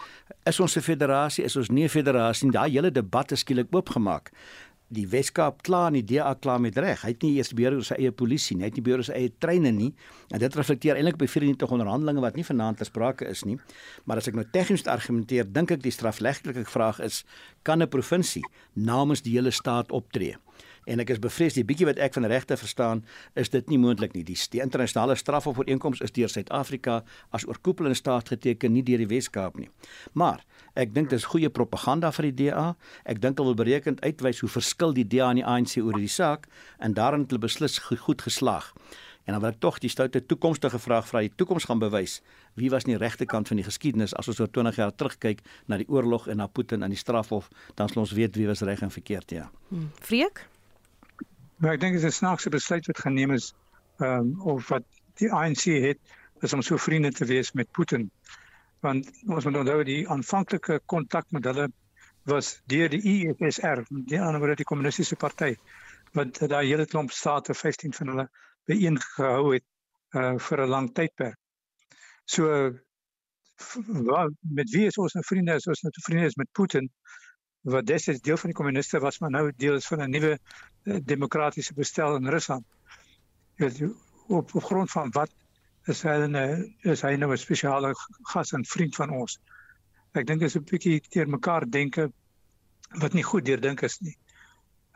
is 0.43 0.59
ons 0.59 0.75
'n 0.75 0.81
federasie, 0.81 1.43
is 1.43 1.55
ons 1.55 1.69
nie 1.69 1.83
'n 1.83 1.89
federasie 1.89 2.45
nie. 2.45 2.53
Daai 2.53 2.71
hele 2.71 2.91
debat 2.91 3.31
is 3.31 3.39
skielik 3.39 3.67
oopgemaak 3.71 4.31
die 4.93 5.05
Weskaap 5.09 5.63
klaar 5.65 5.89
en 5.89 5.97
die 5.97 6.05
DA 6.05 6.33
klaar 6.37 6.61
met 6.61 6.77
reg. 6.77 7.01
Hy 7.01 7.11
het 7.13 7.23
nie 7.25 7.33
eers 7.39 7.51
beheer 7.57 7.73
oor 7.77 7.85
sy 7.85 7.97
eie 7.97 8.13
polisie 8.13 8.57
nie, 8.57 8.65
hy 8.65 8.69
het 8.69 8.77
nie 8.77 8.85
beheer 8.85 9.01
oor 9.01 9.07
sy 9.07 9.17
eie 9.17 9.33
treine 9.41 9.71
nie. 9.73 9.91
En 10.29 10.41
dit 10.41 10.57
reflekteer 10.59 10.99
eintlik 10.99 11.17
by 11.21 11.29
94 11.31 11.73
onderhandelinge 11.77 12.23
wat 12.23 12.37
nie 12.37 12.45
vanaand 12.45 12.81
ter 12.81 12.89
sprake 12.89 13.27
is 13.29 13.43
nie. 13.49 13.57
Maar 14.05 14.21
as 14.21 14.29
ek 14.29 14.37
nou 14.37 14.45
tegnies 14.53 14.85
argumenteer, 14.91 15.49
dink 15.49 15.73
ek 15.73 15.83
die 15.83 15.93
strafregtelike 15.93 16.67
vraag 16.69 17.01
is 17.05 17.23
kan 17.63 17.81
'n 17.81 17.89
provinsie 17.89 18.45
namens 18.73 19.21
die 19.21 19.33
hele 19.33 19.51
staat 19.51 19.91
optree? 19.91 20.37
En 20.85 21.01
ek 21.03 21.13
is 21.15 21.21
bevrees 21.21 21.57
die 21.57 21.65
bietjie 21.67 21.87
wat 21.89 22.01
ek 22.01 22.15
van 22.17 22.27
regte 22.31 22.57
verstaan 22.59 23.03
is 23.35 23.51
dit 23.53 23.69
nie 23.71 23.79
moontlik 23.81 24.15
nie 24.15 24.23
die, 24.27 24.37
die 24.51 24.61
internasionale 24.63 25.17
strafooreenkoms 25.19 26.03
is 26.05 26.13
deur 26.15 26.31
Suid-Afrika 26.31 27.01
as 27.35 27.47
oorkoepelende 27.47 27.97
staat 27.97 28.29
geteken 28.33 28.73
nie 28.73 28.83
deur 28.85 29.03
die 29.03 29.09
Wes-Kaap 29.11 29.57
nie 29.61 29.69
maar 30.13 30.43
ek 30.75 30.93
dink 30.95 31.09
dis 31.13 31.27
goeie 31.31 31.49
propaganda 31.49 32.11
vir 32.15 32.31
die 32.31 32.45
DA 32.45 32.67
ek 33.05 33.21
dink 33.23 33.39
hulle 33.39 33.53
wil 33.53 33.63
berekend 33.65 34.03
uitwys 34.05 34.43
hoe 34.43 34.51
verskil 34.51 34.95
die 34.95 35.07
DA 35.07 35.31
en 35.31 35.41
die 35.41 35.47
ANC 35.47 35.77
oor 35.81 35.97
hierdie 35.97 36.11
saak 36.11 36.49
en 36.79 36.97
daarin 36.97 37.25
het 37.25 37.35
hulle 37.35 37.47
beslis 37.47 37.79
goed 37.79 38.21
geslaag 38.21 38.73
En 39.25 39.33
dan 39.33 39.41
wil 39.41 39.49
ek 39.49 39.59
tog 39.59 39.79
die 39.81 39.89
stoute 39.89 40.21
toekomstige 40.25 40.79
vraag 40.79 41.07
vra, 41.09 41.23
die 41.25 41.33
toekoms 41.33 41.65
gaan 41.65 41.81
bewys 41.81 42.19
wie 42.55 42.69
was 42.69 42.85
nie 42.85 42.97
regte 43.01 43.25
kant 43.25 43.49
van 43.49 43.57
die 43.59 43.65
geskiedenis 43.65 44.13
as 44.15 44.29
ons 44.31 44.39
oor 44.39 44.51
20 44.53 44.77
jaar 44.79 44.93
terugkyk 44.95 45.41
na 45.67 45.79
die 45.81 45.87
oorlog 45.89 46.29
en 46.31 46.39
na 46.39 46.47
Putin 46.47 46.85
en 46.85 46.93
die 46.93 46.99
strafhof, 46.99 47.49
dan 47.75 47.89
sal 47.89 48.05
ons 48.05 48.13
weet 48.15 48.37
wie 48.37 48.45
was 48.47 48.61
reg 48.63 48.85
en 48.85 48.93
verkeerd, 48.93 49.33
ja. 49.33 49.49
Hmm. 49.73 49.89
Vreek? 50.05 50.45
Maar 51.57 51.77
ek 51.77 51.79
dink 51.79 51.95
dit 51.95 52.03
is 52.03 52.09
'n 52.11 52.19
snaakse 52.19 52.49
besluit 52.49 52.85
wat 52.85 52.99
geneem 52.99 53.31
is 53.31 53.53
ehm 53.99 54.19
um, 54.19 54.41
of 54.41 54.67
wat 54.69 54.83
die 55.21 55.31
ANC 55.31 55.63
het 55.87 55.99
is 56.41 56.53
om 56.53 56.61
so 56.61 56.77
vriende 56.77 57.11
te 57.11 57.25
wees 57.25 57.51
met 57.51 57.71
Putin. 57.71 58.11
Want 58.79 59.11
ons 59.27 59.45
moet 59.45 59.57
onthou 59.57 59.83
die 59.83 60.09
aanvanklike 60.09 60.79
kontak 60.85 61.31
met 61.31 61.45
hulle 61.45 61.69
was 62.23 62.61
deur 62.65 62.89
die 62.89 63.01
EFSR, 63.01 63.85
die 63.89 64.19
ander 64.21 64.41
word 64.41 64.57
die 64.57 64.67
kommunistiese 64.67 65.15
party 65.15 65.55
wat 66.17 66.39
daai 66.39 66.65
hele 66.67 66.85
klomp 66.85 67.11
state 67.11 67.53
15 67.53 67.93
van 67.93 68.11
hulle 68.13 68.27
byeen-gehou 68.69 69.53
het 69.53 69.65
uh 70.15 70.35
vir 70.47 70.61
'n 70.65 70.69
lang 70.69 70.91
tydperk. 70.93 71.37
So 72.25 72.73
wat 74.09 74.33
met 74.41 74.69
wie 74.69 74.85
is 74.87 74.97
ons 74.97 75.13
nou 75.13 75.23
vriende? 75.23 75.55
Is 75.55 75.67
ons 75.67 75.81
nou 75.81 75.91
vriende 76.07 76.25
is 76.25 76.35
met 76.35 76.51
Putin? 76.51 76.89
Wat 77.65 77.85
destyds 77.89 78.21
deel 78.21 78.37
van 78.37 78.51
die 78.51 78.57
kommuniste 78.57 78.99
was, 78.99 79.17
maar 79.19 79.31
nou 79.33 79.51
deel 79.57 79.75
is 79.75 79.87
van 79.87 80.01
'n 80.01 80.09
nuwe 80.09 80.37
uh, 80.83 80.99
demokratiese 81.03 81.73
bestel 81.73 82.15
in 82.15 82.29
Rusland. 82.29 82.65
Weet 83.55 83.77
jy 83.77 83.89
op, 84.27 84.53
op 84.55 84.63
grond 84.63 84.91
van 84.91 85.11
wat 85.11 85.31
is 85.85 86.01
hy 86.01 86.13
'n 86.27 86.35
is 86.81 87.01
hy 87.01 87.15
nou 87.15 87.31
'n 87.31 87.37
spesiale 87.37 87.93
gas 88.21 88.51
en 88.51 88.65
vriend 88.65 88.95
van 88.95 89.09
ons. 89.09 89.39
Ek 90.13 90.27
dink 90.27 90.41
is 90.41 90.55
'n 90.55 90.63
bietjie 90.63 91.01
teer 91.09 91.27
mekaar 91.27 91.69
denke 91.69 92.11
wat 93.01 93.13
nie 93.13 93.23
goed 93.23 93.45
deurdink 93.45 93.81
is 93.81 93.99
nie. 93.99 94.17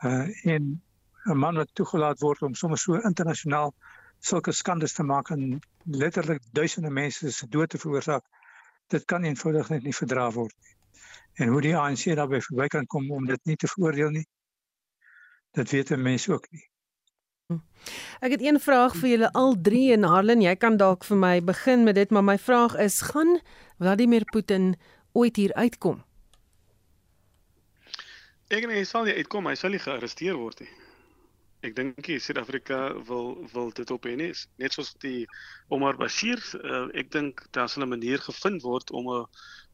Uh 0.04 0.30
en 0.44 0.82
'n 1.26 1.38
man 1.38 1.56
wat 1.56 1.74
toegelaat 1.74 2.20
word 2.20 2.42
om 2.42 2.54
sommer 2.54 2.78
so 2.78 2.94
internasionaal 2.94 3.74
sulke 4.20 4.52
skandes 4.52 4.92
te 4.92 5.02
maak 5.02 5.30
en 5.30 5.60
letterlik 5.84 6.42
duisende 6.52 6.90
mense 6.90 7.32
se 7.32 7.48
dood 7.48 7.70
te 7.70 7.78
veroorsaak, 7.78 8.24
dit 8.88 9.04
kan 9.04 9.24
eenvoudig 9.24 9.68
net 9.68 9.82
nie 9.82 9.94
verdra 9.94 10.30
word 10.30 10.54
nie 10.62 10.79
en 11.40 11.48
hoe 11.48 11.60
die 11.64 11.76
ANC 11.76 12.10
daarbey 12.16 12.40
verby 12.44 12.66
kan 12.72 12.86
kom 12.86 13.10
om 13.12 13.26
dit 13.26 13.40
nie 13.44 13.56
te 13.56 13.68
veroordeel 13.70 14.10
nie. 14.10 14.26
Dit 15.56 15.70
weet 15.70 15.96
mense 15.96 16.32
ook 16.32 16.46
nie. 16.50 16.66
Ek 18.20 18.30
het 18.36 18.42
een 18.42 18.60
vraag 18.60 18.94
vir 19.00 19.08
julle 19.08 19.32
al 19.32 19.56
drie 19.62 19.92
en 19.92 20.04
Harlan, 20.06 20.42
jy 20.44 20.52
kan 20.60 20.76
dalk 20.76 21.04
vir 21.08 21.16
my 21.16 21.32
begin 21.42 21.84
met 21.84 21.96
dit, 21.98 22.10
maar 22.10 22.24
my 22.24 22.38
vraag 22.38 22.76
is: 22.78 23.00
gaan 23.00 23.40
Vladimir 23.78 24.24
Putin 24.32 24.74
ooit 25.12 25.36
hier 25.36 25.54
uitkom? 25.54 26.04
Ek 28.50 28.60
dink 28.66 28.74
hy 28.74 28.84
sal 28.84 29.06
nie 29.06 29.14
uitkom, 29.14 29.46
hy 29.46 29.54
sal 29.54 29.74
nie 29.74 29.82
gearresteer 29.82 30.36
word 30.38 30.60
nie. 30.60 30.70
Ek 31.60 31.74
dink 31.76 31.98
die 32.06 32.16
Suid-Afrika 32.18 32.78
wil 33.04 33.34
wil 33.52 33.72
dit 33.76 33.90
op 33.92 34.06
en 34.08 34.20
is 34.24 34.46
net 34.62 34.72
soos 34.72 34.94
die 35.02 35.26
Omar 35.68 35.98
Bashir, 36.00 36.40
uh, 36.56 36.86
ek 36.96 37.10
dink 37.12 37.42
daar 37.56 37.68
sal 37.68 37.84
'n 37.84 37.92
manier 37.92 38.22
gevind 38.24 38.62
word 38.64 38.90
om 38.90 39.10
'n 39.12 39.26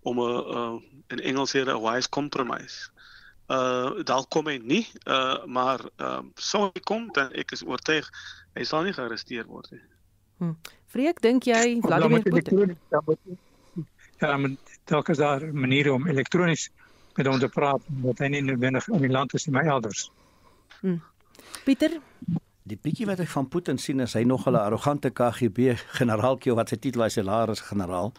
om 0.03 0.19
'n 0.19 0.57
uh, 0.59 0.75
in 1.15 1.21
Engels 1.21 1.55
sê 1.55 1.63
'n 1.63 1.83
wise 1.83 2.09
compromise. 2.09 2.91
Uh 3.47 4.03
dalk 4.03 4.31
kom 4.35 4.47
hy 4.51 4.59
nie, 4.59 4.87
uh 5.07 5.47
maar 5.47 5.81
uh 6.03 6.23
sou 6.35 6.65
hy 6.75 6.81
kom 6.83 7.07
dan 7.15 7.31
ek 7.33 7.53
is 7.53 7.63
oortuig 7.63 8.11
hy 8.57 8.65
sal 8.65 8.83
nie 8.83 8.93
gearresteer 8.93 9.47
word 9.47 9.71
nie. 9.71 9.83
Hm. 10.39 10.55
Vreek, 10.91 11.21
dink 11.23 11.47
jy 11.47 11.79
Vladimir 11.83 12.23
Putin? 12.23 12.77
Ja, 14.19 14.37
maar 14.37 14.51
dalk 14.85 15.09
is 15.09 15.19
daar 15.19 15.45
maniere 15.55 15.93
om 15.93 16.07
elektronies 16.09 16.71
met 17.17 17.27
hom 17.27 17.39
te 17.39 17.49
praat 17.49 17.83
wat 18.03 18.19
hy 18.19 18.29
nie 18.29 18.43
noodwendig 18.43 18.89
in 18.89 19.05
die 19.05 19.13
land 19.13 19.35
is 19.35 19.47
nie, 19.47 19.55
maar 19.55 19.69
elders. 19.77 20.11
Hm. 20.81 20.99
Pieter 21.65 22.01
Die 22.67 22.79
bietjie 22.83 23.07
wat 23.07 23.21
ek 23.23 23.29
van 23.31 23.47
Putin 23.49 23.79
sien 23.79 24.01
is 24.01 24.15
hy 24.15 24.25
nog 24.25 24.47
'n 24.49 24.57
arrogante 24.57 25.11
KGB 25.11 25.77
generaalkie 25.99 26.55
wat 26.55 26.69
sy 26.69 26.77
titel 26.77 27.03
as 27.03 27.15
generaal 27.15 27.55
generaal 27.55 28.13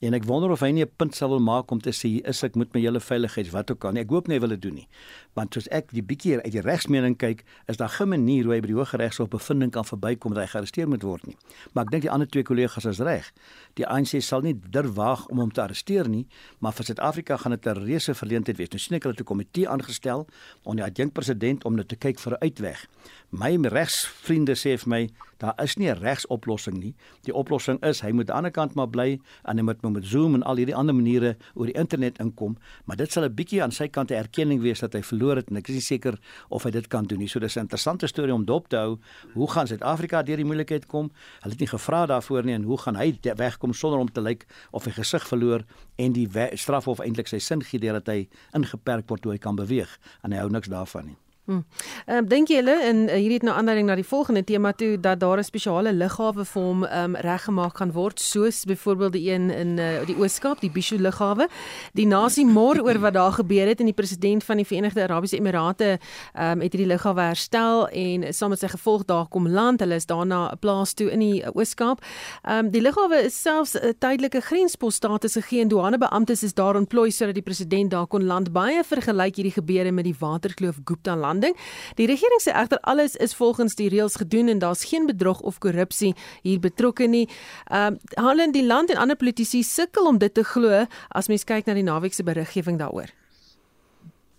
En 0.00 0.16
ek 0.16 0.24
wonder 0.24 0.52
of 0.54 0.62
hy 0.64 0.70
nie 0.72 0.84
'n 0.84 0.96
punt 0.96 1.14
sal 1.14 1.28
wil 1.28 1.42
maak 1.44 1.70
om 1.70 1.80
te 1.80 1.92
sê 1.92 2.24
is 2.24 2.42
ek 2.42 2.56
moet 2.56 2.72
my 2.72 2.80
hele 2.80 3.00
veiligheid 3.00 3.50
wat 3.52 3.70
ook 3.70 3.84
al 3.84 3.92
nie. 3.92 4.00
Ek 4.00 4.08
hoop 4.08 4.28
nie 4.28 4.36
hy 4.36 4.40
wil 4.40 4.54
dit 4.56 4.62
doen 4.62 4.74
nie. 4.74 4.88
Want 5.34 5.54
soos 5.54 5.68
ek 5.68 5.92
die 5.94 6.02
bietjie 6.02 6.38
uit 6.40 6.52
die 6.52 6.62
regsmening 6.64 7.16
kyk, 7.16 7.44
is 7.70 7.76
daar 7.76 7.88
geen 7.88 8.08
manier 8.08 8.44
hoe 8.44 8.54
hy 8.54 8.60
by 8.60 8.70
die 8.72 8.76
hoë 8.78 8.98
regshof 8.98 9.30
bevinding 9.30 9.70
kan 9.70 9.84
verbykom 9.84 10.34
dat 10.34 10.44
hy 10.44 10.50
gearresteer 10.54 10.88
moet 10.90 11.06
word 11.06 11.26
nie. 11.26 11.36
Maar 11.72 11.84
ek 11.84 11.90
dink 11.90 12.02
die 12.02 12.10
ander 12.10 12.28
twee 12.28 12.46
kollegas 12.46 12.88
is 12.90 12.98
reg. 12.98 13.30
Die 13.78 13.86
ANC 13.86 14.18
sal 14.26 14.42
nie 14.42 14.56
durf 14.58 14.94
waag 14.98 15.26
om 15.30 15.38
hom 15.38 15.52
te 15.54 15.62
arresteer 15.62 16.08
nie, 16.10 16.26
maar 16.58 16.74
vir 16.74 16.90
Suid-Afrika 16.90 17.36
gaan 17.36 17.56
dit 17.56 17.66
'n 17.66 17.84
reuse 17.86 18.14
verleentheid 18.14 18.56
wees. 18.56 18.70
Nou 18.70 18.78
sien 18.78 18.96
ek 18.96 19.02
hulle 19.02 19.14
het 19.14 19.22
'n 19.22 19.32
komitee 19.32 19.68
aangestel 19.68 20.26
onder 20.64 20.84
die 20.84 20.90
adjunkpresident 20.90 21.64
om 21.64 21.74
net 21.74 21.88
te 21.88 21.96
kyk 21.96 22.18
vir 22.18 22.32
'n 22.32 22.42
uitweg. 22.42 22.86
My 23.30 23.56
regsvriende 23.56 24.56
sê 24.58 24.76
vir 24.78 24.88
my 24.88 25.08
daar 25.38 25.54
is 25.62 25.76
nie 25.76 25.88
'n 25.88 25.98
regsoplossing 25.98 26.76
nie. 26.78 26.94
Die 27.22 27.34
oplossing 27.34 27.82
is 27.82 28.00
hy 28.00 28.10
moet 28.10 28.18
aan 28.20 28.26
die 28.26 28.36
ander 28.36 28.50
kant 28.50 28.74
maar 28.74 28.88
bly 28.88 29.20
en 29.44 29.56
hy 29.56 29.62
moet 29.62 29.82
met 29.82 30.04
Zoom 30.04 30.34
en 30.34 30.42
al 30.42 30.56
hierdie 30.56 30.74
ander 30.74 30.94
maniere 30.94 31.36
oor 31.54 31.66
die 31.66 31.74
internet 31.74 32.18
inkom, 32.18 32.58
maar 32.84 32.96
dit 32.96 33.12
sal 33.12 33.24
'n 33.24 33.34
bietjie 33.34 33.62
aan 33.62 33.72
sy 33.72 33.88
kant 33.88 34.10
'n 34.10 34.14
erkenning 34.14 34.60
wees 34.60 34.80
dat 34.80 34.92
hy 34.92 35.02
verloor 35.20 35.36
het 35.36 35.50
en 35.50 35.60
ek 35.60 35.68
is 35.68 35.78
nie 35.78 35.84
seker 35.84 36.16
of 36.50 36.64
hy 36.64 36.72
dit 36.74 36.86
kan 36.88 37.04
doen 37.04 37.20
nie. 37.20 37.28
So 37.28 37.40
dis 37.40 37.56
'n 37.56 37.66
interessante 37.66 38.06
storie 38.06 38.34
om 38.34 38.44
dop 38.44 38.68
te 38.68 38.76
hou. 38.76 38.98
Hoe 39.34 39.50
gaan 39.50 39.66
Suid-Afrika 39.66 40.22
deur 40.22 40.36
die 40.36 40.44
moeilikheid 40.44 40.86
kom? 40.86 41.10
Hulle 41.42 41.52
het 41.52 41.60
nie 41.60 41.68
gevra 41.68 42.06
daarvoor 42.06 42.44
nie 42.44 42.54
en 42.54 42.62
hoe 42.62 42.78
gaan 42.78 42.96
hy 42.96 43.18
wegkom 43.22 43.72
sonder 43.72 44.00
om 44.00 44.10
te 44.10 44.20
lyk 44.20 44.46
of 44.72 44.84
hy 44.84 44.92
gesig 44.92 45.26
verloor 45.26 45.64
en 45.98 46.12
die 46.12 46.28
strafhof 46.54 47.00
eintlik 47.00 47.28
sy 47.28 47.38
sin 47.38 47.62
gee 47.62 47.80
deurdat 47.80 48.06
hy 48.06 48.28
ingeperk 48.54 49.08
word 49.08 49.24
hoe 49.24 49.32
hy 49.32 49.38
kan 49.38 49.56
beweeg 49.56 49.98
en 50.22 50.32
hy 50.32 50.38
hou 50.38 50.48
niks 50.48 50.68
daarvan 50.68 51.06
nie. 51.06 51.29
Hm. 51.50 51.62
Ehm 52.06 52.16
um, 52.16 52.26
dink 52.28 52.48
julle 52.48 52.74
en 52.86 52.96
uh, 53.08 53.14
hierdie 53.18 53.40
het 53.40 53.42
nou 53.42 53.56
aanleiding 53.58 53.88
na 53.88 53.96
die 53.98 54.06
volgende 54.06 54.44
tema 54.46 54.70
toe 54.72 55.00
dat 55.00 55.18
daar 55.20 55.38
'n 55.38 55.44
spesiale 55.44 55.92
lughawe 55.92 56.44
vir 56.44 56.62
hom 56.62 56.84
ehm 56.84 57.04
um, 57.04 57.16
reggemaak 57.16 57.76
gaan 57.76 57.92
word 57.92 58.20
soos 58.20 58.64
byvoorbeeld 58.64 59.12
die 59.12 59.30
een 59.30 59.50
in 59.50 59.78
uh, 59.78 60.06
die 60.06 60.16
Ooskaap, 60.16 60.60
die 60.60 60.70
Bishu 60.70 60.98
lughawe. 60.98 61.48
Die 61.92 62.06
nasie 62.06 62.46
mor 62.46 62.80
oor 62.82 62.98
wat 62.98 63.12
daar 63.12 63.32
gebeur 63.32 63.66
het 63.66 63.80
en 63.80 63.84
die 63.84 63.94
president 63.94 64.44
van 64.44 64.56
die 64.56 64.66
Verenigde 64.66 65.02
Arabiese 65.02 65.36
Emirate 65.36 65.98
ehm 66.34 66.50
um, 66.50 66.60
het 66.60 66.72
hierdie 66.72 66.92
lughawe 66.92 67.20
herstel 67.20 67.88
en 67.88 68.34
saam 68.34 68.50
met 68.50 68.58
sy 68.58 68.68
gevolg 68.68 69.04
daar 69.04 69.26
kom 69.26 69.48
land. 69.48 69.80
Hulle 69.80 69.94
is 69.94 70.06
daarna 70.06 70.50
'n 70.52 70.58
plaas 70.58 70.94
toe 70.94 71.10
in 71.10 71.18
die 71.18 71.54
Ooskaap. 71.54 71.98
Ehm 72.42 72.64
um, 72.64 72.70
die 72.70 72.80
lughawe 72.82 73.24
is 73.24 73.42
selfs 73.42 73.74
'n 73.74 73.94
tydelike 73.98 74.40
grenspoststatus 74.40 75.32
gegee 75.34 75.60
en 75.60 75.68
douanebeamptes 75.68 76.42
is 76.42 76.54
daar 76.54 76.76
ontplooi 76.76 77.10
sodat 77.10 77.34
die 77.34 77.42
president 77.42 77.90
daar 77.90 78.06
kon 78.06 78.24
land. 78.24 78.52
Baie 78.52 78.84
vergelyk 78.84 79.34
hierdie 79.34 79.58
gebeure 79.58 79.92
met 79.92 80.04
die 80.04 80.16
Waterkloof 80.18 80.78
Gupta 80.84 81.16
land 81.16 81.39
landing. 81.40 81.56
Die 81.96 82.06
regering 82.06 82.40
sê 82.42 82.52
egter 82.52 82.80
alles 82.80 83.16
is 83.16 83.34
volgens 83.34 83.74
die 83.74 83.88
reëls 83.88 84.16
gedoen 84.20 84.48
en 84.48 84.58
daar's 84.58 84.84
geen 84.84 85.06
bedrog 85.06 85.40
of 85.40 85.58
korrupsie 85.58 86.14
hier 86.42 86.60
betrokke 86.60 87.06
nie. 87.06 87.28
Ehm 87.70 87.94
uh, 87.94 88.24
Holland 88.24 88.52
die 88.52 88.66
land 88.66 88.90
en 88.90 88.96
ander 88.96 89.16
politici 89.16 89.62
sukkel 89.62 90.06
om 90.06 90.18
dit 90.18 90.34
te 90.34 90.44
glo 90.44 90.86
as 91.08 91.28
mens 91.28 91.44
kyk 91.44 91.66
na 91.66 91.74
die 91.74 91.86
naweek 91.86 92.14
se 92.14 92.22
beriggewing 92.22 92.78
daaroor. 92.78 93.08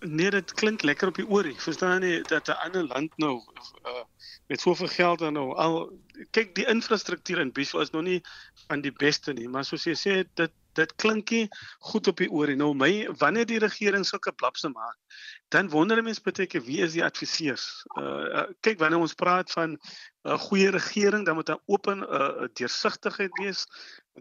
Nee, 0.00 0.30
dit 0.30 0.52
klink 0.54 0.82
lekker 0.82 1.08
op 1.08 1.16
die 1.16 1.28
oorie. 1.28 1.54
Verstaan 1.58 2.02
jy 2.02 2.22
dat 2.22 2.48
'n 2.48 2.58
ander 2.66 2.86
land 2.86 3.12
nou 3.16 3.42
uh, 3.86 4.04
met 4.48 4.60
soveel 4.60 4.88
geld 4.88 5.18
dan 5.18 5.32
nou 5.32 5.54
al 5.54 5.92
kyk 6.30 6.54
die 6.54 6.66
infrastruktuur 6.66 7.38
in 7.38 7.52
Biswa 7.52 7.80
is 7.80 7.90
nog 7.90 8.02
nie 8.02 8.22
van 8.68 8.80
die 8.80 8.92
beste 8.92 9.32
nie, 9.32 9.48
maar 9.48 9.64
soos 9.64 9.84
jy 9.84 9.94
sê 9.94 10.24
dit 10.34 10.52
dit 10.78 10.94
klinkie 10.96 11.48
goed 11.90 12.08
op 12.08 12.20
die 12.22 12.30
oor 12.30 12.52
en 12.52 12.62
nou 12.62 12.72
my 12.74 12.92
wanneer 13.20 13.46
die 13.46 13.60
regering 13.62 14.06
sulke 14.08 14.32
blapse 14.32 14.68
maak 14.72 14.96
dan 15.52 15.70
wonder 15.72 16.02
mense 16.02 16.22
baie 16.24 16.46
keer 16.46 16.64
wie 16.66 16.80
is 16.86 16.96
die 16.96 17.04
adviseurs 17.04 17.66
uh, 18.00 18.46
kyk 18.64 18.80
wanneer 18.80 19.04
ons 19.04 19.16
praat 19.18 19.52
van 19.52 19.76
'n 19.76 19.78
uh, 20.24 20.38
goeie 20.48 20.70
regering 20.70 21.26
dan 21.26 21.34
moet 21.34 21.50
daar 21.52 21.62
open 21.66 22.04
uh, 22.08 22.48
deursigtigheid 22.60 23.32
wees 23.40 23.66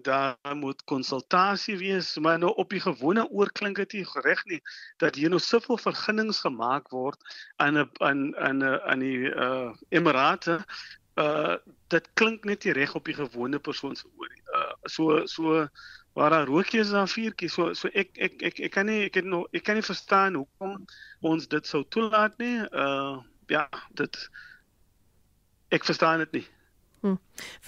daar 0.08 0.56
moet 0.56 0.84
konsultasie 0.84 1.78
wees 1.78 2.18
maar 2.18 2.40
nou 2.40 2.54
op 2.56 2.70
die 2.70 2.84
gewone 2.84 3.28
oor 3.30 3.52
klink 3.52 3.76
dit 3.76 3.94
nie 3.94 4.06
reg 4.24 4.46
nie 4.46 4.62
dat 4.98 5.16
hier 5.16 5.30
nou 5.30 5.40
soveel 5.40 5.78
vergunnings 5.78 6.40
gemaak 6.40 6.90
word 6.90 7.20
aan 7.58 7.78
'n 7.78 7.90
aan 8.00 8.36
aan 8.36 8.64
aan 8.64 9.00
die 9.00 9.30
uh, 9.36 9.72
emirate 9.90 10.66
uh 11.16 11.56
dit 11.92 12.08
klink 12.14 12.46
net 12.48 12.64
nie 12.64 12.74
reg 12.74 12.94
op 12.96 13.06
die 13.06 13.16
gewone 13.16 13.60
persoon 13.60 13.96
se 13.96 14.08
oor 14.18 14.30
nie. 14.32 14.44
Uh 14.56 14.74
so 14.88 15.26
so 15.26 15.68
waar 16.14 16.30
daar 16.30 16.48
rookies 16.48 16.90
dan 16.90 17.08
vuurtjies 17.08 17.54
so 17.54 17.74
so 17.74 17.90
ek 17.94 18.10
ek 18.18 18.42
ek 18.42 18.60
ek 18.68 18.72
kan 18.72 18.86
nie 18.86 19.04
ek 19.08 19.20
het 19.22 19.26
nog 19.26 19.48
ek 19.56 19.64
kan 19.64 19.76
nie 19.80 19.86
verstaan 19.86 20.36
hoekom 20.36 20.86
ons 21.22 21.48
dit 21.48 21.68
sou 21.68 21.84
toelaat 21.90 22.38
nie. 22.38 22.58
Uh 22.72 23.22
ja, 23.52 23.68
dit 24.00 24.18
ek 25.70 25.88
verstaan 25.88 26.24
dit 26.24 26.32
nie. 26.32 26.46
Hm. 27.02 27.16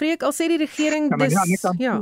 Vreek 0.00 0.22
al 0.22 0.32
sê 0.32 0.48
die 0.52 0.60
regering 0.60 1.10
ja, 1.10 1.16
dis 1.24 1.62
ja. 1.62 1.74
ja. 1.78 1.96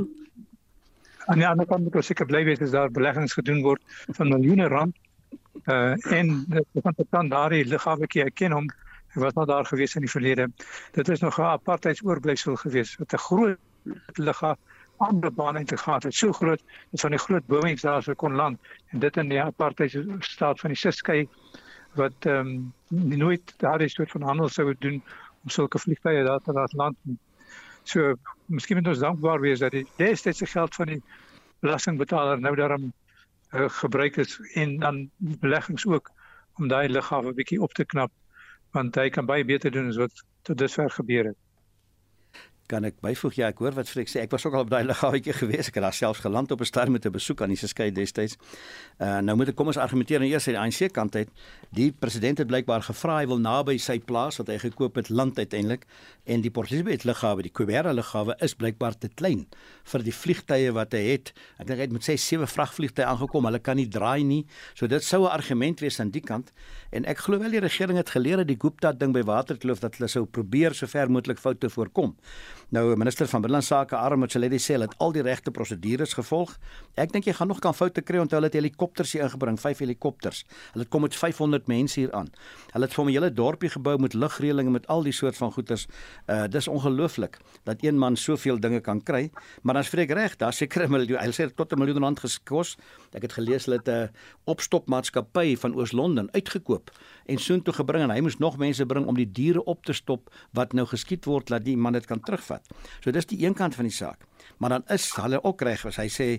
Aan 1.25 1.39
die 1.39 1.47
ander 1.47 1.67
kant 1.67 1.87
moet 1.87 1.95
ons 1.95 2.11
seker 2.11 2.27
bly 2.27 2.43
wees 2.43 2.61
as 2.61 2.75
daar 2.75 2.91
beleggings 2.91 3.35
gedoen 3.39 3.63
word 3.63 3.81
van 4.19 4.31
miljoene 4.35 4.67
rand. 4.67 4.95
Uh 5.63 5.95
en 6.11 6.33
van 6.83 6.95
tot 6.95 7.07
dan 7.09 7.31
daardie 7.31 7.63
liggawetjie 7.65 8.27
erken 8.27 8.51
hom 8.51 8.67
was 9.13 9.33
nou 9.33 9.45
daar 9.45 9.65
gewees 9.65 9.95
in 9.95 10.01
die 10.01 10.11
verlede. 10.11 10.49
Dit 10.91 11.09
is 11.09 11.19
nog 11.19 11.37
'n 11.39 11.55
apartheidsoorblysel 11.55 12.55
gewees 12.55 12.95
wat 12.97 13.13
'n 13.13 13.17
groot 13.17 13.59
ander 15.07 15.31
bane 15.33 15.59
integrasie 15.59 16.11
so 16.11 16.31
groot 16.31 16.61
dat 16.91 17.03
van 17.05 17.15
die 17.15 17.19
groot 17.19 17.45
bouings 17.47 17.81
daar 17.81 18.03
sou 18.03 18.15
kon 18.15 18.35
land. 18.35 18.59
En 18.91 18.99
dit 19.03 19.17
in 19.17 19.29
die 19.29 19.41
apartheid 19.41 19.97
staat 20.19 20.59
van 20.59 20.73
die 20.73 20.79
Siskei 20.79 21.27
wat 21.99 22.25
ehm 22.25 22.47
um, 22.47 23.17
nooit 23.17 23.53
daardie 23.61 23.89
soort 23.89 24.11
van 24.11 24.25
handel 24.29 24.49
sou 24.49 24.73
doen 24.79 25.01
om 25.43 25.49
sulke 25.49 25.79
vliegtye 25.79 26.23
daar 26.23 26.39
te 26.39 26.51
laat 26.51 26.73
land. 26.73 26.97
So 27.83 28.15
miskien 28.45 28.77
moet 28.77 28.87
ons 28.87 29.03
dankbaar 29.03 29.39
wees 29.43 29.59
dat 29.59 29.71
die 29.71 29.85
destydse 29.97 30.45
geld 30.45 30.75
van 30.75 30.91
die 30.93 31.01
belastingbetaler 31.59 32.39
nou 32.39 32.55
daarom 32.55 32.91
uh, 33.53 33.69
gebruik 33.69 34.17
is 34.17 34.39
en 34.53 34.77
dan 34.79 35.09
beleggings 35.17 35.85
ook 35.85 36.11
om 36.59 36.67
daai 36.67 36.89
lughawe 36.89 37.33
bietjie 37.33 37.61
op 37.61 37.73
te 37.73 37.85
knap 37.85 38.11
want 38.71 38.95
hy 38.95 39.09
kan 39.09 39.25
baie 39.29 39.45
beter 39.45 39.71
doen 39.71 39.87
as 39.91 39.99
wat 40.01 40.23
tot 40.47 40.57
dusver 40.57 40.89
gebeur 40.91 41.31
het 41.31 41.42
kan 42.71 42.85
ek 42.87 43.01
byvoeg 43.03 43.35
ja 43.37 43.49
ek 43.51 43.59
hoor 43.59 43.75
wat 43.75 43.89
Frik 43.91 44.07
sê 44.07 44.21
ek 44.23 44.31
was 44.31 44.45
ook 44.47 44.55
al 44.55 44.63
op 44.65 44.69
daai 44.71 44.85
liggaametjie 44.87 45.35
gewees 45.35 45.69
ek 45.69 45.79
het 45.79 45.85
daar 45.85 45.95
selfs 45.95 46.21
geland 46.23 46.51
op 46.55 46.61
'n 46.61 46.65
ster 46.65 46.91
met 46.91 47.05
'n 47.05 47.11
besoek 47.11 47.41
aan 47.41 47.49
die 47.49 47.57
Seskei 47.57 47.91
destyds. 47.91 48.37
Uh 48.99 49.19
nou 49.19 49.35
moet 49.35 49.49
ek 49.49 49.55
kom 49.55 49.67
ons 49.67 49.77
argumenteer 49.77 50.19
aan 50.19 50.27
eers 50.31 50.47
uit 50.47 50.55
die 50.55 50.63
ANC 50.63 50.93
kant 50.93 51.15
uit. 51.15 51.29
Die 51.71 51.91
president 51.91 52.37
het 52.37 52.47
blykbaar 52.47 52.81
gevra 52.81 53.17
hy 53.19 53.27
wil 53.27 53.39
naby 53.39 53.77
sy 53.77 53.99
plaas 53.99 54.37
wat 54.37 54.47
hy 54.47 54.57
gekoop 54.57 54.95
het 54.95 55.09
land 55.09 55.37
uiteindelik 55.37 55.85
en 56.25 56.41
die 56.41 56.51
Port 56.51 56.71
Elizabeth 56.71 57.03
lughawe 57.03 57.41
die 57.41 57.51
Kubera 57.51 57.91
lughawe 57.91 58.35
is 58.39 58.55
blykbaar 58.55 58.97
te 58.97 59.09
klein 59.09 59.45
vir 59.83 60.03
die 60.03 60.13
vliegtye 60.13 60.71
wat 60.71 60.93
hy 60.93 61.03
het. 61.11 61.33
Ek 61.59 61.67
dink 61.67 61.77
hy 61.77 61.83
het 61.83 61.91
met 61.91 62.03
sy 62.03 62.15
sewe 62.15 62.47
vragvliegtye 62.47 63.05
aangekom. 63.05 63.45
Hulle 63.45 63.59
kan 63.59 63.75
nie 63.75 63.87
draai 63.87 64.23
nie. 64.23 64.45
So 64.73 64.87
dit 64.87 65.03
sou 65.03 65.23
'n 65.23 65.31
argument 65.31 65.79
wees 65.79 65.99
aan 65.99 66.11
die 66.11 66.21
kant 66.21 66.51
en 66.91 67.05
ek 67.05 67.17
glo 67.17 67.39
wel 67.39 67.51
die 67.51 67.59
regering 67.59 67.97
het 67.97 68.09
geleer 68.09 68.37
dat 68.37 68.47
die 68.47 68.59
Gupta 68.59 68.91
ding 68.91 69.13
by 69.13 69.23
Waterkloof 69.23 69.79
dat 69.79 69.95
hulle 69.97 70.07
sou 70.07 70.25
probeer 70.25 70.73
sover 70.73 71.09
moontlik 71.09 71.39
foute 71.39 71.69
voorkom. 71.69 72.15
Nou 72.73 72.95
minister 72.97 73.27
van 73.29 73.43
binnelandse 73.43 73.69
sake 73.69 73.93
Arm 73.93 74.23
Motsoaledi 74.23 74.57
sê 74.57 74.73
hulle 74.73 74.87
het 74.87 74.95
al 75.03 75.11
die 75.13 75.21
regte 75.21 75.51
prosedures 75.53 76.15
gevolg. 76.17 76.55
Ek 76.97 77.11
dink 77.13 77.27
jy 77.29 77.35
gaan 77.37 77.51
nog 77.51 77.59
kan 77.61 77.75
foute 77.77 78.01
kry 78.01 78.17
onthou 78.17 78.39
hulle 78.39 78.49
het 78.49 78.55
helikopters 78.57 79.11
hier 79.13 79.21
ingebring, 79.27 79.59
vyf 79.61 79.83
helikopters. 79.83 80.39
Hulle 80.73 80.87
kom 80.89 81.05
met 81.05 81.13
500 81.13 81.69
mense 81.69 81.99
hier 81.99 82.09
aan. 82.17 82.31
Hulle 82.71 82.89
het 82.89 82.95
vir 82.97 83.05
'n 83.05 83.13
hele 83.13 83.29
dorpie 83.29 83.69
gebou 83.69 83.99
met 84.01 84.15
lugreëlinge 84.17 84.71
met 84.71 84.87
al 84.87 85.03
die 85.03 85.13
soort 85.13 85.37
van 85.37 85.51
goeders. 85.53 85.85
Uh 86.27 86.47
dis 86.47 86.67
ongelooflik 86.67 87.37
dat 87.63 87.83
een 87.83 87.97
man 87.97 88.15
soveel 88.15 88.59
dinge 88.59 88.81
kan 88.81 89.03
kry, 89.03 89.29
maar 89.61 89.75
dan 89.75 89.83
spreek 89.83 90.11
reg, 90.11 90.35
daar 90.37 90.53
seker 90.53 90.87
'n 90.87 90.91
miljoen, 90.91 91.19
hy 91.19 91.29
sê 91.29 91.53
tot 91.53 91.73
'n 91.73 91.77
miljoen 91.77 92.01
rand 92.01 92.19
gekos. 92.19 92.77
Ek 93.13 93.21
het 93.21 93.33
gelees 93.33 93.65
hulle 93.65 93.77
het 93.77 93.87
'n 93.87 94.09
opstopmaatskappy 94.45 95.57
van 95.57 95.75
Oos-London 95.75 96.29
uitgekoop 96.33 96.89
en 97.25 97.37
soontoe 97.37 97.73
gebring 97.73 98.03
en 98.03 98.13
hy 98.13 98.19
moes 98.21 98.39
nog 98.39 98.57
mense 98.57 98.85
bring 98.85 99.07
om 99.07 99.15
die 99.15 99.29
diere 99.31 99.63
op 99.63 99.85
te 99.85 99.93
stop 99.93 100.29
wat 100.51 100.73
nou 100.73 100.85
geskiet 100.85 101.25
word 101.25 101.47
dat 101.47 101.63
die 101.63 101.77
man 101.77 101.93
dit 101.93 102.05
kan 102.05 102.19
terugvat. 102.19 102.67
So 103.01 103.11
dis 103.11 103.25
die 103.25 103.45
een 103.45 103.53
kant 103.53 103.75
van 103.75 103.89
die 103.89 103.95
saak. 103.95 104.25
Maar 104.57 104.69
dan 104.77 104.87
is 104.87 105.11
hulle 105.15 105.43
ook 105.43 105.61
reg 105.61 105.85
as 105.85 105.97
hy 106.01 106.09
sê 106.11 106.29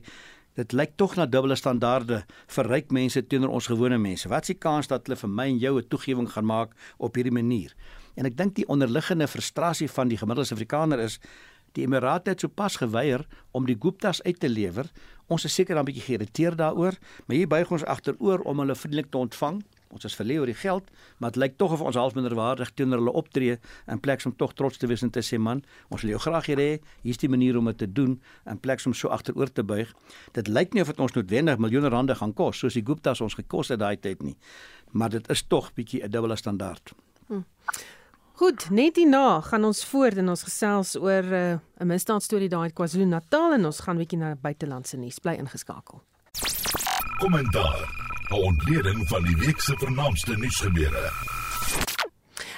dit 0.54 0.72
lyk 0.72 0.94
tog 0.96 1.16
na 1.18 1.26
dubbele 1.26 1.56
standaarde 1.58 2.20
vir 2.56 2.68
ryk 2.70 2.92
mense 2.94 3.22
teenoor 3.26 3.56
ons 3.56 3.66
gewone 3.66 3.98
mense. 3.98 4.28
Wat 4.30 4.46
is 4.46 4.54
die 4.54 4.60
kans 4.60 4.90
dat 4.90 5.06
hulle 5.06 5.18
vir 5.18 5.30
my 5.30 5.48
en 5.50 5.58
jou 5.58 5.78
'n 5.78 5.88
toegewing 5.88 6.30
gaan 6.30 6.46
maak 6.46 6.70
op 6.98 7.14
hierdie 7.14 7.34
manier? 7.34 7.74
En 8.14 8.26
ek 8.26 8.36
dink 8.36 8.54
die 8.54 8.68
onderliggende 8.68 9.26
frustrasie 9.26 9.90
van 9.90 10.08
die 10.08 10.18
gemiddelde 10.18 10.54
Afrikaner 10.54 11.00
is 11.00 11.18
die 11.72 11.82
Emirate 11.82 12.30
het 12.30 12.40
sopas 12.40 12.76
geweier 12.76 13.26
om 13.50 13.66
die 13.66 13.76
Guptas 13.80 14.22
uit 14.22 14.38
te 14.40 14.48
lewer. 14.48 14.90
Ons 15.26 15.44
is 15.44 15.54
seker 15.54 15.74
dan 15.74 15.82
'n 15.82 15.86
bietjie 15.86 16.06
geïrriteerd 16.06 16.58
daaroor, 16.58 16.94
maar 17.26 17.36
hier 17.36 17.48
buig 17.48 17.70
ons 17.70 17.84
agteroor 17.84 18.40
om 18.44 18.58
hulle 18.58 18.74
vriendelik 18.74 19.10
te 19.10 19.18
ontvang. 19.18 19.64
Ons 19.94 20.08
is 20.08 20.16
verleë 20.18 20.42
oor 20.42 20.50
die 20.50 20.58
geld, 20.58 20.88
maar 21.22 21.30
dit 21.34 21.38
lyk 21.44 21.54
tog 21.60 21.76
of 21.76 21.82
ons 21.86 21.96
half 21.98 22.16
minderwaardig 22.16 22.72
teenoor 22.74 22.98
hulle 22.98 23.14
optree 23.14 23.58
in 23.86 24.00
plek 24.02 24.24
om 24.26 24.34
tog 24.36 24.54
trots 24.58 24.80
te 24.80 24.90
wees 24.90 25.04
en 25.06 25.12
te 25.14 25.22
sê 25.22 25.38
man, 25.38 25.62
ons 25.94 26.02
wil 26.02 26.16
jou 26.16 26.20
graag 26.26 26.50
hê, 26.50 26.68
hier's 27.06 27.20
die 27.22 27.30
manier 27.30 27.58
om 27.58 27.70
dit 27.70 27.78
te 27.78 27.86
doen 27.86 28.16
in 28.50 28.58
plek 28.58 28.82
om 28.86 28.94
so 28.94 29.08
agteroor 29.14 29.52
te 29.52 29.62
buig. 29.62 29.92
Dit 30.34 30.50
lyk 30.50 30.74
nie 30.74 30.82
of 30.82 30.90
dit 30.90 31.00
ons 31.00 31.14
noodwendig 31.14 31.62
miljoene 31.62 31.92
rande 31.94 32.14
gaan 32.18 32.34
kos 32.34 32.58
soos 32.58 32.74
die 32.74 32.84
Guptas 32.84 33.22
ons 33.22 33.36
gekos 33.38 33.70
het 33.70 33.80
daai 33.80 33.96
tyd 33.96 34.22
nie. 34.22 34.36
Maar 34.92 35.14
dit 35.14 35.30
is 35.30 35.42
tog 35.46 35.72
bietjie 35.74 36.02
'n 36.02 36.10
dubbele 36.10 36.36
standaard. 36.36 36.92
Hm. 37.28 37.42
Goed, 38.34 38.70
net 38.70 38.96
hierna 38.96 39.40
gaan 39.40 39.64
ons 39.64 39.84
voort 39.84 40.16
en 40.18 40.28
ons 40.28 40.42
gesels 40.42 40.96
oor 40.96 41.22
eh, 41.22 41.54
'n 41.54 41.60
uh, 41.82 41.86
misdaadstorie 41.86 42.48
daar 42.48 42.64
in 42.64 42.72
KwaZulu-Natal 42.72 43.52
en 43.52 43.64
ons 43.64 43.80
gaan 43.80 43.96
bietjie 43.96 44.18
na 44.18 44.34
buitelandse 44.34 44.96
nuus 44.96 45.18
bly 45.18 45.34
ingeskakel. 45.38 46.02
Kommentaar 47.18 48.03
'n 48.30 48.34
ontleding 48.34 49.08
van 49.08 49.22
die 49.22 49.36
week 49.36 49.60
se 49.60 49.74
vernaamste 49.76 50.36
nuusgebeure. 50.36 51.33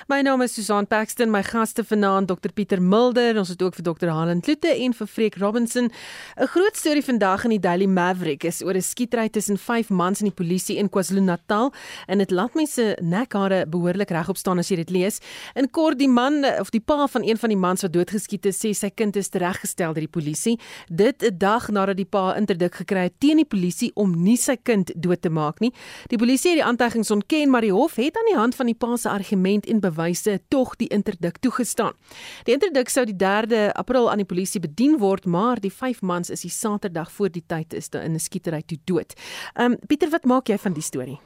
My 0.06 0.20
naam 0.22 0.38
is 0.44 0.52
Susan 0.54 0.86
Paxton, 0.86 1.32
my 1.34 1.40
gaste 1.42 1.82
vanaand 1.82 2.28
Dr 2.30 2.52
Pieter 2.54 2.78
Mulder, 2.78 3.34
ons 3.40 3.48
het 3.50 3.62
ook 3.66 3.74
vir 3.74 3.82
Dr 3.88 4.12
Helen 4.14 4.38
Kloete 4.38 4.70
en 4.70 4.92
vir 4.94 5.08
Freek 5.10 5.34
Robinson. 5.42 5.90
'n 5.90 6.46
Groot 6.46 6.76
storie 6.76 7.02
vandag 7.02 7.42
in 7.44 7.50
die 7.50 7.58
Daily 7.58 7.86
Maverick 7.90 8.44
is 8.44 8.62
oor 8.62 8.76
'n 8.76 8.82
skietery 8.82 9.28
tussen 9.28 9.58
5 9.58 9.90
mans 9.90 10.20
en 10.20 10.30
die 10.30 10.34
polisie 10.44 10.76
in 10.76 10.88
KwaZulu-Natal 10.88 11.72
en 12.06 12.18
dit 12.18 12.30
laat 12.30 12.54
mense 12.54 12.96
nekhare 13.02 13.66
behoorlik 13.66 14.10
regop 14.10 14.36
staan 14.36 14.58
as 14.58 14.68
jy 14.68 14.76
dit 14.76 14.90
lees. 14.90 15.18
In 15.56 15.68
kort 15.70 15.98
die 15.98 16.08
man 16.08 16.44
of 16.60 16.70
die 16.70 16.80
pa 16.80 17.08
van 17.08 17.24
een 17.24 17.36
van 17.36 17.48
die 17.48 17.58
mans 17.58 17.82
wat 17.82 17.92
doodgeskiet 17.92 18.46
is, 18.46 18.64
sê 18.64 18.74
sy 18.74 18.90
kind 18.90 19.16
is 19.16 19.28
tereggestel 19.28 19.92
deur 19.92 20.06
die 20.06 20.20
polisie. 20.20 20.56
Dit 20.88 21.24
'n 21.24 21.36
dag 21.36 21.68
nadat 21.68 21.96
die 21.96 22.06
pa 22.06 22.36
interdik 22.36 22.74
gekry 22.74 23.10
het 23.10 23.18
teen 23.18 23.38
die 23.38 23.44
polisie 23.44 23.90
om 23.96 24.22
nie 24.22 24.36
sy 24.36 24.56
kind 24.56 24.92
dood 24.94 25.20
te 25.22 25.30
maak 25.30 25.58
nie. 25.58 25.72
Die 26.06 26.18
polisie 26.18 26.50
het 26.50 26.58
die 26.58 26.64
aantuigings 26.64 27.10
ontken, 27.10 27.50
maar 27.50 27.62
die 27.62 27.72
hof 27.72 27.96
het 27.96 28.16
aan 28.16 28.30
die 28.30 28.38
hand 28.38 28.54
van 28.54 28.66
die 28.66 28.76
pa 28.76 28.96
se 28.96 29.08
argument 29.08 29.66
en 29.66 29.80
bewyse 29.96 30.40
tog 30.48 30.76
die 30.76 30.88
interdik 30.92 31.40
toegestaan. 31.40 31.96
Die 32.44 32.54
interdik 32.54 32.88
sou 32.92 33.04
die 33.08 33.16
3de 33.16 33.72
April 33.74 34.10
aan 34.10 34.22
die 34.22 34.28
polisie 34.28 34.60
bedien 34.60 34.98
word, 35.02 35.26
maar 35.26 35.60
die 35.60 35.72
vyf 35.72 36.02
mans 36.02 36.30
is 36.30 36.44
die 36.46 36.52
Saterdag 36.52 37.10
voor 37.10 37.32
die 37.32 37.44
tyd 37.46 37.74
is 37.74 37.88
in 37.88 38.14
'n 38.14 38.20
skietery 38.20 38.62
toe 38.66 38.78
dood. 38.84 39.14
Ehm 39.54 39.72
um, 39.72 39.78
Pieter, 39.86 40.10
wat 40.10 40.24
maak 40.24 40.48
jy 40.48 40.58
van 40.58 40.72
die 40.72 40.82
storie? 40.82 41.18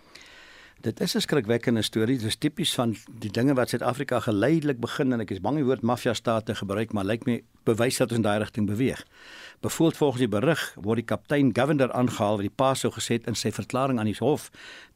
Dit 0.81 1.01
is 1.01 1.15
'n 1.15 1.21
skrikwekkende 1.21 1.83
storie. 1.83 2.17
Dit 2.17 2.27
is 2.27 2.37
tipies 2.37 2.75
van 2.75 2.97
die 3.19 3.31
dinge 3.31 3.55
wat 3.55 3.69
Suid-Afrika 3.69 4.21
geleidelik 4.21 4.81
begin 4.81 5.13
en 5.13 5.21
ek 5.21 5.31
is 5.31 5.41
bang 5.41 5.57
die 5.57 5.65
woord 5.65 5.83
mafia 5.83 6.15
state 6.15 6.55
gebruik, 6.55 6.93
maar 6.93 7.05
lyk 7.05 7.27
my 7.27 7.43
bewys 7.65 7.97
dat 7.97 8.09
ons 8.09 8.17
in 8.17 8.23
daai 8.23 8.39
rigting 8.39 8.67
beweeg. 8.67 9.05
Bevoeld 9.61 9.97
volgens 9.97 10.23
die 10.25 10.29
berig 10.29 10.61
word 10.81 11.03
die 11.03 11.05
kaptein 11.05 11.51
Governor 11.53 11.91
aangehaal 11.93 12.39
wat 12.39 12.47
die 12.47 12.53
pa 12.63 12.71
sou 12.81 12.89
gesê 12.95 13.19
het 13.19 13.27
in 13.29 13.37
sy 13.37 13.51
verklaring 13.53 13.99
aan 14.01 14.09
die 14.09 14.17
hof 14.17 14.47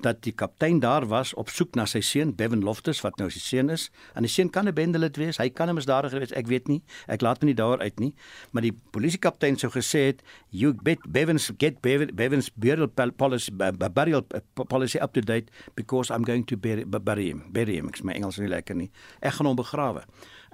dat 0.01 0.23
die 0.25 0.33
kaptein 0.33 0.79
daar 0.81 1.05
was 1.11 1.35
op 1.37 1.51
soek 1.53 1.75
na 1.77 1.85
sy 1.85 2.01
seun 2.01 2.31
Bevan 2.39 2.63
Loftus 2.65 3.03
wat 3.05 3.21
nou 3.21 3.27
sy 3.29 3.43
seun 3.45 3.69
is. 3.75 3.91
En 4.17 4.25
die 4.25 4.31
seun 4.33 4.49
kan 4.49 4.65
'n 4.65 4.73
bendelit 4.73 5.21
wees, 5.21 5.37
hy 5.37 5.51
kan 5.51 5.69
'n 5.69 5.77
misdadiger 5.77 6.19
wees, 6.19 6.33
ek 6.33 6.47
weet 6.47 6.69
nie. 6.69 6.81
Ek 7.09 7.21
laat 7.21 7.43
hom 7.43 7.47
nie 7.49 7.55
daaroor 7.55 7.81
uit 7.81 8.01
nie, 8.01 8.15
maar 8.53 8.63
die 8.63 8.73
polisiekaptein 8.73 9.59
sou 9.59 9.71
gesê 9.71 10.07
het 10.07 10.23
you 10.49 10.73
bet 10.73 10.99
Bevan's 11.07 11.53
get 11.59 11.83
Bevan, 11.83 12.15
Bevan's 12.15 12.51
burial 12.57 12.89
policy 12.89 13.53
burial 13.93 14.25
policy 14.55 14.99
up 14.99 15.13
to 15.13 15.21
date 15.21 15.51
because 15.75 16.11
I'm 16.11 16.25
going 16.25 16.47
to 16.47 16.57
bury, 16.57 16.85
bury 16.85 17.29
him. 17.29 17.43
Bury 17.53 17.77
him. 17.77 17.89
Ek 17.89 17.99
sê 17.99 18.05
my 18.05 18.15
Engels 18.15 18.39
is 18.39 18.41
nie 18.41 18.49
lekker 18.49 18.75
nie. 18.75 18.91
Ek 19.21 19.33
gaan 19.33 19.47
hom 19.47 19.57
begrawe. 19.57 20.05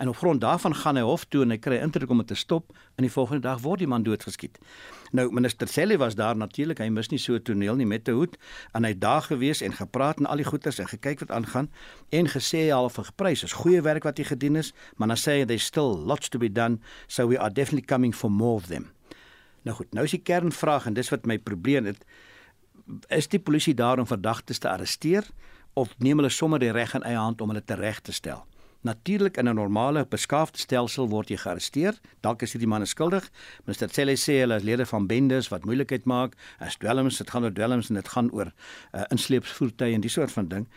En 0.01 0.09
op 0.09 0.17
grond 0.17 0.41
daarvan 0.41 0.75
gaan 0.75 0.97
hy 0.97 1.03
hof 1.05 1.27
toe 1.29 1.43
en 1.45 1.51
hy 1.53 1.59
kry 1.61 1.77
indruk 1.77 2.09
om 2.09 2.23
dit 2.23 2.31
te 2.33 2.37
stop 2.39 2.71
en 2.97 3.05
die 3.05 3.13
volgende 3.13 3.43
dag 3.45 3.59
word 3.61 3.83
die 3.83 3.89
man 3.91 4.01
doodgeskiet. 4.07 4.57
Nou 5.13 5.27
minister 5.29 5.69
Selly 5.69 5.99
was 6.01 6.17
daar 6.17 6.39
natuurlik, 6.41 6.81
hy 6.81 6.89
mis 6.89 7.11
nie 7.13 7.19
so 7.21 7.35
'n 7.37 7.43
toneel 7.45 7.77
nie 7.77 7.87
met 7.87 8.09
'n 8.09 8.17
hoed 8.17 8.39
en 8.73 8.85
hy 8.85 8.95
daar 8.99 9.23
gewees 9.23 9.61
en 9.61 9.73
gepraat 9.73 10.19
en 10.19 10.27
al 10.27 10.37
die 10.37 10.49
goeters 10.49 10.79
en 10.79 10.89
gekyk 10.89 11.21
wat 11.21 11.31
aangaan 11.31 11.69
en 12.09 12.27
gesê 12.27 12.73
al 12.73 12.89
vir 12.89 13.05
geprys 13.05 13.45
is 13.45 13.53
goeie 13.53 13.83
werk 13.83 14.03
wat 14.03 14.17
hy 14.17 14.25
gedoen 14.25 14.57
is, 14.57 14.73
maar 14.97 15.09
dan 15.09 15.17
sê 15.17 15.31
hy 15.41 15.45
there's 15.45 15.65
still 15.65 15.93
lots 15.97 16.29
to 16.29 16.39
be 16.39 16.53
done, 16.53 16.79
so 17.07 17.29
we 17.29 17.39
are 17.39 17.53
definitely 17.53 17.87
coming 17.87 18.15
for 18.15 18.31
more 18.31 18.55
of 18.55 18.67
them. 18.67 18.91
Nou 19.63 19.77
goed, 19.77 19.93
nou 19.93 20.05
is 20.05 20.11
die 20.11 20.23
kernvraag 20.23 20.87
en 20.87 20.95
dis 20.95 21.11
wat 21.11 21.27
my 21.27 21.39
probleem 21.39 21.85
het. 21.85 22.05
Is 23.09 23.29
die 23.29 23.41
polisie 23.41 23.75
daar 23.75 23.99
om 23.99 24.07
verdagtes 24.07 24.59
te 24.59 24.69
arresteer 24.69 25.29
of 25.75 25.95
neem 25.99 26.17
hulle 26.17 26.31
sommer 26.31 26.59
die 26.59 26.73
reg 26.73 26.95
in 26.95 27.03
eie 27.03 27.17
hand 27.17 27.41
om 27.41 27.49
hulle 27.49 27.65
tereg 27.65 28.01
te 28.01 28.13
stel? 28.13 28.47
Natuurlik 28.83 29.37
in 29.37 29.49
'n 29.49 29.55
normale 29.55 30.07
beskaafde 30.07 30.59
stelsel 30.59 31.09
word 31.09 31.29
jy 31.29 31.37
gearresteer. 31.37 31.95
Dalk 32.21 32.43
is 32.43 32.53
hierdie 32.53 32.69
man 32.69 32.87
skuldig. 32.87 33.31
Minister 33.65 33.89
Cele 33.91 34.17
sê 34.17 34.41
hulle 34.41 34.57
is 34.57 34.63
lede 34.63 34.87
van 34.87 35.07
bendes 35.07 35.49
wat 35.49 35.65
moeilikheid 35.65 36.05
maak. 36.05 36.37
As 36.59 36.77
dwelms, 36.77 37.17
dit 37.17 37.31
gaan 37.31 37.45
oor 37.45 37.53
dwelms 37.53 37.89
en 37.89 37.95
dit 37.95 38.09
gaan 38.09 38.31
oor 38.33 38.53
uh, 38.93 39.03
insleepsvoertuie 39.09 39.95
en 39.95 40.01
die 40.01 40.11
soort 40.11 40.33
van 40.33 40.49
ding. 40.49 40.69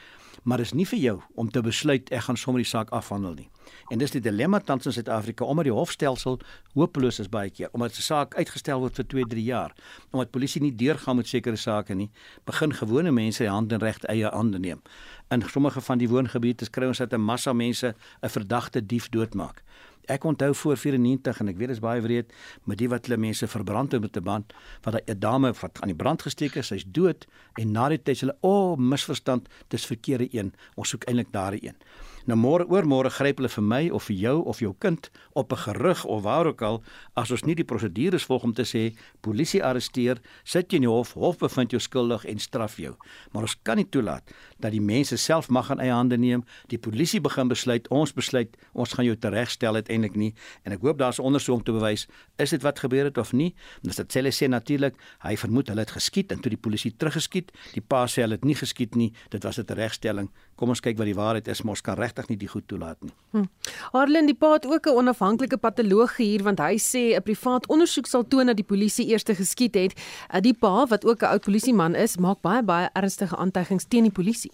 Maar 0.44 0.58
dit 0.58 0.66
is 0.66 0.74
nie 0.74 0.86
vir 0.88 1.00
jou 1.00 1.18
om 1.40 1.50
te 1.50 1.62
besluit 1.64 2.10
ek 2.12 2.26
gaan 2.28 2.38
sommer 2.38 2.64
die 2.64 2.68
saak 2.68 2.90
afhandel 2.92 3.34
nie. 3.38 3.50
En 3.92 4.00
dis 4.02 4.12
die 4.12 4.22
dilemma 4.24 4.60
tans 4.60 4.86
in 4.90 4.96
Suid-Afrika 4.96 5.46
omdat 5.48 5.70
die 5.70 5.76
hofstelsel 5.76 6.40
hopeloos 6.76 7.22
is 7.24 7.30
baie 7.32 7.50
keer 7.50 7.70
omdat 7.72 7.96
'n 7.96 8.02
saak 8.02 8.36
uitgestel 8.36 8.80
word 8.80 8.96
vir 8.96 9.08
2, 9.08 9.24
3 9.24 9.44
jaar. 9.44 9.72
Omdat 10.12 10.32
polisie 10.32 10.62
nie 10.62 10.76
deurgaan 10.76 11.16
met 11.16 11.28
sekere 11.28 11.56
sake 11.56 11.94
nie, 11.94 12.12
begin 12.46 12.74
gewone 12.74 13.12
mense 13.12 13.44
die 13.44 13.52
hand 13.52 13.72
in 13.72 13.80
regte 13.80 14.08
eie 14.08 14.30
hande 14.30 14.60
neem. 14.60 14.82
In 15.30 15.44
sommige 15.50 15.82
van 15.82 15.98
die 15.98 16.10
woongebiede 16.10 16.70
kry 16.70 16.88
ons 16.88 16.98
dat 16.98 17.14
'n 17.14 17.22
massa 17.22 17.54
mense 17.54 17.96
'n 18.22 18.30
verdagte 18.30 18.86
dief 18.86 19.10
doodmaak. 19.10 19.64
Ek 20.06 20.24
onthou 20.24 20.56
voor 20.56 20.78
94 20.78 21.40
en 21.40 21.48
ek 21.48 21.58
weet 21.58 21.68
dit 21.68 21.78
is 21.78 21.84
baie 21.84 22.02
wreed 22.02 22.34
met 22.64 22.78
die 22.78 22.90
wat 22.92 23.08
hulle 23.08 23.18
mense 23.18 23.48
verbrand 23.48 23.92
het 23.92 24.02
met 24.02 24.18
'n 24.18 24.24
band 24.24 24.54
wat 24.84 25.02
'n 25.08 25.20
dame 25.20 25.54
wat 25.62 25.82
aan 25.82 25.92
die 25.92 25.96
brand 25.96 26.22
gesteek 26.22 26.56
is, 26.56 26.68
sy's 26.68 26.86
dood 26.88 27.28
en 27.56 27.72
na 27.72 27.90
die 27.90 28.02
tyd 28.04 28.20
hulle 28.20 28.38
o, 28.42 28.50
oh, 28.50 28.78
misverstand, 28.78 29.48
dis 29.68 29.86
verkeerde 29.86 30.28
een. 30.32 30.54
Ons 30.76 30.90
soek 30.90 31.04
eintlik 31.04 31.32
daardie 31.32 31.68
een. 31.68 31.76
Nou 32.24 32.38
môre 32.40 32.64
oor 32.72 32.86
môre 32.88 33.10
gryp 33.12 33.42
hulle 33.42 33.50
vir 33.52 33.64
my 33.68 33.82
of 33.92 34.06
vir 34.08 34.16
jou 34.16 34.38
of 34.48 34.62
jou 34.64 34.72
kind 34.80 35.10
op 35.36 35.52
'n 35.52 35.60
gerug 35.60 36.06
of 36.06 36.24
waar 36.24 36.48
ook 36.48 36.62
al 36.62 36.84
as 37.16 37.32
ons 37.32 37.44
nie 37.44 37.56
die 37.56 37.66
prosedures 37.68 38.24
volg 38.24 38.44
om 38.44 38.54
te 38.54 38.64
sê 38.64 38.96
polisie 39.22 39.62
arresteer, 39.64 40.22
sit 40.46 40.72
jy 40.72 40.76
in 40.76 40.82
die 40.82 40.90
hof, 40.90 41.14
hof 41.14 41.38
bevind 41.38 41.72
jou 41.72 41.80
skuldig 41.80 42.26
en 42.26 42.40
straf 42.40 42.78
jou. 42.78 42.96
Maar 43.34 43.42
ons 43.42 43.56
kan 43.64 43.76
nie 43.76 43.90
toelaat 43.90 44.24
dat 44.60 44.72
die 44.72 44.82
mense 44.82 45.18
self 45.18 45.50
mag 45.50 45.70
in 45.70 45.80
eie 45.80 45.92
hande 45.92 46.18
neem, 46.18 46.44
die 46.68 46.78
polisie 46.78 47.20
begin 47.20 47.48
besluit, 47.48 47.88
ons 47.90 48.14
besluit, 48.14 48.56
ons 48.74 48.94
gaan 48.94 49.06
jou 49.06 49.16
teregstel 49.16 49.76
uiteindelik 49.76 50.16
nie 50.16 50.34
en 50.64 50.72
ek 50.72 50.82
hoop 50.82 50.98
daar's 50.98 51.20
ondersoek 51.20 51.56
om 51.56 51.64
te 51.64 51.72
bewys 51.72 52.08
is 52.38 52.50
dit 52.50 52.62
wat 52.62 52.80
gebeur 52.80 53.04
het 53.04 53.18
of 53.18 53.34
nie. 53.34 53.54
Dis 53.82 53.96
dit 53.96 54.16
sê 54.16 54.32
sê 54.32 54.48
natuurlik, 54.48 54.96
hy 55.20 55.36
vermoed 55.36 55.68
hulle 55.68 55.82
het 55.82 55.92
geskiet 55.92 56.32
en 56.32 56.40
toe 56.40 56.50
die 56.50 56.58
polisie 56.58 56.96
teruggeskiet, 56.98 57.52
die 57.74 57.82
pa 57.82 58.06
sê 58.08 58.22
hulle 58.22 58.36
het 58.36 58.46
nie 58.46 58.56
geskiet 58.56 58.96
nie, 58.96 59.12
dit 59.30 59.44
was 59.44 59.60
'n 59.60 59.66
teregstelling. 59.66 60.30
Kom 60.56 60.70
ons 60.70 60.80
kyk 60.80 60.98
wat 60.98 61.06
die 61.10 61.16
waarheid 61.18 61.48
is, 61.48 61.64
mos 61.64 61.82
kan 61.82 61.98
regtig 61.98 62.28
nie 62.30 62.38
die 62.38 62.48
goed 62.48 62.68
toelaat 62.68 63.02
nie. 63.02 63.14
Hm. 63.32 63.46
Arlen 63.92 64.26
die 64.30 64.38
paat 64.38 64.66
ook 64.66 64.88
'n 64.88 64.98
onafhanklike 65.02 65.58
patoloog 65.58 66.18
hier 66.18 66.44
want 66.44 66.60
hy 66.60 66.78
sê 66.78 67.16
'n 67.16 67.24
privaat 67.24 67.68
ondersoek 67.68 68.08
sal 68.08 68.28
toon 68.28 68.48
dat 68.48 68.56
die 68.56 68.66
polisie 68.66 69.08
eers 69.08 69.24
geskiet 69.24 69.76
het. 69.76 69.94
Uh, 70.34 70.40
die 70.40 70.54
pa 70.54 70.86
wat 70.86 71.06
ook 71.06 71.22
'n 71.22 71.26
oud 71.26 71.42
polisieman 71.42 71.96
is, 71.96 72.18
maak 72.18 72.42
baie 72.42 72.64
baie 72.64 72.90
ernstige 72.94 73.36
aantuigings 73.36 73.86
teen 73.88 74.04
die 74.04 74.12
polisie. 74.12 74.52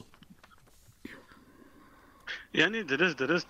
Ja 2.51 2.67
nee, 2.67 2.85
dit 2.85 3.01
is 3.01 3.15
dit 3.15 3.29
is 3.29 3.45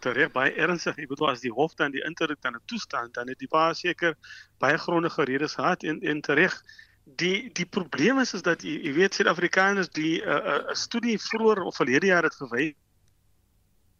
reg 0.00 0.32
baie 0.32 0.52
ernstig. 0.52 0.98
Ek 0.98 1.08
bedoel 1.08 1.30
as 1.30 1.40
die 1.40 1.52
hof 1.52 1.74
dan 1.74 1.94
die 1.94 2.02
interdik 2.04 2.40
dan 2.42 2.54
'n 2.54 2.60
toestand 2.66 3.14
dan 3.14 3.28
het 3.28 3.38
die 3.38 3.48
pa 3.48 3.72
seker 3.72 4.16
baie 4.58 4.78
grondige 4.78 5.24
redes 5.24 5.54
gehad 5.54 5.82
en 5.82 6.00
en 6.00 6.20
reg 6.20 6.62
die 7.04 7.50
die 7.52 7.66
probleem 7.66 8.18
is 8.18 8.34
is 8.34 8.42
dat 8.42 8.62
jy, 8.62 8.78
jy 8.86 8.92
weet 8.92 9.14
Suid-Afrikaners 9.14 9.90
die 9.90 10.22
'n 10.22 10.28
uh, 10.28 10.36
uh, 10.36 10.54
uh, 10.54 10.74
studie 10.74 11.18
vroeër 11.18 11.62
of 11.62 11.76
verlede 11.76 12.06
jaar 12.06 12.22
het 12.22 12.34
gewys 12.34 12.74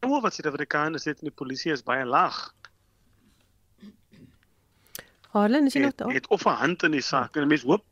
hoe 0.07 0.21
wat 0.21 0.35
Suid-Afrikaners 0.35 1.05
het 1.05 1.23
in 1.23 1.31
die 1.31 1.37
polisie 1.37 1.73
is 1.73 1.83
baie 1.83 2.05
laag. 2.05 2.55
Harlan 5.33 5.67
is 5.67 5.73
jy 5.73 5.81
nog 5.87 5.95
daar? 5.95 6.13
Het 6.13 6.29
of 6.29 6.45
'n 6.45 6.59
hand 6.63 6.83
in 6.83 6.91
die 6.91 7.01
saak 7.01 7.37
en 7.37 7.49
mense 7.49 7.67
hoop 7.67 7.85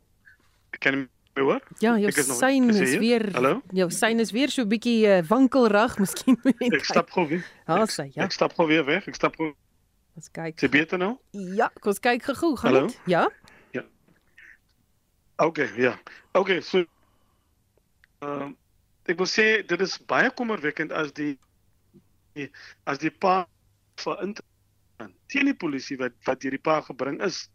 kan 0.79 1.09
my 1.33 1.41
hoor? 1.41 1.61
Ja, 1.79 1.97
jou 1.97 2.11
sein 2.11 2.69
is 2.69 2.97
weer 2.97 3.33
Hallo? 3.33 3.61
Jou 3.71 3.89
sein 3.91 4.19
is 4.19 4.31
weer 4.31 4.49
so 4.49 4.61
'n 4.61 4.67
bietjie 4.67 5.07
uh, 5.07 5.23
wankelrig, 5.27 5.97
miskien 6.03 6.37
Ek 6.43 6.85
stap 6.85 7.09
gou 7.09 7.27
weer. 7.27 7.45
Ja, 7.67 7.85
sê 7.87 8.11
ja. 8.13 8.23
Ek 8.23 8.31
stap 8.31 8.53
gou 8.53 8.67
weer 8.67 8.85
weg. 8.85 9.07
Ek 9.07 9.15
stap 9.15 9.35
gou. 9.35 9.55
Ons 10.15 10.31
kyk. 10.31 10.59
Jy 10.59 10.69
beter 10.69 10.97
nou? 10.97 11.17
Ja, 11.31 11.71
kom 11.79 11.93
kyk 11.93 12.23
gou, 12.23 12.55
gaan 12.57 12.73
dit? 12.73 12.99
Ja. 13.05 13.29
Okay, 15.41 15.69
ja. 15.75 15.99
Okay, 16.37 16.61
so 16.61 16.83
ehm 18.21 18.41
uh, 18.41 18.49
ek 19.09 19.17
wil 19.17 19.29
sê 19.29 19.45
dit 19.65 19.81
is 19.81 19.95
baie 20.05 20.29
kommerwekkend 20.37 20.91
as 20.93 21.09
die 21.17 21.33
as 22.85 23.01
die 23.01 23.09
pa 23.09 23.47
vir 24.03 24.21
intree 24.21 25.07
teen 25.33 25.49
die 25.49 25.57
polisie 25.63 25.97
wat 25.97 26.13
wat 26.27 26.43
deur 26.43 26.53
die 26.53 26.61
pa 26.61 26.77
gebring 26.85 27.17
is. 27.25 27.47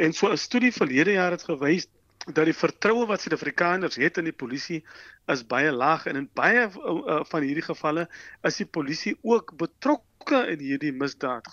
En 0.00 0.16
so 0.16 0.32
'n 0.32 0.40
studie 0.40 0.72
verlede 0.72 1.18
jaar 1.18 1.36
het 1.36 1.44
gewys 1.44 1.84
dat 2.24 2.48
die 2.48 2.56
vertroue 2.56 3.04
wat 3.06 3.20
Suid-Afrikaners 3.20 4.00
het 4.00 4.16
in 4.18 4.32
die 4.32 4.38
polisie 4.44 4.80
is 5.28 5.44
baie 5.46 5.70
laag 5.70 6.06
en 6.06 6.16
in 6.16 6.30
baie 6.32 6.64
uh, 6.72 7.20
van 7.28 7.42
hierdie 7.42 7.68
gevalle 7.68 8.08
is 8.42 8.56
die 8.56 8.70
polisie 8.78 9.18
ook 9.22 9.52
betrokke 9.60 10.15
in 10.30 10.58
hierdie 10.58 10.92
misdaad 10.92 11.46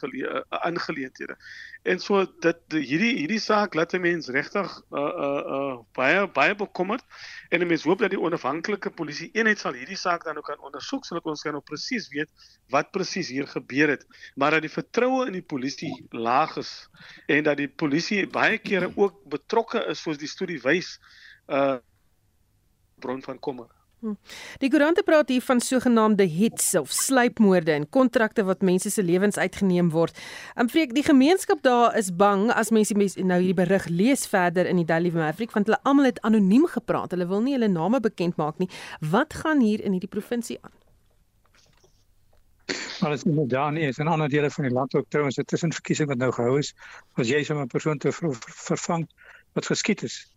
aangeleenthede. 0.50 1.34
Uh, 1.34 1.74
En 1.84 2.00
so 2.00 2.22
dit 2.40 2.76
hierdie 2.78 3.12
hierdie 3.18 3.42
saak 3.44 3.74
laat 3.76 3.94
'n 3.94 4.02
mens 4.02 4.30
regtig 4.32 4.70
uh 4.96 5.02
uh 5.26 5.42
uh 5.56 5.74
baie 5.98 6.22
baie 6.38 6.56
bekommerd 6.56 7.04
en 7.50 7.60
'n 7.60 7.68
mens 7.68 7.84
hoop 7.84 8.00
dat 8.00 8.14
die 8.16 8.20
onafhanklike 8.20 8.90
polisie 8.90 9.30
eenheid 9.34 9.60
sal 9.60 9.76
hierdie 9.76 10.00
saak 10.00 10.24
dan 10.24 10.38
ook 10.38 10.48
kan 10.48 10.64
ondersoek 10.64 11.06
sodat 11.06 11.26
ons 11.26 11.42
kan 11.42 11.52
nou 11.52 11.64
presies 11.64 12.08
weet 12.16 12.32
wat 12.70 12.92
presies 12.92 13.28
hier 13.28 13.48
gebeur 13.48 13.90
het 13.90 14.08
maar 14.36 14.52
dat 14.52 14.62
die 14.62 14.72
vertroue 14.72 15.28
in 15.28 15.34
die 15.34 15.48
polisie 15.56 15.92
laag 16.10 16.56
is 16.58 16.88
en 17.28 17.44
dat 17.44 17.58
die 17.58 17.68
polisie 17.68 18.28
baie 18.28 18.58
kere 18.58 18.92
ook 18.96 19.20
betrokke 19.28 19.84
is 19.92 20.00
soos 20.00 20.18
die 20.18 20.32
studie 20.38 20.62
wys 20.64 21.00
uh 21.48 21.78
bron 23.04 23.22
van 23.22 23.40
kommer. 23.40 23.83
Hm. 24.04 24.18
Die 24.60 24.68
koerante 24.68 25.00
praat 25.08 25.30
hier 25.32 25.42
van 25.42 25.62
sogenaamde 25.64 26.26
hits 26.28 26.74
of 26.76 26.92
sluipmoorde 26.92 27.72
en 27.72 27.86
kontrakte 27.90 28.44
wat 28.44 28.62
mense 28.62 28.90
se 28.92 29.04
lewens 29.04 29.38
uitgeneem 29.40 29.94
word. 29.94 30.18
En 30.60 30.68
vreek 30.68 30.92
die 30.98 31.06
gemeenskap 31.08 31.62
daar 31.64 31.96
is 31.96 32.10
bang 32.12 32.50
as 32.52 32.74
mense 32.76 32.98
nou 33.00 33.38
hierdie 33.40 33.56
berig 33.56 33.88
lees 33.88 34.26
verder 34.28 34.68
in 34.68 34.82
die 34.82 34.90
Daily 34.90 35.14
Maverick 35.16 35.56
want 35.56 35.72
hulle 35.72 35.80
almal 35.88 36.12
het 36.12 36.20
anoniem 36.28 36.68
gepraat. 36.68 37.16
Hulle 37.16 37.30
wil 37.32 37.46
nie 37.48 37.56
hulle 37.56 37.72
name 37.72 38.04
bekend 38.04 38.36
maak 38.36 38.60
nie. 38.60 38.68
Wat 39.00 39.40
gaan 39.40 39.64
hier 39.64 39.80
in 39.80 39.96
hierdie 39.96 40.12
provinsie 40.12 40.60
aan? 40.60 40.76
Maar 43.00 43.16
as 43.16 43.24
jy 43.24 43.48
daar 43.48 43.72
nie 43.72 43.88
is 43.88 44.04
in 44.04 44.12
ander 44.12 44.28
dele 44.28 44.52
van 44.52 44.68
die 44.68 44.76
land 44.76 45.00
ook 45.00 45.08
trouens 45.16 45.40
dit 45.40 45.52
is 45.52 45.64
'n 45.64 45.72
verkiesing 45.80 46.12
wat 46.12 46.18
nou 46.18 46.32
gehou 46.32 46.60
is, 46.60 46.76
as 47.16 47.32
jy 47.32 47.44
sommer 47.44 47.64
'n 47.64 47.72
persoon 47.72 47.98
te 47.98 48.12
ver, 48.12 48.36
ver, 48.36 48.54
vervang 48.68 49.08
wat 49.54 49.66
geskied 49.66 50.04
is. 50.04 50.28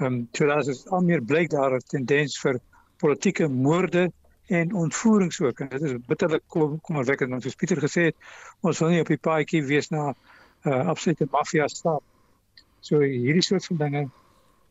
Um, 0.00 0.28
daar 0.32 0.68
is 0.68 0.86
al 0.86 1.00
meer 1.00 1.24
blyk 1.24 1.50
daar 1.50 1.72
'n 1.72 1.80
tendens 1.88 2.38
vir 2.38 2.60
politieke 3.02 3.48
moorde 3.48 4.10
en 4.46 4.74
ontvoerings 4.74 5.40
ook. 5.40 5.60
En 5.60 5.68
dit 5.68 5.82
is 5.82 5.94
bitterlik 6.06 6.42
kommerwekkend 6.82 7.30
want 7.30 7.42
soos 7.42 7.54
Pieter 7.54 7.80
gesê 7.82 8.10
het, 8.10 8.16
ons 8.60 8.78
wil 8.78 8.94
nie 8.94 9.00
op 9.00 9.10
die 9.10 9.20
paadjie 9.20 9.64
wees 9.66 9.90
na 9.90 10.10
'n 10.10 10.14
uh, 10.70 10.86
absolute 10.88 11.26
maffia 11.30 11.68
staat. 11.68 12.02
So 12.80 13.00
hierdie 13.00 13.42
soort 13.42 13.66
van 13.66 13.76
dinge 13.76 14.08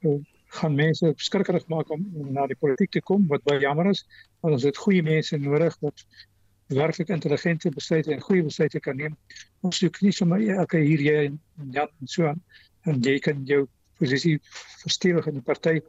uh, 0.01 0.19
gaan 0.47 0.75
mense 0.75 1.13
skrikkerig 1.15 1.67
maak 1.67 1.89
om, 1.89 2.05
na 2.13 2.47
die 2.47 2.55
politiek 2.59 2.91
te 2.91 3.01
kom 3.01 3.27
wat 3.27 3.43
baie 3.43 3.59
jammer 3.59 3.89
is, 3.91 4.05
want 4.39 4.53
ons 4.53 4.63
het 4.63 4.77
goeie 4.77 5.03
mense 5.03 5.37
nodig 5.37 5.77
wat 5.79 6.05
werklik 6.67 7.09
intelligente 7.09 7.69
besluite 7.69 8.13
en 8.13 8.21
goeie 8.21 8.43
besluite 8.43 8.79
kan 8.79 8.95
neem. 8.97 9.17
Ons 9.61 9.77
soek 9.77 10.01
nie 10.01 10.11
sommer 10.11 10.41
elke 10.57 10.81
hier 10.81 11.01
jy 11.01 11.17
en 11.25 11.39
ja 11.71 11.87
en 11.87 12.07
so 12.07 12.27
aan 12.27 12.41
en 12.85 13.01
jy 13.01 13.19
kan 13.19 13.43
jou 13.45 13.65
posisie 13.99 14.39
verstewig 14.83 15.27
in 15.27 15.39
die 15.39 15.45
party 15.45 15.79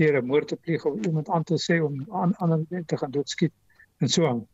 deur 0.00 0.20
'n 0.20 0.26
moord 0.26 0.48
te 0.48 0.56
pleeg 0.56 0.84
of 0.84 1.04
iemand 1.06 1.28
aan 1.28 1.44
te 1.44 1.58
sê 1.66 1.80
om 1.84 2.04
aan 2.22 2.36
ander 2.36 2.64
mense 2.68 2.86
te 2.86 2.96
gaan 2.96 3.10
doodskiet 3.10 3.52
en 3.98 4.08
so 4.08 4.26
aan. 4.26 4.46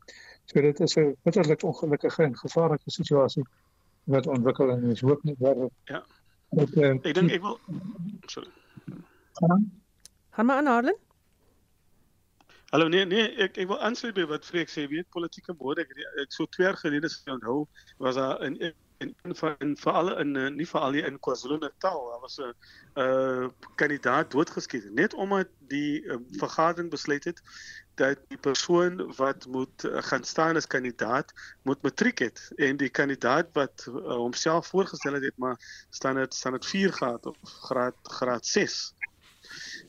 So 0.44 0.60
dit 0.60 0.80
is 0.80 0.96
'n 0.96 1.16
bitterlik 1.22 1.62
ongelukkige 1.62 2.22
en 2.22 2.36
gevaarlike 2.36 2.90
situasie 2.90 3.46
wat 4.04 4.26
ontwikkel 4.26 4.70
en 4.70 4.90
is 4.90 5.00
hoop 5.00 5.22
nie 5.22 5.36
waar 5.38 5.68
Ja. 5.84 6.04
Ek 6.54 6.76
uh, 6.76 6.94
ek 7.02 7.14
dink 7.14 7.30
ek 7.30 7.42
wil 7.42 7.58
sorry. 8.26 8.50
Gaan 10.30 10.46
maar 10.46 10.56
aan 10.56 10.66
Harlan. 10.66 10.98
Hallo 12.70 12.88
nee 12.88 13.04
nee 13.06 13.26
ek 13.42 13.58
ek 13.58 13.68
wil 13.68 13.80
aansluit 13.80 14.14
by 14.14 14.26
wat 14.30 14.44
Freek 14.44 14.70
sê 14.70 14.86
weet 14.88 15.08
politieke 15.10 15.54
bode 15.54 15.80
ek, 15.82 15.90
ek 16.22 16.32
so 16.32 16.46
twee 16.46 16.66
jaar 16.66 16.78
gelede 16.78 17.08
se 17.08 17.30
onthou 17.30 17.66
was 17.98 18.14
daar 18.14 18.42
in 18.46 18.58
en 18.98 19.14
in 19.58 19.76
veral 19.76 20.18
in 20.18 20.36
eh, 20.36 20.50
nie 20.50 20.68
veral 20.68 20.94
in 20.94 21.20
KwaZulu-Natal 21.20 22.18
was 22.20 22.38
'n 22.38 22.54
uh, 22.94 23.48
kandidaat 23.74 24.30
doodgeskiet 24.30 24.90
net 24.92 25.14
omdat 25.14 25.48
die 25.68 26.02
uh, 26.02 26.16
vergadering 26.30 26.90
besluit 26.90 27.24
het 27.24 27.42
dat 27.96 28.18
die 28.28 28.38
persoon 28.38 29.14
wat 29.16 29.46
moet 29.46 29.84
uh, 29.84 30.02
gaan 30.02 30.24
staan 30.24 30.56
as 30.56 30.66
kandidaat 30.66 31.32
moet 31.62 31.82
matriek 31.82 32.18
het. 32.18 32.52
En 32.56 32.76
die 32.76 32.88
kandidaat 32.88 33.48
wat 33.52 33.86
uh, 33.88 33.94
homself 33.94 34.66
voorgestel 34.66 35.12
het 35.12 35.24
het 35.24 35.36
maar 35.36 35.86
staan 35.90 36.14
dit 36.14 36.34
staan 36.34 36.52
dit 36.52 36.66
4 36.66 36.92
gehad 36.92 37.26
of 37.26 37.36
graad 37.42 37.94
graad 38.02 38.46
6 38.46 38.94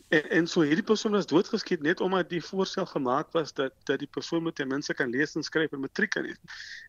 En, 0.10 0.30
en 0.30 0.48
so 0.48 0.64
hierdie 0.64 0.86
persoon 0.88 1.16
is 1.20 1.28
doodgeskiet 1.28 1.82
net 1.84 2.02
omdat 2.02 2.30
die 2.32 2.42
voorstel 2.44 2.86
gemaak 2.86 3.32
was 3.36 3.54
dat 3.54 3.74
dat 3.90 4.00
die 4.00 4.08
persoon 4.08 4.44
moet 4.44 4.56
ten 4.56 4.68
minste 4.68 4.94
kan 4.94 5.10
lees 5.10 5.36
en 5.36 5.44
skryf 5.44 5.72
en 5.76 5.84
matriek 5.84 6.14
kan 6.16 6.26
hê. 6.26 6.36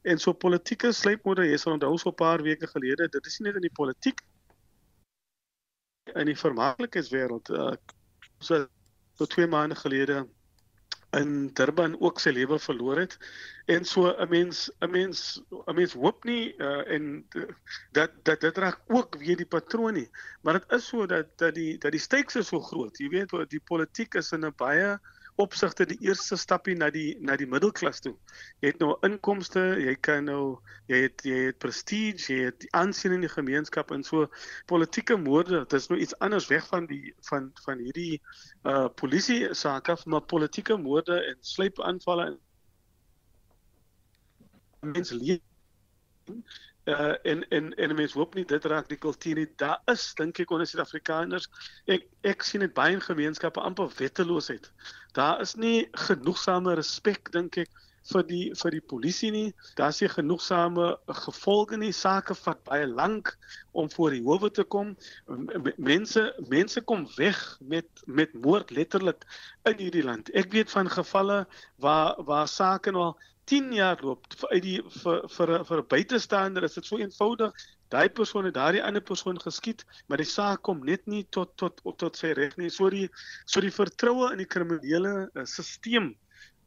En 0.03 0.19
so 0.23 0.33
politieke 0.33 0.93
sleepmoorde, 0.93 1.49
jy 1.49 1.59
sal 1.59 1.73
onthou 1.73 1.97
so 1.99 2.11
'n 2.11 2.15
paar 2.15 2.43
weke 2.43 2.67
gelede, 2.67 3.09
dit 3.09 3.27
is 3.27 3.39
nie 3.39 3.49
net 3.49 3.59
in 3.59 3.67
die 3.67 3.79
politiek 3.81 4.23
in 6.15 6.27
die 6.31 6.39
vermaaklikheidswêreld 6.39 7.51
uh, 7.51 7.73
so 8.39 8.67
tot 9.19 9.31
2 9.35 9.47
maande 9.51 9.75
gelede 9.75 10.23
in 11.21 11.51
Durban 11.55 11.97
ook 12.01 12.21
sy 12.23 12.33
lewe 12.37 12.59
verloor 12.63 13.01
het. 13.03 13.19
En 13.67 13.85
so 13.85 14.09
'n 14.09 14.29
mens 14.29 14.71
'n 14.81 14.91
mens 14.91 15.43
'n 15.51 15.75
mens 15.75 15.93
hoop 15.93 16.25
nie 16.25 16.55
uh, 16.57 16.95
en 16.95 17.27
dat 17.93 18.11
dat 18.23 18.41
dit 18.41 18.59
raak 18.59 18.81
ook 18.87 19.19
weer 19.19 19.37
die 19.37 19.47
patroon 19.47 19.95
nie. 19.95 20.11
Maar 20.43 20.61
dit 20.61 20.73
is 20.73 20.87
so 20.87 21.07
dat 21.07 21.27
dat 21.37 21.55
die 21.55 21.79
dat 21.79 21.93
die 21.93 22.01
stakes 22.01 22.37
is 22.37 22.49
so 22.49 22.61
groot. 22.61 22.99
Jy 22.99 23.09
weet 23.09 23.51
die 23.51 23.65
politiek 23.65 24.15
is 24.15 24.33
in 24.33 24.45
'n 24.45 24.55
baie 24.57 24.99
opsigte 25.39 25.87
die 25.87 25.99
eerste 26.07 26.37
stappie 26.37 26.75
na 26.79 26.89
die 26.95 27.17
na 27.21 27.37
die 27.39 27.47
middelklas 27.47 28.03
toe. 28.05 28.15
Jy 28.63 28.73
het 28.73 28.83
nou 28.83 28.97
inkomste, 29.07 29.63
jy 29.81 29.95
kan 30.03 30.27
nou 30.29 30.59
jy 30.91 31.03
het 31.07 31.25
jy 31.27 31.39
het 31.49 31.59
prestige, 31.63 32.33
jy 32.33 32.49
het 32.49 32.67
aansien 32.79 33.15
in 33.17 33.27
die 33.27 33.33
gemeenskap 33.33 33.93
en 33.95 34.05
so 34.07 34.27
politieke 34.71 35.17
moorde, 35.17 35.63
dit 35.65 35.79
is 35.79 35.89
nou 35.93 36.01
iets 36.01 36.19
anders 36.25 36.49
weg 36.53 36.67
van 36.73 36.89
die 36.91 37.15
van 37.31 37.51
van 37.65 37.83
hierdie 37.87 38.21
uh 38.65 38.89
polisie 39.01 39.55
sake 39.55 39.95
af, 39.95 40.07
maar 40.07 40.27
politieke 40.27 40.77
moorde 40.77 41.21
en 41.31 41.39
sluipaanvalle 41.55 42.33
mense 44.81 45.15
leef 45.15 45.43
uh 46.89 47.15
en 47.23 47.49
en 47.49 47.75
en 47.75 47.95
mense 47.95 48.19
hoop 48.19 48.35
nie 48.35 48.45
dit 48.49 48.65
raak 48.65 48.89
die 48.89 48.99
kultuur 48.99 49.37
nie. 49.37 49.49
Daar 49.61 49.81
is 49.93 50.07
dink 50.17 50.39
ek 50.41 50.53
onder 50.55 50.69
Suid-Afrikaners 50.69 51.49
ek 51.95 52.07
ek 52.31 52.47
sien 52.49 52.65
dit 52.65 52.73
baie 52.75 52.97
in 52.97 53.05
gemeenskappe 53.05 53.61
amper 53.61 53.93
wetteloosheid. 53.99 54.71
Daar 55.19 55.41
is 55.43 55.57
nie 55.59 55.89
genoegsame 56.07 56.75
respek 56.79 57.33
dink 57.35 57.59
ek 57.65 57.71
vir 58.09 58.25
die 58.29 58.45
vir 58.57 58.75
die 58.77 58.85
polisie 58.93 59.31
nie. 59.35 59.49
Daar 59.77 59.93
is 59.95 60.01
nie 60.03 60.11
genoegsame 60.13 60.89
gevolge 61.25 61.79
nie. 61.81 61.93
Sake 61.93 62.37
vat 62.39 62.61
baie 62.69 62.87
lank 62.87 63.35
om 63.73 63.91
voor 63.93 64.15
die 64.17 64.23
howe 64.25 64.51
te 64.55 64.65
kom. 64.65 64.95
Mense 65.77 66.25
mense 66.53 66.83
kom 66.93 67.07
weg 67.17 67.41
met 67.61 68.05
met 68.07 68.37
moord 68.47 68.71
letterlik 68.79 69.27
in 69.69 69.83
hierdie 69.83 70.07
land. 70.07 70.31
Ek 70.39 70.53
weet 70.55 70.73
van 70.73 70.91
gevalle 70.93 71.43
waar 71.85 72.15
waar 72.31 72.49
sake 72.49 72.95
nou 72.95 73.11
10 73.49 73.73
jaar 73.73 74.01
loop 74.05 74.27
uit 74.53 74.63
die 74.63 74.79
vir 75.03 75.23
vir 75.37 75.53
vir 75.65 75.83
'n 75.83 75.91
buitestander 75.95 76.65
is 76.65 76.75
dit 76.75 76.87
so 76.87 76.99
eenvoudig 76.99 77.53
daai 77.89 78.09
persoon 78.09 78.45
het 78.45 78.55
daardie 78.55 78.85
ander 78.85 79.03
persoon 79.03 79.41
geskiet 79.41 79.85
maar 80.07 80.21
die 80.21 80.29
saak 80.29 80.63
kom 80.63 80.85
net 80.85 81.07
nie 81.07 81.27
tot 81.31 81.57
tot 81.57 81.83
tot 81.97 82.17
sy 82.17 82.33
reg 82.37 82.57
nie. 82.57 82.71
So 82.71 82.91
die 82.91 83.09
so 83.45 83.61
die 83.61 83.75
vertroue 83.75 84.33
in 84.33 84.43
die 84.45 84.51
kriminele 84.57 85.31
uh, 85.35 85.45
stelsel 85.45 86.15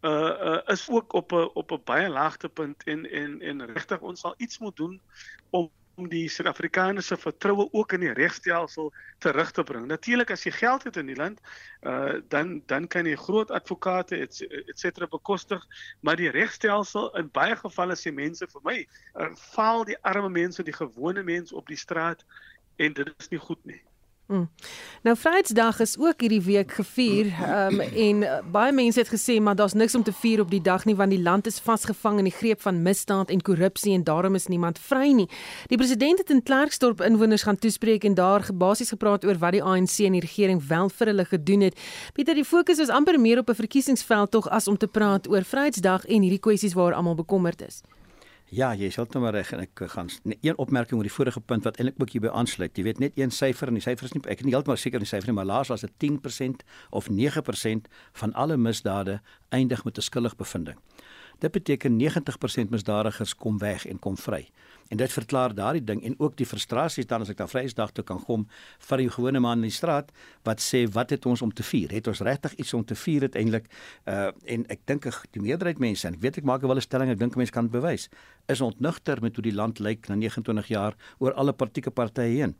uh, 0.02 0.12
uh 0.12 0.62
is 0.74 0.90
ook 0.90 1.14
op 1.14 1.32
'n 1.32 1.50
op 1.54 1.72
'n 1.72 1.82
baie 1.86 2.10
laagtepunt 2.10 2.84
en 2.84 3.06
en 3.12 3.42
en 3.42 3.66
regtig 3.66 4.00
ons 4.02 4.20
sal 4.20 4.34
iets 4.38 4.60
moet 4.60 4.76
doen 4.76 5.02
om 5.50 5.72
om 6.02 6.08
die 6.10 6.26
Suid-Afrikaners 6.30 7.12
se 7.12 7.18
vertroue 7.20 7.68
ook 7.72 7.93
in 7.97 8.06
die 8.06 8.14
regstelsel 8.18 8.89
terug 9.24 9.52
te 9.54 9.64
bring. 9.68 9.86
Natuurlik 9.89 10.34
as 10.34 10.45
jy 10.47 10.54
geld 10.56 10.88
het 10.88 10.97
in 11.02 11.12
die 11.12 11.18
land, 11.20 11.41
uh 11.86 12.18
dan 12.34 12.58
dan 12.72 12.88
kan 12.88 13.06
jy 13.10 13.16
groot 13.20 13.52
advokate 13.52 14.18
et, 14.26 14.41
et 14.49 14.78
cetera 14.80 15.08
bekostig, 15.12 15.64
maar 16.02 16.18
die 16.20 16.32
regstelsel 16.34 17.12
in 17.22 17.30
baie 17.34 17.56
gevalle 17.60 17.97
sê 17.99 18.14
mense 18.14 18.47
vir 18.54 18.66
my, 18.66 18.78
uh, 19.16 19.30
faal 19.54 19.86
die 19.86 19.99
arme 20.08 20.30
mense, 20.30 20.66
die 20.66 20.76
gewone 20.76 21.24
mense 21.24 21.56
op 21.56 21.70
die 21.70 21.80
straat 21.80 22.26
en 22.82 22.93
dit 22.97 23.14
is 23.18 23.30
nie 23.34 23.41
goed 23.41 23.66
nie. 23.66 23.82
Mm. 24.32 24.50
Nou 25.04 25.16
Vrydag 25.18 25.80
is 25.80 25.98
ook 26.00 26.22
hierdie 26.22 26.42
week 26.42 26.72
gevier 26.72 27.26
um, 27.26 27.80
en 27.80 28.22
uh, 28.24 28.38
baie 28.52 28.72
mense 28.72 29.00
het 29.00 29.10
gesê 29.12 29.42
maar 29.44 29.56
daar's 29.60 29.74
niks 29.74 29.96
om 29.96 30.04
te 30.08 30.14
vier 30.14 30.40
op 30.40 30.50
die 30.50 30.62
dag 30.62 30.86
nie 30.88 30.96
want 30.96 31.12
die 31.12 31.22
land 31.22 31.50
is 31.52 31.60
vasgevang 31.60 32.22
in 32.22 32.30
die 32.30 32.34
greep 32.34 32.62
van 32.64 32.80
misdaad 32.82 33.30
en 33.30 33.42
korrupsie 33.42 33.92
en 33.94 34.06
daarom 34.08 34.40
is 34.40 34.48
niemand 34.48 34.80
vry 34.80 35.12
nie. 35.12 35.28
Die 35.68 35.78
president 35.78 36.24
het 36.24 36.32
in 36.32 36.44
Klerksdorp 36.44 37.02
inwoners 37.04 37.44
gaan 37.44 37.60
toespreek 37.60 38.08
en 38.08 38.16
daar 38.16 38.48
basies 38.54 38.96
gepraat 38.96 39.26
oor 39.28 39.36
wat 39.42 39.52
die 39.58 39.64
ANC 39.64 40.00
en 40.00 40.16
die 40.16 40.24
regering 40.24 40.64
wel 40.68 40.90
vir 40.90 41.12
hulle 41.12 41.26
gedoen 41.26 41.68
het. 41.68 41.88
Pieter, 42.14 42.36
die 42.36 42.48
fokus 42.48 42.80
is 42.80 42.90
amper 42.90 43.20
meer 43.20 43.44
op 43.44 43.50
'n 43.50 43.60
verkiesingsveld 43.64 44.32
tog 44.32 44.48
as 44.50 44.68
om 44.68 44.78
te 44.78 44.88
praat 44.88 45.28
oor 45.28 45.44
Vrydag 45.44 46.06
en 46.06 46.22
hierdie 46.22 46.40
kwessies 46.40 46.74
waar 46.74 46.94
almal 46.94 47.16
bekommerd 47.16 47.68
is. 47.68 47.82
Ja, 48.52 48.74
jy 48.76 48.89
is 48.91 48.97
heeltemal 48.99 49.32
reg 49.32 49.54
en 49.56 49.62
ek 49.64 49.80
gaan 49.93 50.10
een 50.28 50.58
opmerking 50.60 50.99
oor 50.99 51.08
die 51.08 51.14
vorige 51.14 51.39
punt 51.39 51.64
wat 51.64 51.78
eintlik 51.80 52.02
ook 52.04 52.10
hierby 52.12 52.32
aansluit. 52.36 52.76
Jy 52.76 52.84
weet 52.84 52.97
net 52.99 53.16
een 53.16 53.32
syfer 53.32 53.72
en 53.72 53.78
die 53.80 53.84
syfer 53.86 54.10
is 54.10 54.12
nie 54.12 54.20
ek 54.28 54.41
is 54.43 54.47
nie 54.49 54.52
heeltemal 54.52 54.76
seker 54.76 54.99
van 54.99 55.06
die 55.06 55.12
syfer 55.12 55.32
nie, 55.32 55.36
maar 55.38 55.47
laas 55.47 55.72
was 55.72 55.86
dit 55.88 55.93
10% 56.04 56.66
of 56.91 57.08
9% 57.08 57.88
van 58.20 58.34
alle 58.36 58.58
misdade 58.60 59.22
eindig 59.56 59.86
met 59.88 59.97
'n 59.97 60.04
skuldige 60.04 60.36
bevinding. 60.36 60.78
Dit 61.39 61.52
beteken 61.52 61.95
90% 61.95 62.70
misdadigers 62.70 63.36
kom 63.36 63.58
weg 63.58 63.86
en 63.88 63.99
kom 63.99 64.18
vry. 64.18 64.49
En 64.92 65.00
dit 65.00 65.14
verklaar 65.14 65.54
daardie 65.56 65.84
ding 65.88 66.04
en 66.04 66.16
ook 66.20 66.36
die 66.36 66.46
frustrasies 66.46 67.08
dan 67.08 67.24
as 67.24 67.32
ek 67.32 67.39
na 67.39 67.48
Vrydag 67.48 67.94
toe 67.96 68.04
kan 68.04 68.20
kom 68.26 68.44
vir 68.89 69.04
die 69.06 69.10
gewone 69.16 69.39
man 69.39 69.62
in 69.64 69.70
die 69.70 69.76
straat 69.76 70.12
wat 70.48 70.60
sê 70.64 70.84
wat 70.92 71.14
het 71.16 71.26
ons 71.26 71.42
om 71.46 71.54
te 71.56 71.64
vier? 71.64 71.94
Het 71.96 72.10
ons 72.12 72.24
regtig 72.28 72.58
iets 72.60 72.74
om 72.76 72.84
te 72.86 72.98
vier 73.00 73.28
uiteindelik? 73.30 73.72
Uh 74.06 74.30
en 74.52 74.66
ek 74.74 74.84
dink 74.89 75.08
die 75.32 75.44
meerderheid 75.44 75.80
mense 75.80 76.08
en 76.08 76.18
ek 76.18 76.24
weet 76.26 76.42
ek 76.42 76.48
maak 76.50 76.62
wel 76.68 76.76
'n 76.76 76.84
stelling, 76.84 77.10
ek 77.10 77.20
dink 77.20 77.36
mense 77.39 77.56
kan 77.56 77.70
dit 77.70 77.72
bewys, 77.72 78.10
is 78.48 78.62
ontnugter 78.62 79.22
met 79.22 79.36
hoe 79.36 79.44
die 79.44 79.56
land 79.56 79.80
lyk 79.80 80.10
na 80.10 80.16
29 80.16 80.68
jaar 80.68 80.96
oor 81.20 81.34
alle 81.34 81.54
politieke 81.54 81.92
partye 81.92 82.28
heen. 82.28 82.56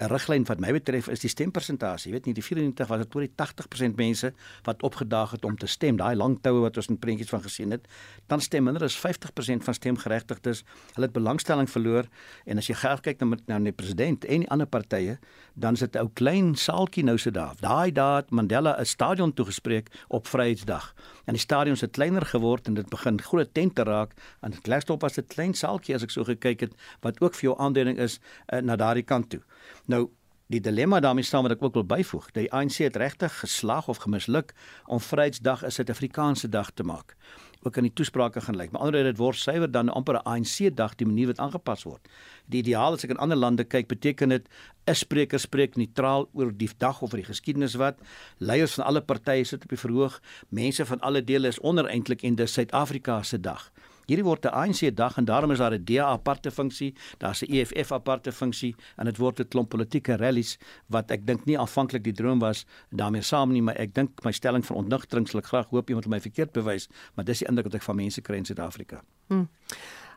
'n 0.00 0.08
riglyn 0.08 0.46
wat 0.48 0.60
my 0.60 0.72
betref 0.72 1.08
is 1.12 1.20
die 1.20 1.28
stempersentasie. 1.28 2.08
Jy 2.08 2.14
weet 2.16 2.26
nie 2.26 2.34
die 2.34 2.44
94 2.44 2.88
was 2.88 3.02
dit 3.02 3.14
oor 3.14 3.24
die 3.26 3.34
80% 3.36 3.98
mense 4.00 4.32
wat 4.64 4.82
opgedaag 4.82 5.34
het 5.36 5.44
om 5.44 5.58
te 5.60 5.68
stem. 5.68 5.98
Daai 6.00 6.16
lang 6.16 6.38
toue 6.40 6.62
wat 6.64 6.78
ons 6.80 6.88
in 6.88 6.98
prentjies 6.98 7.28
van 7.28 7.42
gesien 7.44 7.70
het, 7.70 7.84
dan 8.26 8.40
stem 8.40 8.64
minder 8.64 8.82
as 8.82 8.96
50% 8.96 9.66
van 9.66 9.74
stemgeregtigdes. 9.74 10.64
Hulle 10.94 11.06
het 11.06 11.12
belangstelling 11.12 11.68
verloor 11.68 12.08
en 12.46 12.56
as 12.56 12.70
jy 12.70 12.78
gou 12.80 12.96
kyk 12.96 13.20
na 13.20 13.36
na 13.46 13.58
die 13.58 13.76
president 13.76 14.24
en 14.24 14.40
die 14.40 14.50
ander 14.50 14.66
partye, 14.66 15.18
dan 15.54 15.74
is 15.74 15.80
dit 15.80 15.96
'n 15.96 15.98
ou 15.98 16.08
klein 16.14 16.54
saaltjie 16.54 17.04
nou 17.04 17.18
se 17.18 17.30
daar. 17.30 17.54
Daai 17.60 17.92
daad 17.92 18.30
Mandela 18.30 18.80
'n 18.80 18.86
stadion 18.86 19.34
toegespreek 19.34 19.90
op 20.08 20.26
Vryheidsdag. 20.26 20.94
En 21.30 21.36
die 21.36 21.42
stadions 21.42 21.80
het 21.80 21.90
kleiner 21.94 22.24
geword 22.26 22.66
en 22.66 22.74
dit 22.74 22.88
begin 22.90 23.20
groot 23.22 23.54
tente 23.54 23.82
raak. 23.86 24.16
Dit 24.42 24.60
Klerksdorp 24.66 25.00
was 25.00 25.18
'n 25.18 25.26
klein 25.26 25.54
saaltjie 25.54 25.94
as 25.94 26.02
ek 26.02 26.10
so 26.10 26.24
gekyk 26.24 26.60
het 26.60 26.72
wat 27.00 27.20
ook 27.20 27.34
vir 27.34 27.42
jou 27.42 27.58
aanduiding 27.58 27.98
is 27.98 28.18
uh, 28.52 28.58
na 28.58 28.76
daardie 28.76 29.04
kant 29.04 29.30
toe. 29.30 29.40
Nou 29.86 30.10
die 30.46 30.60
dilemma 30.60 31.00
daarmee 31.00 31.24
staan 31.24 31.42
wat 31.42 31.52
ek 31.52 31.62
ook 31.62 31.74
wil 31.74 31.84
byvoeg. 31.84 32.30
Die 32.30 32.52
ANC 32.52 32.82
het 32.82 32.96
regtig 32.96 33.38
geslaag 33.38 33.88
of 33.88 33.96
gemisluk 33.96 34.54
om 34.86 35.00
Vryheidsdag 35.00 35.62
'n 35.64 35.70
Suid-Afrikaanse 35.70 36.48
dag 36.48 36.70
te 36.74 36.82
maak. 36.82 37.16
Ook 37.62 37.76
in 37.76 37.82
die 37.82 37.92
toesprake 37.92 38.40
gaan 38.40 38.56
lyk. 38.56 38.70
Maar 38.72 38.80
andersde 38.80 39.10
dit 39.10 39.18
word 39.20 39.36
suiwer 39.36 39.70
dan 39.70 39.88
amper 39.88 40.14
'n 40.14 40.24
ANC 40.24 40.76
dag 40.76 40.94
die 40.94 41.06
manier 41.06 41.26
wat 41.26 41.38
aangepas 41.38 41.82
word. 41.82 42.08
Die 42.46 42.62
ideaal 42.62 42.92
as 42.92 43.04
ek 43.04 43.10
in 43.10 43.16
ander 43.16 43.36
lande 43.36 43.64
kyk, 43.64 43.88
beteken 43.88 44.28
dit 44.28 44.48
'n 44.86 44.94
spreker 44.94 45.38
spreek 45.38 45.76
neutraal 45.76 46.28
oor 46.32 46.52
die 46.56 46.70
dag 46.78 47.02
of 47.02 47.12
oor 47.12 47.20
die 47.20 47.28
geskiedenis 47.32 47.74
wat 47.74 47.98
leiers 48.38 48.74
van 48.74 48.84
alle 48.84 49.00
partye 49.00 49.44
sit 49.44 49.62
op 49.62 49.68
die 49.68 49.78
verhoog, 49.78 50.20
mense 50.48 50.86
van 50.86 51.00
alle 51.00 51.24
dele 51.24 51.48
is 51.48 51.60
onder 51.60 51.86
eintlik 51.86 52.22
en 52.22 52.34
dis 52.34 52.52
Suid-Afrika 52.52 53.22
se 53.22 53.40
dag. 53.40 53.70
Hierdie 54.10 54.26
word 54.26 54.44
'n 54.44 54.50
ANC 54.50 54.90
dag 54.96 55.16
en 55.18 55.24
daarom 55.24 55.52
is 55.54 55.58
daar 55.58 55.72
'n 55.72 55.84
DA 55.84 56.04
aparte 56.10 56.50
funksie, 56.50 56.94
daar's 57.18 57.42
'n 57.42 57.52
EFF 57.54 57.92
aparte 57.92 58.32
funksie 58.32 58.74
en 58.96 59.04
dit 59.04 59.16
word 59.16 59.40
'n 59.40 59.48
klomp 59.48 59.68
politieke 59.68 60.16
rallies 60.16 60.58
wat 60.88 61.10
ek 61.10 61.26
dink 61.26 61.44
nie 61.46 61.58
aanvanklik 61.58 62.02
die 62.02 62.12
droom 62.12 62.38
was 62.38 62.66
daarmee 62.90 63.22
saam 63.22 63.52
nie, 63.52 63.62
maar 63.62 63.76
ek 63.78 63.94
dink 63.94 64.24
my 64.24 64.32
stelling 64.32 64.66
van 64.66 64.76
ontnigtering 64.76 65.28
sal 65.28 65.40
ek 65.40 65.46
graag 65.46 65.70
hoop 65.70 65.88
iemand 65.88 66.06
my 66.06 66.20
verkeerd 66.20 66.52
bewys, 66.52 66.88
maar 67.14 67.24
dis 67.24 67.38
die 67.38 67.48
indruk 67.48 67.64
wat 67.64 67.74
ek 67.74 67.82
van 67.82 67.96
mense 67.96 68.20
kry 68.20 68.36
in 68.36 68.44
Suid-Afrika. 68.44 69.02
Hmm. 69.28 69.48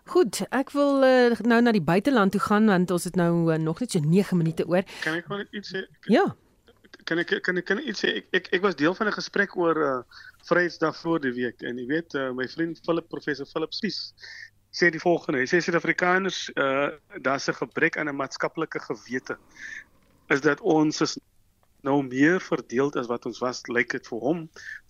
Goed, 0.06 0.42
ek 0.52 0.72
wil 0.72 1.04
uh, 1.04 1.40
nou 1.48 1.62
na 1.62 1.72
die 1.72 1.82
buiteland 1.82 2.32
toe 2.32 2.42
gaan 2.42 2.66
want 2.66 2.92
ons 2.92 3.04
het 3.04 3.16
nou 3.16 3.54
uh, 3.54 3.60
nog 3.60 3.80
net 3.80 3.92
so 3.92 4.00
9 4.00 4.38
minute 4.38 4.66
oor. 4.68 4.84
Kan 5.04 5.14
ek 5.14 5.28
maar 5.28 5.46
iets 5.52 5.72
sê? 5.72 5.86
Ja. 6.12 6.36
Kan 7.06 7.20
ek 7.20 7.34
kan 7.44 7.58
ek 7.58 7.66
kan 7.66 7.80
iets 7.80 8.04
sê? 8.04 8.16
Ek 8.20 8.28
ek 8.40 8.50
ek 8.60 8.62
was 8.62 8.76
deel 8.76 8.96
van 8.96 9.08
'n 9.08 9.18
gesprek 9.20 9.56
oor 9.58 9.78
uh, 9.78 10.02
Vrydag 10.48 10.96
voor 11.02 11.20
die 11.20 11.34
week 11.34 11.62
en 11.62 11.78
jy 11.78 11.86
weet 11.88 12.16
uh, 12.16 12.32
my 12.32 12.48
vriend 12.48 12.80
Philip 12.86 13.08
professor 13.10 13.46
Philip 13.46 13.74
Spies 13.74 14.14
sê 14.72 14.90
die 14.90 15.02
volgende. 15.02 15.40
Hy 15.40 15.48
sê 15.48 15.62
Suid-Afrikaners 15.62 16.50
uh, 16.56 16.90
daar's 17.22 17.50
'n 17.50 17.60
gebrek 17.60 17.98
aan 17.98 18.10
'n 18.10 18.16
maatskaplike 18.16 18.80
gewete. 18.80 19.38
Is 20.30 20.42
dat 20.42 20.62
ons 20.62 21.02
is 21.02 21.18
nou 21.84 22.00
meer 22.04 22.40
verdeeld 22.42 22.96
as 22.96 23.10
wat 23.12 23.26
ons 23.28 23.42
was 23.44 23.60
lyk 23.68 23.92
dit 23.92 24.08
vir 24.08 24.20
hom 24.24 24.44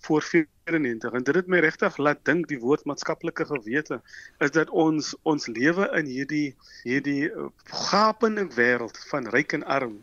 voor 0.06 0.22
94 0.22 1.16
en 1.18 1.24
dit 1.26 1.38
het 1.40 1.48
my 1.50 1.58
regtig 1.64 1.96
laat 1.98 2.20
dink 2.28 2.46
die 2.48 2.58
woord 2.62 2.84
maatskaplike 2.86 3.46
gewete 3.50 3.98
is 4.46 4.54
dat 4.54 4.70
ons 4.70 5.10
ons 5.32 5.48
lewe 5.50 5.88
in 5.98 6.06
hierdie 6.06 6.54
hierdie 6.84 7.26
uh, 7.30 7.48
gapende 7.90 8.46
wêreld 8.54 9.00
van 9.10 9.26
ryk 9.34 9.56
en 9.58 9.66
arm 9.78 9.96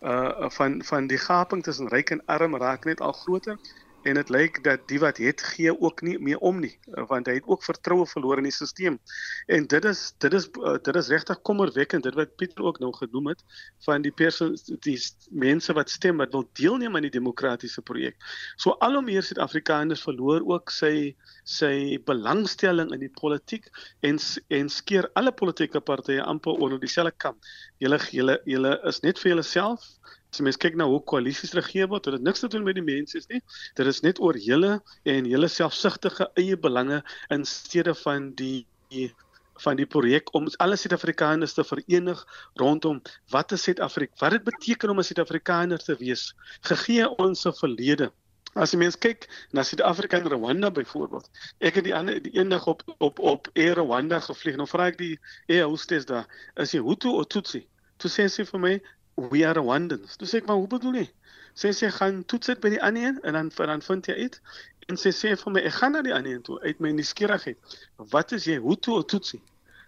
uh 0.00 0.48
van 0.50 0.82
van 0.84 1.06
die 1.06 1.18
gaping 1.18 1.62
tussen 1.62 1.88
ryk 1.88 2.10
en 2.10 2.22
arm 2.26 2.56
raak 2.56 2.84
net 2.84 3.00
al 3.00 3.12
groter 3.12 3.58
en 4.02 4.16
dit 4.16 4.28
lyk 4.32 4.62
dat 4.64 4.86
die 4.88 4.98
wat 5.02 5.18
het 5.20 5.42
gee 5.52 5.72
ook 5.72 6.02
nie 6.06 6.16
meer 6.18 6.38
om 6.38 6.60
nie 6.60 6.72
want 7.10 7.28
hy 7.28 7.36
het 7.38 7.48
ook 7.48 7.64
vertroue 7.64 8.06
verloor 8.08 8.40
in 8.40 8.48
die 8.48 8.54
stelsel. 8.54 8.96
En 9.46 9.66
dit 9.66 9.84
is 9.84 10.02
dit 10.22 10.34
is 10.36 10.48
uh, 10.60 10.76
dit 10.82 10.96
is 10.96 11.10
regtig 11.12 11.40
kommerwekkend 11.46 12.06
dit 12.08 12.16
wat 12.16 12.36
Pieter 12.40 12.64
ook 12.64 12.80
nou 12.80 12.92
genoem 12.96 13.32
het 13.32 13.44
van 13.84 14.02
die 14.02 14.12
die 14.86 14.96
mense 15.30 15.76
wat 15.76 15.90
stem 15.90 16.22
wat 16.22 16.32
wil 16.32 16.48
deelneem 16.58 16.96
aan 16.96 17.08
die 17.08 17.14
demokratiese 17.14 17.82
projek. 17.82 18.16
So 18.56 18.76
al 18.80 18.98
hoe 18.98 19.02
meer 19.02 19.22
Suid-Afrikaners 19.22 20.04
verloor 20.06 20.44
ook 20.46 20.70
sy 20.70 21.14
sy 21.44 21.98
belangstelling 22.06 22.92
in 22.94 23.04
die 23.04 23.12
politiek 23.20 23.68
en 24.00 24.18
en 24.48 24.68
skeer 24.68 25.10
alle 25.14 25.32
politieke 25.32 25.80
partye 25.80 26.22
amper 26.22 26.56
onder 26.56 26.80
dieselfde 26.80 27.16
kam. 27.16 27.36
Julle 27.78 27.98
julle 28.10 28.40
julle 28.44 28.76
is 28.88 29.02
net 29.04 29.18
vir 29.18 29.34
julleself 29.34 29.86
As 30.30 30.40
mens 30.46 30.58
kyk 30.62 30.76
na 30.78 30.86
hoe 30.86 31.00
koalisies 31.02 31.54
regeer 31.58 31.88
word, 31.90 32.04
dit 32.06 32.14
het 32.14 32.22
niks 32.22 32.40
te 32.44 32.48
doen 32.48 32.62
met 32.66 32.76
die 32.78 32.86
mense 32.86 33.18
nie. 33.28 33.40
Dit 33.74 33.86
is 33.90 34.02
net 34.06 34.20
oor 34.22 34.38
julle 34.38 34.76
en 35.04 35.26
julle 35.26 35.48
selfsugtige 35.50 36.30
eie 36.38 36.56
belange 36.56 37.02
in 37.34 37.44
steede 37.44 37.94
van 38.04 38.30
die 38.38 38.66
van 39.60 39.76
die 39.76 39.86
projek 39.86 40.30
om 40.34 40.46
alle 40.64 40.76
Suid-Afrikaners 40.80 41.52
te 41.56 41.64
verenig 41.68 42.22
rondom 42.62 43.02
wat 43.34 43.52
is 43.52 43.66
Suid-Afrika? 43.68 44.16
Wat 44.22 44.36
dit 44.38 44.46
beteken 44.46 44.90
om 44.90 44.98
'n 44.98 45.04
Suid-Afrikaner 45.04 45.78
te 45.78 45.96
wees, 46.00 46.34
gegee 46.62 47.08
ons 47.08 47.40
se 47.40 47.52
verlede. 47.52 48.10
As 48.54 48.72
jy 48.72 48.78
mens 48.78 48.96
kyk 48.98 49.28
na 49.52 49.62
Suid-Afrika 49.62 50.18
en 50.18 50.30
Rwanda 50.32 50.70
byvoorbeeld. 50.70 51.28
Ek 51.60 51.74
het 51.74 51.84
die 51.84 51.94
ander 51.94 52.22
die 52.22 52.32
eendag 52.38 52.66
op 52.66 52.82
op 52.98 53.18
op 53.18 53.50
Air 53.54 53.78
Rwanda 53.78 54.20
gevlieg. 54.20 54.56
Nou 54.56 54.66
vra 54.66 54.86
ek 54.90 54.98
die 54.98 55.18
air 55.48 55.68
hostess 55.70 56.06
daar, 56.06 56.26
is 56.56 56.72
jy 56.72 56.80
Hutu 56.80 57.08
of 57.08 57.26
Tutsi? 57.26 57.66
Toe 57.98 58.10
sê 58.10 58.26
sy 58.28 58.44
vir 58.48 58.60
my, 58.60 58.80
we 59.16 59.44
are 59.44 59.54
Rwandans. 59.60 60.16
Toe 60.16 60.28
sê 60.28 60.40
ek 60.40 60.48
maar 60.48 60.60
hoe 60.60 60.70
bedoel 60.70 61.00
jy? 61.02 61.06
Sê 61.58 61.72
sy 61.76 61.90
gaan 61.92 62.22
toets 62.30 62.52
dit 62.52 62.60
by 62.62 62.72
die 62.74 62.82
ander 62.82 63.08
een 63.08 63.20
en 63.26 63.36
dan 63.36 63.50
dan 63.70 63.82
vind 63.84 64.08
jy 64.08 64.16
uit 64.26 64.40
en 64.90 64.98
sy 64.98 65.12
sê 65.14 65.32
vir 65.38 65.54
my 65.54 65.62
ek 65.68 65.76
gaan 65.78 65.94
na 65.94 66.02
die 66.06 66.14
ander 66.14 66.32
een 66.32 66.44
toe 66.46 66.58
uit 66.62 66.80
my 66.80 66.92
nuuskierigheid. 66.96 67.58
Wat 68.14 68.32
is 68.36 68.46
jy 68.48 68.58
Hutu 68.62 68.96
of 68.96 69.08
Tutsi? 69.10 69.40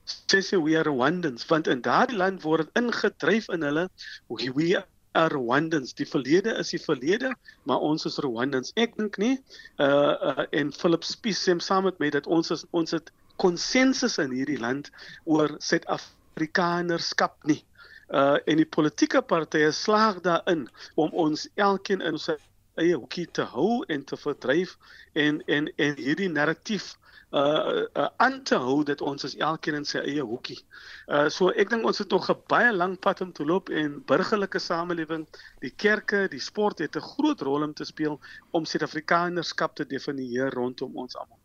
Sê 0.06 0.42
sy 0.42 0.58
we 0.58 0.76
are 0.78 0.90
Rwandans 0.90 1.46
want 1.50 1.70
in 1.70 1.82
daardie 1.86 2.18
land 2.18 2.42
word 2.46 2.68
dit 2.68 2.82
ingedryf 2.82 3.48
in 3.54 3.66
hulle 3.66 3.88
we 4.28 4.74
are 5.14 5.32
Rwandans. 5.32 5.94
Die 5.94 6.08
verlede 6.08 6.54
is 6.58 6.72
die 6.72 6.80
verlede, 6.82 7.32
maar 7.68 7.82
ons 7.84 8.06
is 8.08 8.18
Rwandans. 8.24 8.72
Ek 8.76 8.96
dink 8.98 9.18
nie 9.22 9.34
uh, 9.78 9.86
uh 9.86 10.46
en 10.50 10.72
Philip 10.72 11.04
Spies 11.06 11.42
sê 11.46 11.56
saam 11.60 11.88
met 11.88 11.98
my 12.02 12.10
dat 12.10 12.26
ons 12.26 12.50
is, 12.50 12.64
ons 12.70 12.96
het 12.96 13.12
konsensus 13.42 14.18
in 14.22 14.32
hierdie 14.34 14.60
land 14.60 14.90
oor 15.24 15.56
Suid-Afrikanerskap 15.60 17.38
nie 17.48 17.62
uh 18.12 18.38
en 18.44 18.60
die 18.60 18.68
politieke 18.68 19.22
partye 19.22 19.70
slaag 19.72 20.20
daarin 20.20 20.66
om 20.94 21.12
ons 21.12 21.48
elkeen 21.54 22.00
in 22.04 22.18
sy 22.20 22.36
eie 22.80 22.96
hoekie 22.96 23.26
te 23.36 23.44
hou 23.52 23.84
en 23.92 24.04
te 24.04 24.16
verdryf 24.16 24.76
en 25.12 25.40
en 25.46 25.70
en 25.76 25.96
hierdie 25.96 26.28
narratief 26.32 26.92
uh 27.32 27.84
uh 27.96 28.08
aan 28.16 28.42
te 28.48 28.58
hou 28.60 28.82
dat 28.84 29.00
ons 29.00 29.24
is 29.24 29.36
elkeen 29.36 29.78
in 29.80 29.88
sy 29.88 30.02
eie 30.04 30.24
hoekie. 30.24 30.58
Uh 31.08 31.28
so 31.32 31.48
ek 31.56 31.72
dink 31.72 31.88
ons 31.88 32.02
het 32.04 32.12
nog 32.12 32.28
'n 32.28 32.36
baie 32.52 32.72
lang 32.72 32.98
pad 33.00 33.20
om 33.24 33.32
te 33.32 33.44
loop 33.44 33.68
en 33.68 34.02
burgerlike 34.06 34.58
samelewing, 34.58 35.26
die 35.60 35.72
kerke, 35.76 36.28
die 36.28 36.40
sport 36.40 36.78
het 36.78 36.96
'n 36.96 37.08
groot 37.16 37.40
rol 37.40 37.62
om 37.62 37.74
te 37.74 37.84
speel 37.84 38.20
om 38.50 38.64
Suid-Afrikanerskap 38.64 39.74
te 39.74 39.86
definieer 39.86 40.52
rondom 40.52 40.96
ons 40.96 41.16
almal. 41.16 41.38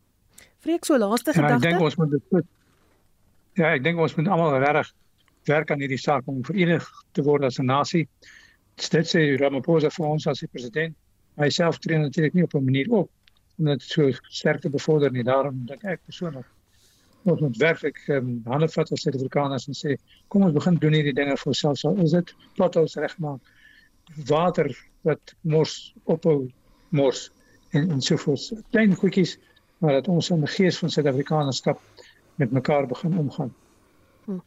Vreek 0.59 0.86
so 0.86 0.97
laaste 0.97 1.34
gedagte. 1.34 1.47
Ja, 1.47 1.55
ek 1.55 1.72
dink 1.72 1.82
ons 1.82 1.95
moet 1.95 2.11
dit 2.11 2.45
Ja, 3.53 3.74
ek 3.74 3.84
dink 3.84 3.99
ons 3.99 4.15
moet 4.15 4.28
almal 4.28 4.59
reg 4.59 4.93
werk 5.47 5.71
aan 5.71 5.83
hierdie 5.83 6.01
saak 6.01 6.27
om 6.27 6.43
verenig 6.45 6.87
te 7.13 7.23
word 7.23 7.43
as 7.43 7.59
'n 7.59 7.65
nasie. 7.65 8.07
Dit 8.75 9.07
sê 9.07 9.37
Ramaphosa 9.39 9.89
vir 9.89 10.05
ons 10.05 10.27
as 10.27 10.39
die 10.39 10.47
president. 10.47 10.95
Hy 11.37 11.49
self 11.49 11.79
tree 11.79 11.97
natuurlik 11.97 12.33
nie 12.33 12.43
op 12.43 12.55
'n 12.55 12.65
manier 12.65 12.91
op 12.91 13.09
om 13.59 13.65
dit 13.65 13.81
so 13.81 14.11
sterk 14.29 14.61
te 14.61 14.69
bevorder 14.69 15.11
nie. 15.11 15.23
Daarom 15.23 15.65
dink 15.65 15.83
ek 15.83 16.05
persoonlik 16.05 16.45
ons 17.31 17.41
moet 17.41 17.57
werklik 17.57 17.97
um, 18.07 18.41
hande 18.45 18.69
vat 18.71 18.91
as 18.91 19.01
Suid-Afrikaners 19.03 19.67
en 19.67 19.75
sê 19.75 19.95
kom 20.31 20.45
ons 20.47 20.53
begin 20.55 20.77
doen 20.79 20.95
hierdie 20.95 21.15
dinge 21.15 21.35
vir 21.35 21.51
onsself. 21.51 21.79
So 21.81 21.93
is 22.03 22.15
dit 22.15 22.33
potholes 22.55 22.95
regmaak. 22.95 23.41
Water 24.29 24.71
wat 25.07 25.33
mors 25.41 25.93
ophou 26.05 26.49
mors 26.89 27.27
en 27.75 27.91
en 27.91 28.01
so 28.01 28.17
voort. 28.17 28.63
Klein 28.71 28.95
goedjies 28.95 29.37
maar 29.83 29.99
dat 29.99 30.07
ons 30.07 30.31
in 30.33 30.41
die 30.41 30.49
gees 30.49 30.79
van 30.81 30.89
Suid-Afrikanerskap 30.89 31.81
met 32.41 32.51
mekaar 32.51 32.87
begin 32.87 33.17
omgaan. 33.17 33.53
Hm. 34.25 34.39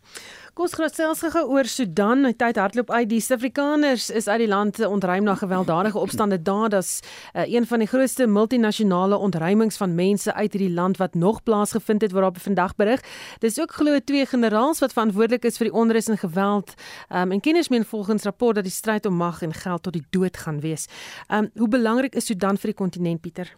Ons 0.59 0.73
gesels 0.75 1.21
gou 1.31 1.43
oor 1.55 1.69
Sudan. 1.71 2.25
Die 2.27 2.35
tyd 2.35 2.59
hardloop 2.59 2.91
uit. 2.91 3.07
Die 3.09 3.21
Suid-Afrikaners 3.23 4.09
is 4.11 4.27
uit 4.29 4.43
die 4.43 4.49
land 4.51 4.81
ontruim 4.83 5.25
na 5.25 5.37
gewelddadige 5.39 5.99
opstande 5.99 6.41
daar. 6.43 6.69
Dis 6.69 7.01
uh, 7.35 7.47
een 7.47 7.67
van 7.67 7.79
die 7.79 7.89
grootste 7.89 8.27
multinasjonale 8.27 9.17
ontruimings 9.17 9.77
van 9.77 9.95
mense 9.95 10.35
uit 10.35 10.53
hierdie 10.53 10.75
land 10.75 10.99
wat 10.99 11.15
nog 11.15 11.43
plaasgevind 11.43 12.03
het 12.03 12.13
waarop 12.13 12.39
vandag 12.43 12.75
berig. 12.77 13.01
Dis 13.39 13.61
ook 13.61 13.73
glo 13.73 13.99
twee 14.05 14.27
generaals 14.27 14.83
wat 14.83 14.93
verantwoordelik 14.93 15.45
is 15.45 15.57
vir 15.57 15.71
die 15.71 15.77
onrus 15.77 16.11
en 16.11 16.19
geweld. 16.19 16.75
Um, 17.09 17.33
en 17.33 17.41
kenners 17.41 17.69
meen 17.69 17.85
volgens 17.85 18.27
rapport 18.27 18.55
dat 18.55 18.65
die 18.65 18.75
stryd 18.75 19.07
om 19.07 19.15
mag 19.15 19.43
en 19.43 19.55
geld 19.55 19.83
tot 19.83 19.93
die 19.93 20.07
dood 20.11 20.37
gaan 20.37 20.61
wees. 20.61 20.89
Um, 21.29 21.51
hoe 21.57 21.69
belangrik 21.69 22.15
is 22.15 22.27
Sudan 22.27 22.59
vir 22.59 22.75
die 22.75 22.81
kontinent, 22.83 23.21
Pieter? 23.21 23.55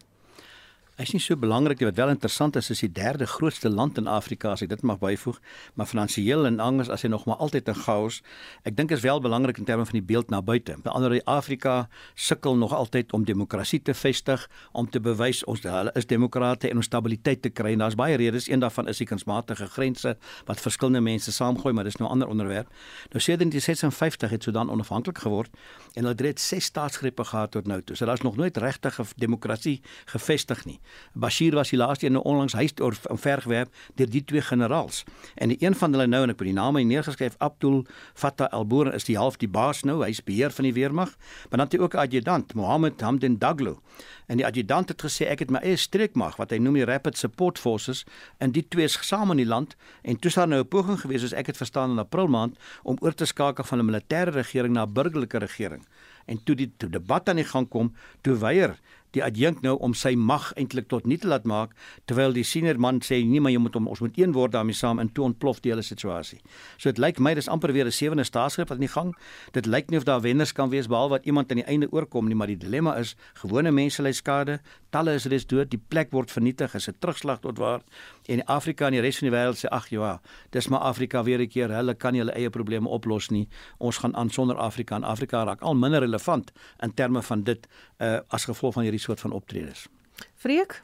Hy 0.93 1.07
is 1.07 1.15
nie 1.15 1.23
so 1.25 1.41
belangrik 1.41 1.81
nie. 1.81 1.87
Wat 1.89 1.97
wel 1.97 2.11
interessant 2.13 2.57
is, 2.61 2.67
is 2.71 2.83
die 2.85 2.91
derde 2.93 3.25
grootste 3.27 3.71
land 3.73 3.97
in 3.97 4.07
Afrika 4.13 4.51
as 4.53 4.61
ek 4.61 4.69
dit 4.75 4.83
mag 4.85 4.99
byvoeg, 5.01 5.39
maar 5.73 5.89
finansiëel 5.89 6.45
en 6.45 6.59
anders 6.61 6.91
as 6.93 7.07
hy 7.07 7.09
nog 7.09 7.25
maar 7.25 7.41
altyd 7.41 7.69
'n 7.69 7.81
chaos. 7.81 8.21
Ek 8.69 8.77
dink 8.77 8.91
is 8.93 9.01
wel 9.01 9.21
belangrik 9.21 9.57
in 9.57 9.65
terme 9.65 9.87
van 9.87 9.93
die 9.93 10.03
beeld 10.03 10.29
na 10.29 10.43
buite. 10.43 10.77
By 10.83 10.91
ander 10.91 11.21
Afrika 11.25 11.89
sukkel 12.15 12.57
nog 12.57 12.75
altyd 12.75 13.13
om 13.13 13.25
demokrasie 13.25 13.83
te 13.83 13.95
vestig, 13.95 14.51
om 14.73 14.91
te 14.91 15.01
bewys 15.01 15.45
ons 15.45 15.63
hulle 15.63 15.91
is 15.95 16.07
demokrate 16.07 16.69
en 16.69 16.77
om 16.77 16.83
stabiliteit 16.83 17.43
te 17.43 17.49
kry. 17.49 17.75
Daar's 17.77 17.95
baie 17.95 18.17
redes. 18.17 18.49
Een 18.49 18.61
daarvan 18.61 18.89
is 18.89 18.99
die 18.99 19.07
kunsmatige 19.07 19.67
grense 19.67 20.17
wat 20.45 20.61
verskillende 20.61 21.01
mense 21.01 21.33
saamgooi, 21.33 21.73
maar 21.73 21.85
dis 21.85 21.97
nou 21.97 22.09
'n 22.09 22.13
ander 22.13 22.29
onderwerp. 22.29 22.69
Nou 23.11 23.21
sedert 23.21 23.51
die 23.51 23.61
56 23.61 24.31
het 24.31 24.43
Sudan 24.43 24.71
onafhanklik 24.71 25.19
geword 25.19 25.51
en 25.95 26.05
hulle 26.05 26.27
het 26.27 26.41
ses 26.41 26.65
staatsgrepe 26.65 27.25
gehad 27.25 27.51
tot 27.51 27.67
nou 27.67 27.83
toe. 27.83 27.97
So 27.97 28.05
daar's 28.05 28.23
nog 28.23 28.37
nooit 28.37 28.57
regtig 28.57 29.01
demokrasie 29.17 29.81
gevestig 30.05 30.65
nie. 30.65 30.81
Bashir 31.13 31.55
was 31.55 31.71
die 31.71 31.79
laaste 31.79 32.07
een 32.07 32.17
onlangs 32.17 32.53
huis 32.53 32.73
oor 32.81 32.95
vergewerp 33.11 33.73
deur 33.95 34.11
die 34.11 34.25
twee 34.25 34.43
generaals. 34.43 35.05
En 35.35 35.49
die 35.49 35.59
een 35.61 35.75
van 35.75 35.93
hulle 35.93 36.07
nou 36.07 36.23
en 36.23 36.31
ek 36.31 36.39
het 36.39 36.49
die 36.49 36.57
naam 36.57 36.75
neergeskryf 36.75 37.35
Abdul 37.39 37.85
Fattah 38.15 38.51
al-Burhan 38.53 38.95
is 38.95 39.05
die 39.05 39.17
half 39.17 39.37
die 39.37 39.49
baas 39.49 39.83
nou, 39.83 40.03
hy's 40.05 40.23
beheer 40.25 40.51
van 40.51 40.65
die 40.65 40.73
weermag. 40.73 41.17
Maar 41.51 41.59
dan 41.59 41.67
het 41.67 41.73
hy 41.73 41.79
ook 41.79 41.95
'n 41.95 41.99
adjutant, 41.99 42.55
Mohammed 42.55 43.01
Hamdan 43.01 43.39
Daglo. 43.39 43.81
En 44.27 44.37
die 44.37 44.47
adjutant 44.47 44.89
het 44.89 45.03
gesê 45.03 45.27
ek 45.29 45.39
het 45.39 45.51
my 45.51 45.59
eie 45.59 45.77
streekmag 45.77 46.37
wat 46.37 46.51
hy 46.51 46.59
noem 46.59 46.75
die 46.75 46.85
Rapid 46.85 47.19
Support 47.19 47.59
Forces 47.59 48.05
en 48.39 48.53
die 48.53 48.65
twee 48.69 48.85
is 48.85 48.99
saam 49.07 49.31
in 49.31 49.37
die 49.37 49.47
land 49.47 49.77
en 50.03 50.17
toe 50.17 50.31
staan 50.31 50.49
nou 50.49 50.61
'n 50.61 50.69
poging 50.69 51.01
gewees 51.01 51.25
as 51.25 51.33
ek 51.33 51.47
het 51.47 51.57
verstaan 51.57 51.91
in 51.91 51.99
April 51.99 52.27
maand 52.27 52.59
om 52.83 52.97
oor 53.01 53.15
te 53.15 53.25
skakel 53.25 53.65
van 53.65 53.79
'n 53.79 53.91
militêre 53.91 54.31
regering 54.31 54.75
na 54.75 54.85
'n 54.85 54.93
burgerlike 54.93 55.39
regering. 55.39 55.87
En 56.27 56.43
toe 56.45 56.55
die 56.57 56.73
toe 56.77 56.89
debat 56.89 57.29
aan 57.29 57.37
die 57.37 57.45
gang 57.45 57.69
kom, 57.69 57.93
toe 58.21 58.37
weier 58.39 58.79
die 59.13 59.23
adjunk 59.25 59.63
nou 59.63 59.77
om 59.79 59.95
sy 59.95 60.15
mag 60.17 60.53
eintlik 60.57 60.89
tot 60.89 61.07
nul 61.07 61.19
te 61.19 61.29
laat 61.29 61.45
maak 61.45 61.75
terwyl 62.07 62.33
die 62.33 62.45
senior 62.45 62.79
man 62.79 63.01
sê 63.05 63.23
nee 63.25 63.41
maar 63.41 63.53
jy 63.53 63.61
moet 63.63 63.75
hom 63.79 63.89
ons 63.93 64.01
moet 64.01 64.19
een 64.19 64.33
word 64.33 64.53
daarmee 64.53 64.77
saam 64.77 64.99
en 64.99 65.13
toe 65.13 65.25
ontplof 65.25 65.61
die 65.61 65.73
hele 65.73 65.83
situasie. 65.83 66.41
So 66.79 66.91
dit 66.91 66.99
lyk 66.99 67.21
my 67.21 67.35
dis 67.35 67.49
amper 67.49 67.73
weer 67.73 67.87
'n 67.87 67.93
sewende 67.93 68.25
staatsgreep 68.25 68.69
wat 68.69 68.79
in 68.79 68.87
die 68.87 68.95
gang. 68.95 69.15
Dit 69.53 69.67
lyk 69.67 69.91
nie 69.91 69.99
of 69.99 70.05
daar 70.05 70.21
wenners 70.21 70.53
kan 70.53 70.71
wees 70.71 70.87
behalwe 70.87 71.11
wat 71.19 71.27
iemand 71.27 71.51
aan 71.51 71.61
die 71.61 71.69
einde 71.69 71.89
oorkom 71.93 72.27
nie, 72.27 72.35
maar 72.35 72.47
die 72.47 72.57
dilemma 72.57 72.97
is 72.97 73.17
gewone 73.35 73.71
mense 73.71 74.03
ly 74.03 74.13
skade, 74.13 74.61
talle 74.93 75.15
is 75.17 75.27
reeds 75.31 75.47
dood, 75.49 75.71
die 75.73 75.81
plek 75.81 76.13
word 76.13 76.31
vernietig, 76.31 76.75
is 76.79 76.89
'n 76.89 76.99
terugslag 76.99 77.41
tot 77.41 77.59
waar 77.59 77.83
en 78.29 78.45
Afrika 78.45 78.87
en 78.87 78.93
die 78.93 79.01
res 79.01 79.19
van 79.19 79.29
die 79.29 79.37
wêreld 79.37 79.59
sê 79.59 79.69
ag 79.71 79.89
ja, 79.91 80.21
dis 80.51 80.69
maar 80.69 80.81
Afrika 80.81 81.23
weer 81.25 81.41
'n 81.41 81.49
keer, 81.49 81.71
hulle 81.71 81.95
kan 81.95 82.13
nie 82.13 82.21
hulle 82.21 82.37
eie 82.37 82.51
probleme 82.51 82.89
oplos 82.89 83.31
nie. 83.31 83.49
Ons 83.79 83.99
gaan 83.99 84.15
aan 84.17 84.31
sonder 84.31 84.57
Afrika 84.57 84.97
en 84.97 85.05
Afrika 85.05 85.45
raak 85.45 85.63
al 85.63 85.75
minder 85.75 86.01
relevant 86.01 86.53
in 86.83 86.95
terme 86.95 87.23
van 87.23 87.43
dit 87.43 87.67
uh, 87.99 88.19
as 88.29 88.45
gevolg 88.45 88.75
van 88.75 88.83
hierdie 88.83 89.01
soort 89.01 89.21
van 89.21 89.33
optredes. 89.33 89.89
Freek? 90.35 90.83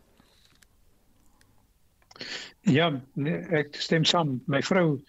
Ja, 2.60 3.00
nee, 3.14 3.38
ek 3.50 3.76
stem 3.76 4.04
saam. 4.04 4.42
My 4.46 4.62
vrou 4.62 5.00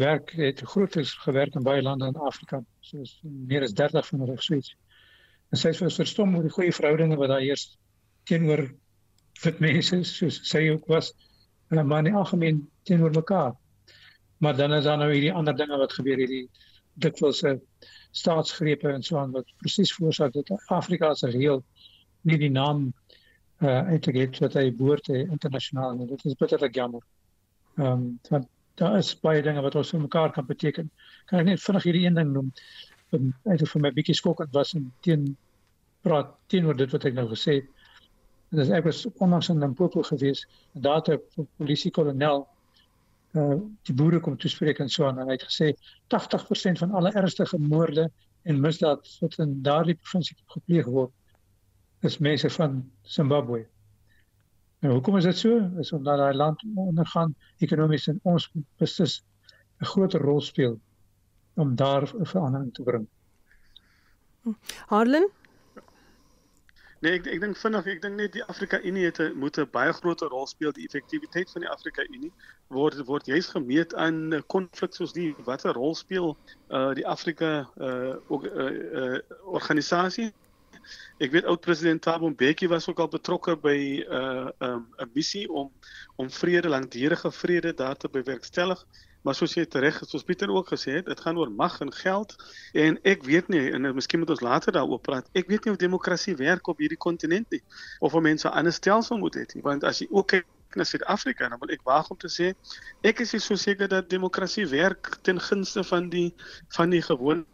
werk 0.00 0.30
het 0.30 0.60
grootes 0.60 1.14
gewerk 1.24 1.54
in 1.54 1.62
baie 1.62 1.82
lande 1.82 2.06
in 2.06 2.16
Afrika, 2.16 2.62
soos 2.80 3.18
meer 3.22 3.62
as 3.62 3.74
30 3.74 4.06
van 4.06 4.20
hulle 4.24 4.36
gesweet. 4.36 4.74
En 5.50 5.58
sy 5.58 5.72
het 5.72 5.94
verstom 5.96 6.36
oor 6.36 6.46
die 6.46 6.54
goeie 6.54 6.72
verhoudinge 6.72 7.18
wat 7.20 7.32
daar 7.32 7.44
heers 7.44 7.66
teenoor 8.30 8.64
wit 9.44 9.60
mense 9.64 10.02
soos 10.08 10.40
sy 10.48 10.66
ook 10.70 10.86
was 10.92 11.12
en 11.70 11.86
maar 11.86 12.06
in 12.06 12.14
algemeen 12.18 12.64
teenoor 12.88 13.14
mekaar. 13.14 13.54
Maar 14.40 14.56
dan 14.56 14.72
is 14.72 14.84
daar 14.84 14.98
nou 14.98 15.10
hierdie 15.12 15.32
ander 15.32 15.56
dinge 15.56 15.76
wat 15.78 15.92
gebeur 15.92 16.18
hierdie 16.18 16.46
dikwels 17.00 17.42
se 17.44 17.58
staatsgrepe 18.10 18.88
en 18.90 19.02
so 19.06 19.18
aan 19.18 19.34
wat 19.36 19.52
presies 19.62 19.92
veroorsaak 19.94 20.32
dat 20.34 20.50
Afrika 20.66 21.12
as 21.14 21.22
geheel 21.22 21.62
nie 22.28 22.38
die 22.40 22.50
naam 22.50 22.90
uh 23.60 23.92
uitgegee 23.92 24.30
wat 24.40 24.56
hy 24.56 24.70
behoort 24.72 25.04
te 25.04 25.18
internasionaal 25.20 25.98
en 25.98 26.06
dit 26.08 26.24
is 26.24 26.38
bitterlik 26.42 26.74
jammer. 26.74 27.04
Ehm 27.76 27.92
um, 27.92 28.06
want 28.30 28.48
daar 28.80 28.96
is 28.98 29.12
baie 29.20 29.42
dinge 29.42 29.60
wat 29.62 29.74
ons 29.76 29.90
vir 29.92 30.00
mekaar 30.00 30.32
kan 30.32 30.46
beteken. 30.46 30.88
Kan 31.26 31.42
ek 31.42 31.46
net 31.46 31.62
vinnig 31.62 31.84
hierdie 31.84 32.06
een 32.06 32.16
ding 32.16 32.32
noem? 32.32 32.48
Um, 33.12 33.34
eintlik 33.44 33.70
vir 33.74 33.82
my 33.84 33.90
bietjie 33.92 34.16
skokkend 34.16 34.54
was 34.56 34.72
en 34.78 34.88
teen 35.04 35.36
praat 36.06 36.32
teenoor 36.48 36.76
dit 36.76 36.92
wat 36.94 37.04
ek 37.04 37.14
nou 37.18 37.26
gesê 37.34 37.60
het. 37.60 37.68
En 38.50 38.58
dis 38.58 38.70
ek 38.74 38.84
was 38.84 39.04
onlangs 39.22 39.48
in 39.48 39.58
Limpopo 39.62 40.02
gewees 40.02 40.46
en 40.74 40.82
daar 40.86 41.02
het 41.02 41.08
'n 41.38 41.48
polisiekolonel 41.56 42.46
uh 43.38 43.58
die 43.86 43.94
boere 43.94 44.20
kom 44.20 44.36
toespreek 44.36 44.78
en 44.78 44.88
so 44.88 45.06
aan 45.06 45.18
en 45.18 45.28
hy 45.30 45.36
het 45.38 45.46
gesê 45.46 45.72
80% 46.08 46.78
van 46.82 46.90
alle 46.90 47.12
ernstige 47.12 47.58
moorde 47.58 48.10
en 48.42 48.60
misdaad 48.60 49.06
wat 49.20 49.38
in 49.38 49.62
daardie 49.62 49.94
provinsie 49.94 50.36
gepleeg 50.46 50.86
word 50.86 51.12
is 52.00 52.18
mense 52.18 52.50
van 52.50 52.90
Zimbabwe. 53.02 53.66
Nou 54.80 54.94
hoekom 54.94 55.16
is 55.16 55.24
dit 55.24 55.36
so? 55.36 55.70
Is 55.78 55.92
omdat 55.92 56.18
daai 56.18 56.34
land 56.34 56.62
ondergaan 56.74 57.34
ekonomies 57.58 58.08
en 58.08 58.20
ons 58.22 58.50
beslis 58.80 59.22
'n 59.80 59.84
groter 59.84 60.20
rol 60.20 60.40
speel 60.40 60.78
om 61.54 61.76
daar 61.76 62.02
'n 62.02 62.26
verandering 62.26 62.74
te 62.74 62.82
bring. 62.82 63.06
Harlan 64.86 65.28
Nee, 67.00 67.14
ek 67.16 67.30
ek 67.32 67.38
dink 67.40 67.56
vinnig, 67.56 67.86
ek 67.88 68.00
dink 68.04 68.18
net 68.20 68.34
die 68.34 68.42
Afrika 68.52 68.76
Unie 68.84 69.06
het 69.06 69.18
'n 69.24 69.38
moet 69.40 69.56
'n 69.58 69.70
baie 69.72 69.92
groter 69.98 70.28
rol 70.28 70.46
speel. 70.46 70.72
Die 70.76 70.84
effektiwiteit 70.84 71.48
van 71.50 71.62
die 71.64 71.70
Afrika 71.74 72.04
Unie 72.04 72.32
word 72.68 73.00
word 73.08 73.26
juis 73.26 73.48
gemeet 73.54 73.94
aan 73.94 74.42
konflik 74.52 74.92
soos 74.92 75.14
die 75.16 75.30
watter 75.46 75.72
rol 75.72 75.94
speel 75.94 76.36
uh 76.68 76.92
die 76.92 77.06
Afrika 77.06 77.70
uh, 77.80 78.16
ook, 78.28 78.44
uh, 78.44 78.68
uh 79.00 79.18
organisasie. 79.44 80.28
Ek 81.24 81.32
weet 81.32 81.48
oud 81.48 81.64
president 81.64 82.02
Thabo 82.02 82.28
Mbeki 82.28 82.68
was 82.68 82.88
ook 82.88 83.00
al 83.00 83.08
betrokke 83.08 83.56
by 83.56 83.78
'n 84.04 84.12
uh, 84.20 84.52
um, 84.68 84.84
'n 85.00 85.10
missie 85.14 85.48
om 85.48 85.72
om 86.16 86.30
vrede, 86.30 86.68
langdurige 86.68 87.32
vrede 87.32 87.74
daar 87.74 87.96
te 87.96 88.08
bewerkstellig. 88.08 88.84
Maar 89.22 89.36
soos 89.36 89.54
jy 89.54 89.66
reg, 89.84 89.98
soos 90.08 90.24
Pieter 90.24 90.50
ook 90.50 90.70
gesê 90.72 90.94
het, 90.98 91.06
dit 91.06 91.20
gaan 91.20 91.36
oor 91.38 91.50
mag 91.52 91.80
en 91.80 91.92
geld 91.92 92.36
en 92.72 92.96
ek 93.04 93.24
weet 93.28 93.48
nie 93.52 93.66
en 93.70 93.90
miskien 93.94 94.22
moet 94.22 94.30
ons 94.30 94.40
later 94.40 94.72
daaroor 94.72 95.00
praat. 95.00 95.28
Ek 95.36 95.48
weet 95.48 95.64
nie 95.64 95.72
of 95.72 95.80
demokrasie 95.80 96.36
werk 96.36 96.68
op 96.72 96.80
hierdie 96.80 96.98
kontinent 96.98 97.50
nie 97.50 97.62
of 98.00 98.14
of 98.14 98.22
mense 98.22 98.48
'n 98.48 98.52
ander 98.52 98.72
stelsel 98.72 99.18
moet 99.18 99.36
hê 99.36 99.44
nie, 99.54 99.62
want 99.62 99.84
as 99.84 100.00
jy 100.00 100.08
ook 100.10 100.26
kyk 100.26 100.46
na 100.76 100.84
Suid-Afrika, 100.84 101.48
dan 101.48 101.58
wil 101.58 101.70
ek 101.74 101.82
waag 101.84 102.10
om 102.10 102.16
te 102.16 102.28
sê 102.28 102.54
ek 103.02 103.20
is 103.20 103.34
so 103.44 103.54
seker 103.54 103.88
dat 103.88 104.10
demokrasie 104.10 104.66
werk 104.66 105.18
ten 105.22 105.40
gunste 105.40 105.84
van 105.84 106.08
die 106.08 106.34
van 106.76 106.90
die 106.90 107.02
gewone 107.02 107.44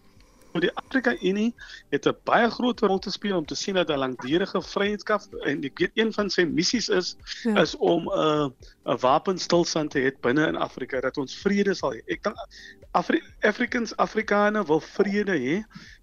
Maar 0.57 0.65
die 0.65 0.77
Afrika 0.81 1.13
Unie 1.21 1.55
het 1.93 2.07
'n 2.09 2.17
baie 2.25 2.51
groot 2.51 2.81
rol 2.81 2.99
te 2.99 3.11
speel 3.11 3.37
om 3.37 3.47
te 3.47 3.55
sien 3.55 3.75
dat 3.75 3.91
'n 3.91 3.99
langdurige 3.99 4.63
vryheidskap 4.63 5.23
en 5.45 5.65
ek 5.65 5.79
weet 5.79 5.91
een 5.95 6.13
van 6.13 6.31
sy 6.31 6.45
missies 6.45 6.89
is 6.89 7.17
ja. 7.43 7.61
is 7.61 7.77
om 7.77 8.09
'n 8.09 8.19
uh, 8.19 8.49
'n 8.93 8.99
wapenstilstand 9.01 9.91
te 9.91 10.01
hê 10.01 10.13
binne 10.21 10.47
in 10.47 10.57
Afrika 10.57 11.01
dat 11.01 11.17
ons 11.17 11.37
vrede 11.37 11.75
sal 11.75 11.93
hê. 11.93 12.01
Ek 12.07 12.23
dink 12.23 12.37
Afri 12.91 13.21
Africans 13.41 13.97
Afrikaner 13.97 14.65
wil 14.65 14.81
vrede 14.81 15.37
hê 15.37 15.57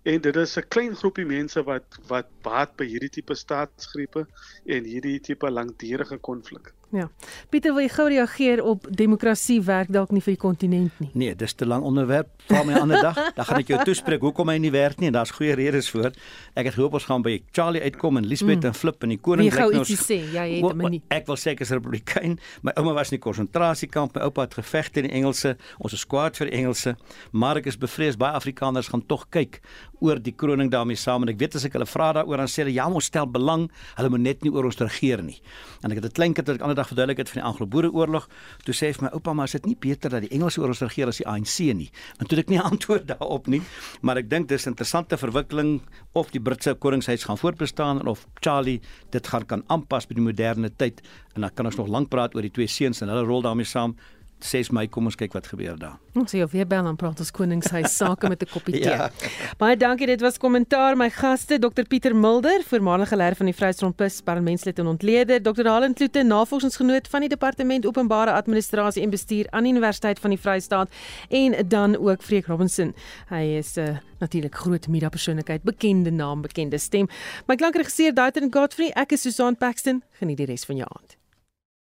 en 0.03 0.21
dit 0.21 0.35
is 0.35 0.57
'n 0.57 0.67
klein 0.67 0.95
groepie 0.95 1.25
mense 1.25 1.63
wat 1.63 1.97
wat 2.07 2.29
baat 2.41 2.75
by 2.75 2.85
hierdie 2.85 3.09
tipe 3.09 3.35
staatsgrepe 3.35 4.27
en 4.65 4.83
hierdie 4.83 5.19
tipe 5.19 5.49
langdurige 5.49 6.17
konflik. 6.17 6.73
Ja. 6.93 7.07
Pieter, 7.49 7.73
wil 7.73 7.87
jy 7.87 7.89
gou 7.89 8.05
reageer 8.11 8.61
op 8.61 8.85
demokrasie 8.93 9.57
werk 9.65 9.89
dalk 9.93 10.11
nie 10.13 10.21
vir 10.21 10.35
die 10.35 10.41
kontinent 10.43 10.99
nie? 11.01 11.09
Nee, 11.17 11.33
dis 11.35 11.55
te 11.57 11.65
lank 11.65 11.85
onderwerp. 11.89 12.29
Vra 12.45 12.61
my 12.63 12.73
'n 12.73 12.81
ander 12.85 13.01
dag, 13.01 13.17
dan 13.37 13.45
gaan 13.45 13.59
ek 13.59 13.67
jou 13.67 13.79
toespreek 13.83 14.21
hoekom 14.21 14.49
hy 14.49 14.57
nie 14.57 14.71
werk 14.71 14.99
nie 14.99 15.07
en 15.07 15.13
daar's 15.13 15.31
goeie 15.31 15.55
redes 15.55 15.89
vir. 15.89 16.13
Ek 16.53 16.65
het 16.65 16.75
gehoop 16.75 16.93
ons 16.93 17.05
gaan 17.09 17.23
by 17.25 17.41
Charlie 17.51 17.81
uitkom 17.81 18.17
en 18.17 18.25
Lisbeth 18.25 18.61
mm. 18.61 18.65
en 18.69 18.73
Flip 18.73 19.03
en 19.03 19.09
die 19.09 19.17
koning 19.17 19.49
bly 19.49 19.59
nou. 19.59 19.69
Wie 19.71 19.95
gou 19.95 20.05
sê, 20.05 20.19
ja, 20.33 20.45
jy 20.45 20.61
het 20.61 20.69
hom 20.69 20.89
nie. 20.89 21.01
Ek 21.09 21.25
wil 21.25 21.35
sê 21.35 21.55
ek 21.55 21.61
is 21.61 21.71
republikein. 21.71 22.37
My 22.61 22.71
ouma 22.77 22.93
was 22.93 23.09
in 23.09 23.17
die 23.17 23.23
konsentrasiekamp, 23.23 24.13
my 24.15 24.21
oupa 24.21 24.45
het 24.45 24.53
geveg 24.53 24.91
teen 24.91 25.09
die 25.09 25.15
Engelse. 25.17 25.57
Ons 25.79 25.93
is 25.93 26.05
kwaad 26.05 26.37
vir 26.37 26.51
die 26.51 26.57
Engelse, 26.61 26.95
maar 27.31 27.57
ek 27.57 27.65
is 27.65 27.77
bevrees 27.77 28.17
baie 28.17 28.37
Afrikaners 28.37 28.87
gaan 28.93 29.01
tog 29.07 29.25
kyk 29.29 29.61
oor 30.03 30.19
die 30.19 30.33
kroning 30.35 30.69
daarmee 30.73 30.99
saam 30.99 31.23
en 31.23 31.31
ek 31.33 31.39
weet 31.39 31.55
as 31.55 31.65
ek 31.67 31.77
hulle 31.77 31.87
vra 31.87 32.11
daaroor 32.19 32.43
dan 32.43 32.51
sê 32.51 32.63
hulle 32.63 32.75
ja, 32.75 32.87
ons 32.87 33.07
stel 33.09 33.27
belang, 33.29 33.69
hulle 33.97 34.11
moet 34.13 34.23
net 34.25 34.43
nie 34.43 34.51
oor 34.53 34.67
ons 34.69 34.79
regeer 34.81 35.23
nie. 35.23 35.39
En 35.83 35.91
ek 35.91 36.01
het 36.01 36.05
'n 36.05 36.15
klein 36.19 36.33
kind 36.33 36.47
wat 36.47 36.57
ek 36.57 36.61
ander 36.61 36.75
dag 36.75 36.87
verduidelik 36.87 37.17
het 37.23 37.29
van 37.29 37.41
die 37.41 37.47
Anglo-Boereoorlog, 37.47 38.27
toe 38.65 38.73
sê 38.73 38.87
hy 38.87 38.93
vir 38.93 39.03
my 39.03 39.11
oupa, 39.13 39.33
maar 39.33 39.45
is 39.45 39.51
dit 39.51 39.65
nie 39.65 39.75
beter 39.75 40.09
dat 40.09 40.21
die 40.21 40.33
Engelse 40.35 40.61
oor 40.61 40.67
ons 40.67 40.81
regeer 40.81 41.07
as 41.07 41.17
die 41.17 41.27
ANC 41.27 41.59
nie? 41.73 41.91
En 42.19 42.27
toe 42.27 42.37
het 42.37 42.45
ek 42.45 42.49
nie 42.49 42.59
antwoord 42.71 43.07
daarop 43.07 43.47
nie, 43.47 43.61
maar 44.01 44.17
ek 44.17 44.29
dink 44.29 44.47
dis 44.47 44.65
'n 44.65 44.69
interessante 44.69 45.17
verwikkeling 45.17 45.81
of 46.13 46.31
die 46.31 46.39
Britse 46.39 46.75
koningshuis 46.75 47.23
gaan 47.23 47.37
voortbestaan 47.37 48.07
of 48.07 48.27
Charlie 48.41 48.81
dit 49.11 49.27
gaan 49.27 49.45
kan 49.45 49.63
aanpas 49.67 50.07
by 50.07 50.13
die 50.13 50.21
moderne 50.21 50.69
tyd 50.69 51.01
en 51.35 51.41
dan 51.41 51.53
kan 51.53 51.65
ons 51.65 51.75
nog 51.75 51.87
lank 51.87 52.09
praat 52.09 52.35
oor 52.35 52.41
die 52.41 52.51
twee 52.51 52.67
seuns 52.67 53.01
en 53.01 53.09
hulle 53.09 53.25
rol 53.25 53.41
daarmee 53.41 53.65
saam. 53.65 53.95
6 54.43 54.69
Mei 54.75 54.87
kom 54.87 55.05
ons 55.09 55.15
kyk 55.15 55.33
wat 55.33 55.47
gebeur 55.47 55.77
daar. 55.79 55.97
Ons 56.19 56.33
sien 56.33 56.43
of 56.43 56.51
weer 56.51 56.67
bel 56.67 56.85
aan 56.85 56.97
praat 56.99 57.19
ons 57.19 57.31
koningshuis 57.31 57.95
sake 57.95 58.29
met 58.29 58.43
'n 58.43 58.49
koppie 58.51 58.73
tee. 58.83 58.89
ja. 58.89 59.09
Baie 59.57 59.77
dankie, 59.77 60.07
dit 60.07 60.21
was 60.21 60.37
kommentaar 60.37 60.97
my 60.97 61.09
gaste 61.09 61.59
Dr 61.59 61.83
Pieter 61.87 62.15
Mulder, 62.15 62.63
voormalige 62.67 63.15
leier 63.15 63.35
van 63.35 63.45
die 63.45 63.55
Vryheidsfront 63.55 63.95
Plus, 63.95 64.21
parlementslid 64.21 64.79
en 64.79 64.87
ontleder, 64.87 65.41
Dr 65.41 65.67
Halen 65.67 65.93
Kloete, 65.93 66.23
navorsingsgenoot 66.23 67.07
van 67.07 67.21
die 67.21 67.29
Departement 67.29 67.85
Openbare 67.85 68.31
Administrasie 68.31 69.03
en 69.03 69.09
Bestuur 69.09 69.47
aan 69.49 69.63
die 69.63 69.71
Universiteit 69.71 70.19
van 70.19 70.29
die 70.29 70.39
Vrystaat 70.39 70.89
en 71.29 71.67
dan 71.67 71.97
ook 71.97 72.21
Freek 72.21 72.45
Robinson. 72.45 72.93
Hy 73.29 73.57
is 73.57 73.75
'n 73.77 73.79
uh, 73.79 73.97
natuurlik 74.19 74.55
groot 74.55 74.87
media 74.87 75.09
persoonlikheid, 75.09 75.63
bekende 75.63 76.11
naam, 76.11 76.41
bekende 76.41 76.77
stem. 76.77 77.07
My 77.47 77.55
klankregisseur 77.55 78.13
Daitrin 78.13 78.53
Godfrey, 78.53 78.91
ek 78.95 79.11
is 79.11 79.21
Susan 79.21 79.57
Paxton. 79.57 80.03
Geniet 80.19 80.37
die 80.37 80.45
res 80.45 80.65
van 80.65 80.75
jou 80.75 80.87
aand. 80.89 81.22